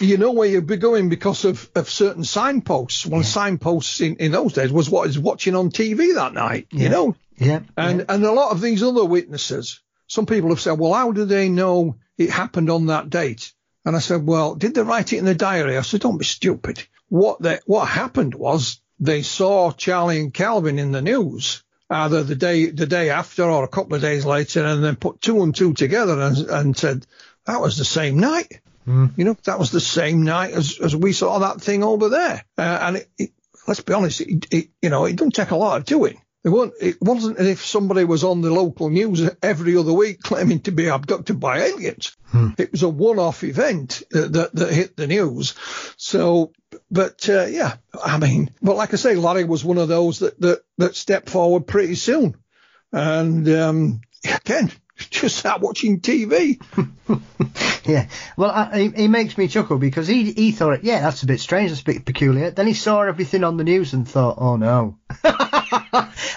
[0.00, 3.06] You, know where you'd be going because of, of certain signposts.
[3.06, 6.66] One signposts in, in those days was what is watching on TV that night.
[6.70, 7.60] You know, Yeah.
[7.76, 11.24] and and a lot of these other witnesses, some people have said, well, how do
[11.24, 13.52] they know it happened on that date?
[13.84, 15.78] And I said, well, did they write it in the diary?
[15.78, 16.82] I said, don't be stupid.
[17.08, 22.34] What they, what happened was they saw Charlie and Calvin in the news either the
[22.34, 25.54] day the day after or a couple of days later, and then put two and
[25.54, 27.06] two together and, and said
[27.46, 28.60] that was the same night.
[29.16, 32.44] You know, that was the same night as, as we saw that thing over there.
[32.56, 33.30] Uh, and it, it,
[33.66, 36.20] let's be honest, it, it, you know, it don't take a lot of doing.
[36.44, 40.20] It wasn't, it wasn't as if somebody was on the local news every other week
[40.20, 42.16] claiming to be abducted by aliens.
[42.56, 45.54] It was a one-off event that, that, that hit the news.
[45.96, 46.52] So,
[46.90, 50.40] but uh, yeah, I mean, but like I say, Larry was one of those that
[50.40, 52.36] that, that stepped forward pretty soon,
[52.92, 54.70] and um, again,
[55.10, 56.60] just sat watching TV.
[57.84, 58.08] Yeah.
[58.36, 61.40] Well, I, he, he makes me chuckle because he he thought, yeah, that's a bit
[61.40, 62.50] strange, that's a bit peculiar.
[62.50, 64.98] Then he saw everything on the news and thought, oh no.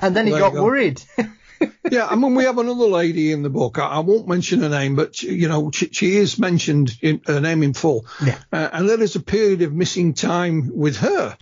[0.01, 0.63] and then he There got go.
[0.63, 1.01] worried.
[1.91, 3.79] yeah, I mean, we have another lady in the book.
[3.79, 7.41] I, I won't mention her name, but you know, she, she is mentioned in her
[7.41, 8.05] name in full.
[8.25, 8.37] Yeah.
[8.53, 11.35] Uh, and there is a period of missing time with her.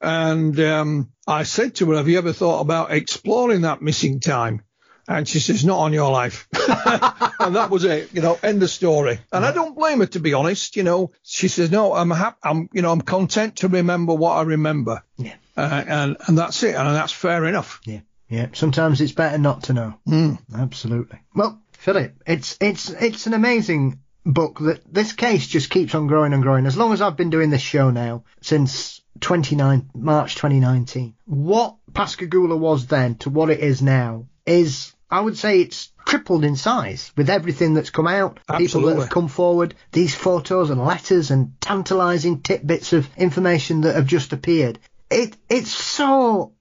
[0.00, 4.62] And um, I said to her, "Have you ever thought about exploring that missing time?"
[5.08, 8.14] And she says, "Not on your life." and that was it.
[8.14, 9.18] You know, end of story.
[9.32, 10.76] And I don't blame her, to be honest.
[10.76, 12.36] You know, she says, "No, I'm happy.
[12.42, 15.34] I'm, you know, I'm content to remember what I remember." Yeah.
[15.56, 16.74] Uh, and and that's it.
[16.74, 17.80] And that's fair enough.
[17.84, 18.00] Yeah.
[18.28, 18.48] Yeah.
[18.52, 19.94] Sometimes it's better not to know.
[20.06, 20.38] Mm.
[20.56, 21.18] Absolutely.
[21.34, 26.32] Well, Philip, it's it's it's an amazing book that this case just keeps on growing
[26.32, 26.66] and growing.
[26.66, 32.56] As long as I've been doing this show now since 29 March 2019, what Pascagoula
[32.56, 37.12] was then to what it is now is, I would say, it's tripled in size
[37.16, 38.40] with everything that's come out.
[38.58, 43.94] People that have come forward, these photos and letters and tantalising tidbits of information that
[43.94, 44.78] have just appeared.
[45.10, 46.52] It it's so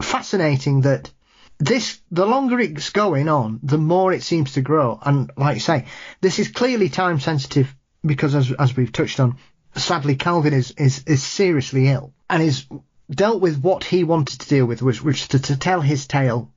[0.00, 1.10] fascinating that
[1.58, 4.98] this the longer it's going on, the more it seems to grow.
[5.02, 5.86] And like you say,
[6.20, 7.74] this is clearly time sensitive
[8.04, 9.38] because as as we've touched on,
[9.74, 12.66] sadly Calvin is is, is seriously ill and is
[13.10, 16.52] dealt with what he wanted to deal with, which which to, to tell his tale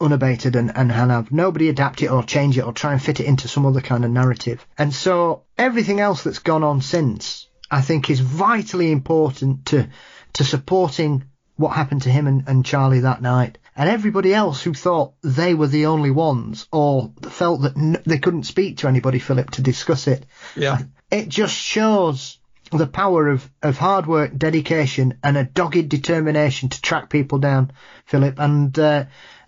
[0.00, 3.26] unabated and, and have nobody adapt it or change it or try and fit it
[3.26, 4.66] into some other kind of narrative.
[4.76, 9.88] And so everything else that's gone on since, I think, is vitally important to
[10.34, 11.24] to supporting
[11.56, 13.56] what happened to him and, and Charlie that night.
[13.74, 18.18] And everybody else who thought they were the only ones or felt that n- they
[18.18, 20.26] couldn't speak to anybody, Philip, to discuss it.
[20.54, 20.78] Yeah.
[21.10, 22.38] It just shows
[22.70, 27.72] the power of, of hard work, dedication, and a dogged determination to track people down,
[28.04, 28.38] Philip.
[28.38, 29.04] And, uh,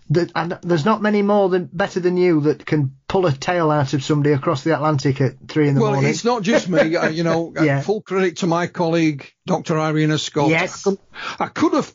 [0.09, 3.69] the, and there's not many more than better than you that can pull a tail
[3.69, 6.05] out of somebody across the Atlantic at three in the well, morning.
[6.05, 6.95] Well, it's not just me.
[6.95, 7.81] uh, you know, uh, Yeah.
[7.81, 9.77] full credit to my colleague, Dr.
[9.77, 10.49] Irena Scott.
[10.49, 10.85] Yes.
[10.85, 10.99] I could,
[11.39, 11.93] I could have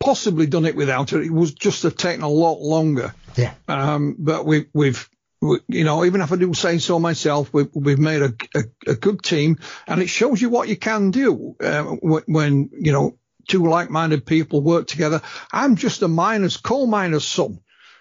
[0.00, 1.22] possibly done it without her.
[1.22, 3.14] It was just have taken a lot longer.
[3.36, 3.54] Yeah.
[3.68, 5.08] Um, but we, we've,
[5.40, 8.64] we, you know, even if I do say so myself, we, we've made a, a,
[8.88, 13.18] a good team, and it shows you what you can do uh, when you know
[13.46, 15.22] two like-minded people work together.
[15.52, 17.60] I'm just a miner's coal miner's son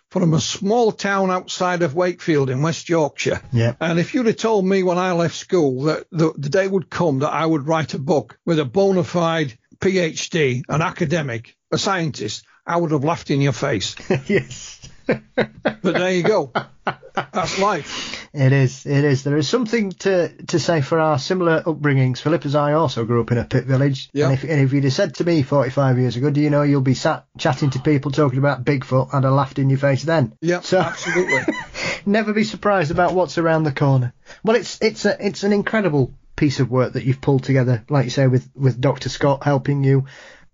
[0.10, 3.42] from a small town outside of Wakefield in West Yorkshire.
[3.52, 3.74] Yeah.
[3.80, 6.90] And if you'd have told me when I left school that the, the day would
[6.90, 11.78] come that I would write a book with a bona fide PhD, an academic, a
[11.78, 13.96] scientist, I would have laughed in your face.
[14.28, 14.80] yes.
[15.08, 16.52] But there you go.
[17.16, 18.28] That's life.
[18.34, 18.86] It is.
[18.86, 19.24] It is.
[19.24, 22.20] There is something to, to say for our similar upbringings.
[22.20, 24.10] Philip, as I also grew up in a pit village.
[24.14, 24.26] Yeah.
[24.26, 26.64] And if, and if you'd have said to me 45 years ago, do you know
[26.64, 30.04] you'll be sat chatting to people talking about Bigfoot, I'd have laughed in your face
[30.04, 30.34] then.
[30.42, 31.54] Yeah, So- absolutely.
[32.06, 34.14] Never be surprised about what's around the corner.
[34.44, 38.04] Well, it's it's a it's an incredible piece of work that you've pulled together, like
[38.06, 39.10] you say, with with Dr.
[39.10, 40.06] Scott helping you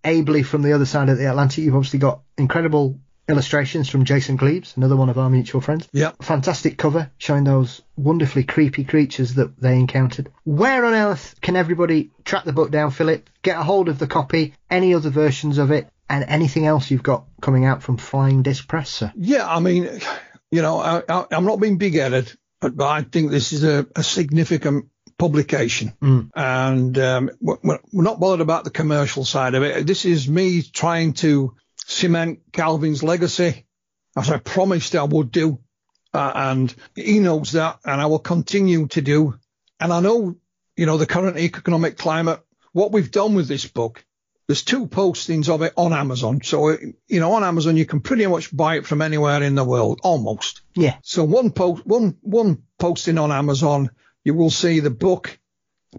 [0.03, 1.65] ably from the other side of the Atlantic.
[1.65, 2.99] You've obviously got incredible
[3.29, 5.87] illustrations from Jason Cleaves, another one of our mutual friends.
[5.93, 6.11] Yeah.
[6.21, 10.31] Fantastic cover showing those wonderfully creepy creatures that they encountered.
[10.43, 13.29] Where on earth can everybody track the book down, Philip?
[13.41, 17.03] Get a hold of the copy, any other versions of it, and anything else you've
[17.03, 19.13] got coming out from Flying Disk Press, sir?
[19.15, 20.01] Yeah, I mean,
[20.51, 23.87] you know, I, I, I'm not being big-headed, but, but I think this is a,
[23.95, 24.87] a significant
[25.17, 25.93] publication,
[26.35, 29.85] and um, we're, we're not bothered about the commercial side of it.
[29.85, 33.65] This is me trying to cement Calvin's legacy,
[34.17, 35.59] as I promised I would do.
[36.13, 39.35] Uh, and he knows that, and I will continue to do.
[39.79, 40.35] And I know,
[40.75, 42.41] you know, the current economic climate,
[42.73, 44.03] what we've done with this book,
[44.47, 46.41] there's two postings of it on Amazon.
[46.43, 46.77] So,
[47.07, 50.01] you know, on Amazon, you can pretty much buy it from anywhere in the world,
[50.03, 50.61] almost.
[50.75, 50.97] Yeah.
[51.03, 53.91] So one post, one, one posting on Amazon,
[54.25, 55.39] you will see the book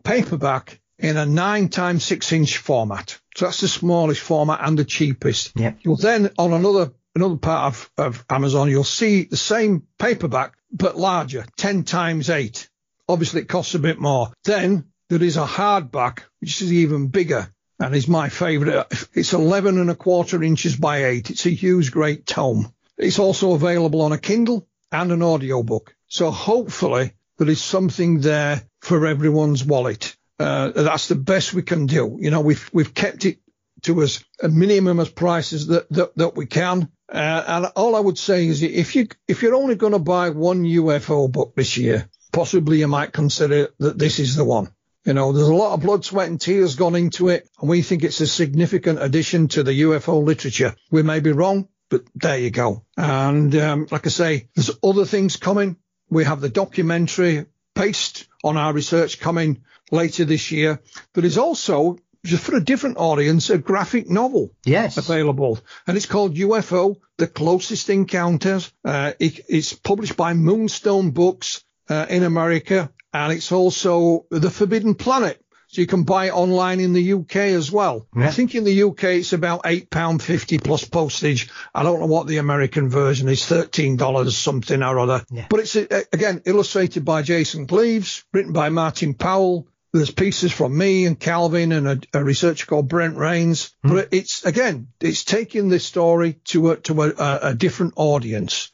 [0.05, 3.19] paperback in a nine times six inch format.
[3.37, 5.53] So that's the smallest format and the cheapest.
[5.57, 5.75] Yeah.
[5.81, 10.97] You'll then on another another part of, of Amazon, you'll see the same paperback but
[10.97, 12.69] larger, ten times eight.
[13.09, 14.33] Obviously, it costs a bit more.
[14.45, 18.87] Then there is a hardback, which is even bigger and is my favourite.
[19.13, 21.31] It's 11 and a quarter inches by eight.
[21.31, 22.73] It's a huge, great tome.
[22.97, 25.95] It's also available on a Kindle and an audiobook.
[26.07, 30.17] So hopefully there is something there for everyone's wallet.
[30.39, 32.19] Uh, that's the best we can do.
[32.21, 33.39] You know, we've we've kept it
[33.83, 36.89] to as a minimum as prices that that, that we can.
[37.13, 40.31] Uh, and all I would say is if you if you're only going to buy
[40.31, 44.73] one UFO book this year, possibly you might consider that this is the one.
[45.05, 47.83] You know, there's a lot of blood, sweat and tears gone into it, and we
[47.83, 50.77] think it's a significant addition to the UFO literature.
[50.93, 52.85] We may be wrong, but there you go.
[52.97, 55.77] And um, like I say, there's other things coming.
[56.09, 60.81] We have the documentary based on our research coming later this year.
[61.15, 64.97] There is also, just for a different audience, a graphic novel yes.
[64.97, 65.61] available.
[65.87, 68.73] And it's called UFO, The Closest Encounters.
[68.85, 74.95] Uh, it, it's published by Moonstone Books uh, in America and it's also The Forbidden
[74.95, 75.39] Planet.
[75.73, 78.07] So you can buy it online in the UK as well.
[78.15, 78.27] Yeah.
[78.27, 81.49] I think in the UK it's about £8.50 plus postage.
[81.75, 85.25] I don't know what the American version is, $13 something or other.
[85.31, 85.47] Yeah.
[85.49, 89.67] But it's, uh, again, illustrated by Jason Cleaves, written by Martin Powell.
[89.93, 93.73] There's pieces from me and Calvin and a, a researcher called Brent Raynes.
[93.83, 93.91] Hmm.
[93.91, 98.71] But it's, again, it's taking this story to a, to a, a different audience.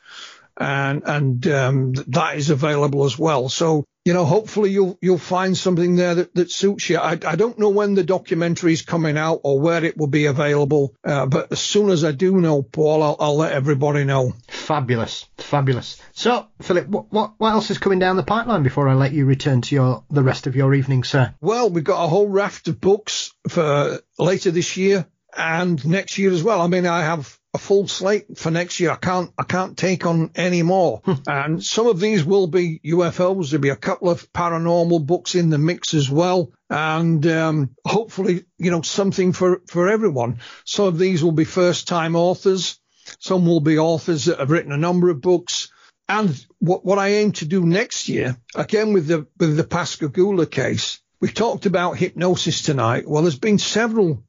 [0.57, 3.49] And, and, um, that is available as well.
[3.49, 6.97] So, you know, hopefully you'll you'll find something there that, that suits you.
[6.97, 10.24] I, I don't know when the documentary is coming out or where it will be
[10.24, 14.32] available, uh, but as soon as I do know, Paul, I'll, I'll let everybody know.
[14.47, 16.01] Fabulous, fabulous.
[16.12, 19.26] So, Philip, what, what what else is coming down the pipeline before I let you
[19.26, 21.35] return to your the rest of your evening, sir?
[21.43, 25.06] Well, we've got a whole raft of books for later this year
[25.36, 26.62] and next year as well.
[26.62, 28.91] I mean, I have a full slate for next year.
[28.91, 31.03] I can't I can't take on any more.
[31.27, 33.51] and some of these will be UFOs.
[33.51, 36.53] There'll be a couple of paranormal books in the mix as well.
[36.69, 40.41] And um, hopefully, you know, something for, for everyone.
[40.65, 42.79] Some of these will be first time authors.
[43.19, 45.70] Some will be authors that have written a number of books.
[46.11, 50.47] And what, what I aim to do next year, again with the with the Pascagoula
[50.47, 53.09] case, we talked about hypnosis tonight.
[53.09, 54.23] Well, there's been several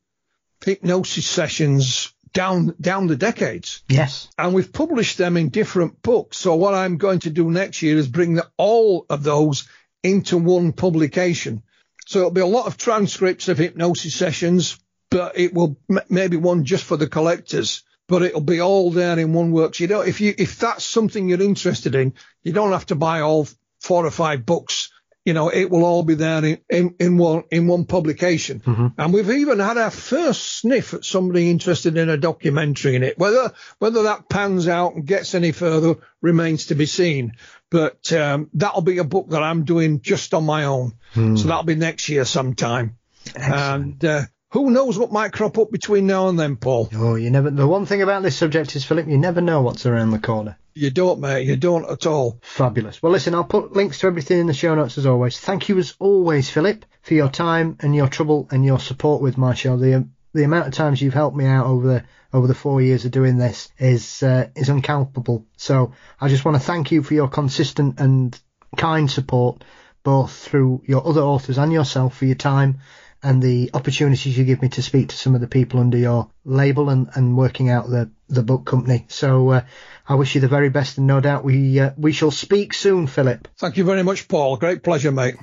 [0.64, 3.84] hypnosis sessions down down the decades.
[3.88, 4.30] Yes.
[4.38, 6.38] And we've published them in different books.
[6.38, 9.68] So what I'm going to do next year is bring the, all of those
[10.04, 11.64] into one publication.
[12.06, 14.80] So it'll be a lot of transcripts of hypnosis sessions,
[15.12, 17.84] but it will m- maybe one just for the collectors.
[18.08, 19.76] But it'll be all there in one work.
[19.76, 22.96] So you know, if you if that's something you're interested in, you don't have to
[22.96, 23.48] buy all
[23.80, 24.90] four or five books
[25.26, 28.62] you know, it will all be there in, in, in one in one publication.
[28.62, 28.88] Mm-hmm.
[28.98, 33.20] And we've even had our first sniff at somebody interested in a documentary in it.
[33.20, 37.34] Whether whether that pans out and gets any further remains to be seen.
[37.70, 40.94] But um, that'll be a book that I'm doing just on my own.
[41.14, 41.36] Hmm.
[41.36, 42.98] So that'll be next year sometime.
[43.36, 46.90] And uh, who knows what might crop up between now and then, Paul?
[46.96, 47.52] Oh, you never.
[47.52, 50.58] The one thing about this subject is, Philip, you never know what's around the corner.
[50.80, 51.46] You don't, mate.
[51.46, 52.40] You don't at all.
[52.42, 53.04] Fabulous.
[53.04, 55.38] Well, listen, I'll put links to everything in the show notes as always.
[55.38, 59.38] Thank you as always, Philip, for your time and your trouble and your support with
[59.38, 59.76] my show.
[59.76, 63.04] The the amount of times you've helped me out over the over the four years
[63.04, 65.44] of doing this is uh, is uncalculable.
[65.58, 65.92] So
[66.22, 68.40] I just want to thank you for your consistent and
[68.78, 69.66] kind support,
[70.04, 72.80] both through your other authors and yourself for your time
[73.22, 76.30] and the opportunities you give me to speak to some of the people under your
[76.46, 79.06] label and, and working out the, the book company.
[79.10, 79.62] So uh,
[80.08, 83.08] I wish you the very best, and no doubt we uh, we shall speak soon,
[83.08, 83.48] Philip.
[83.58, 84.58] Thank you very much, Paul.
[84.58, 85.36] Great pleasure, mate.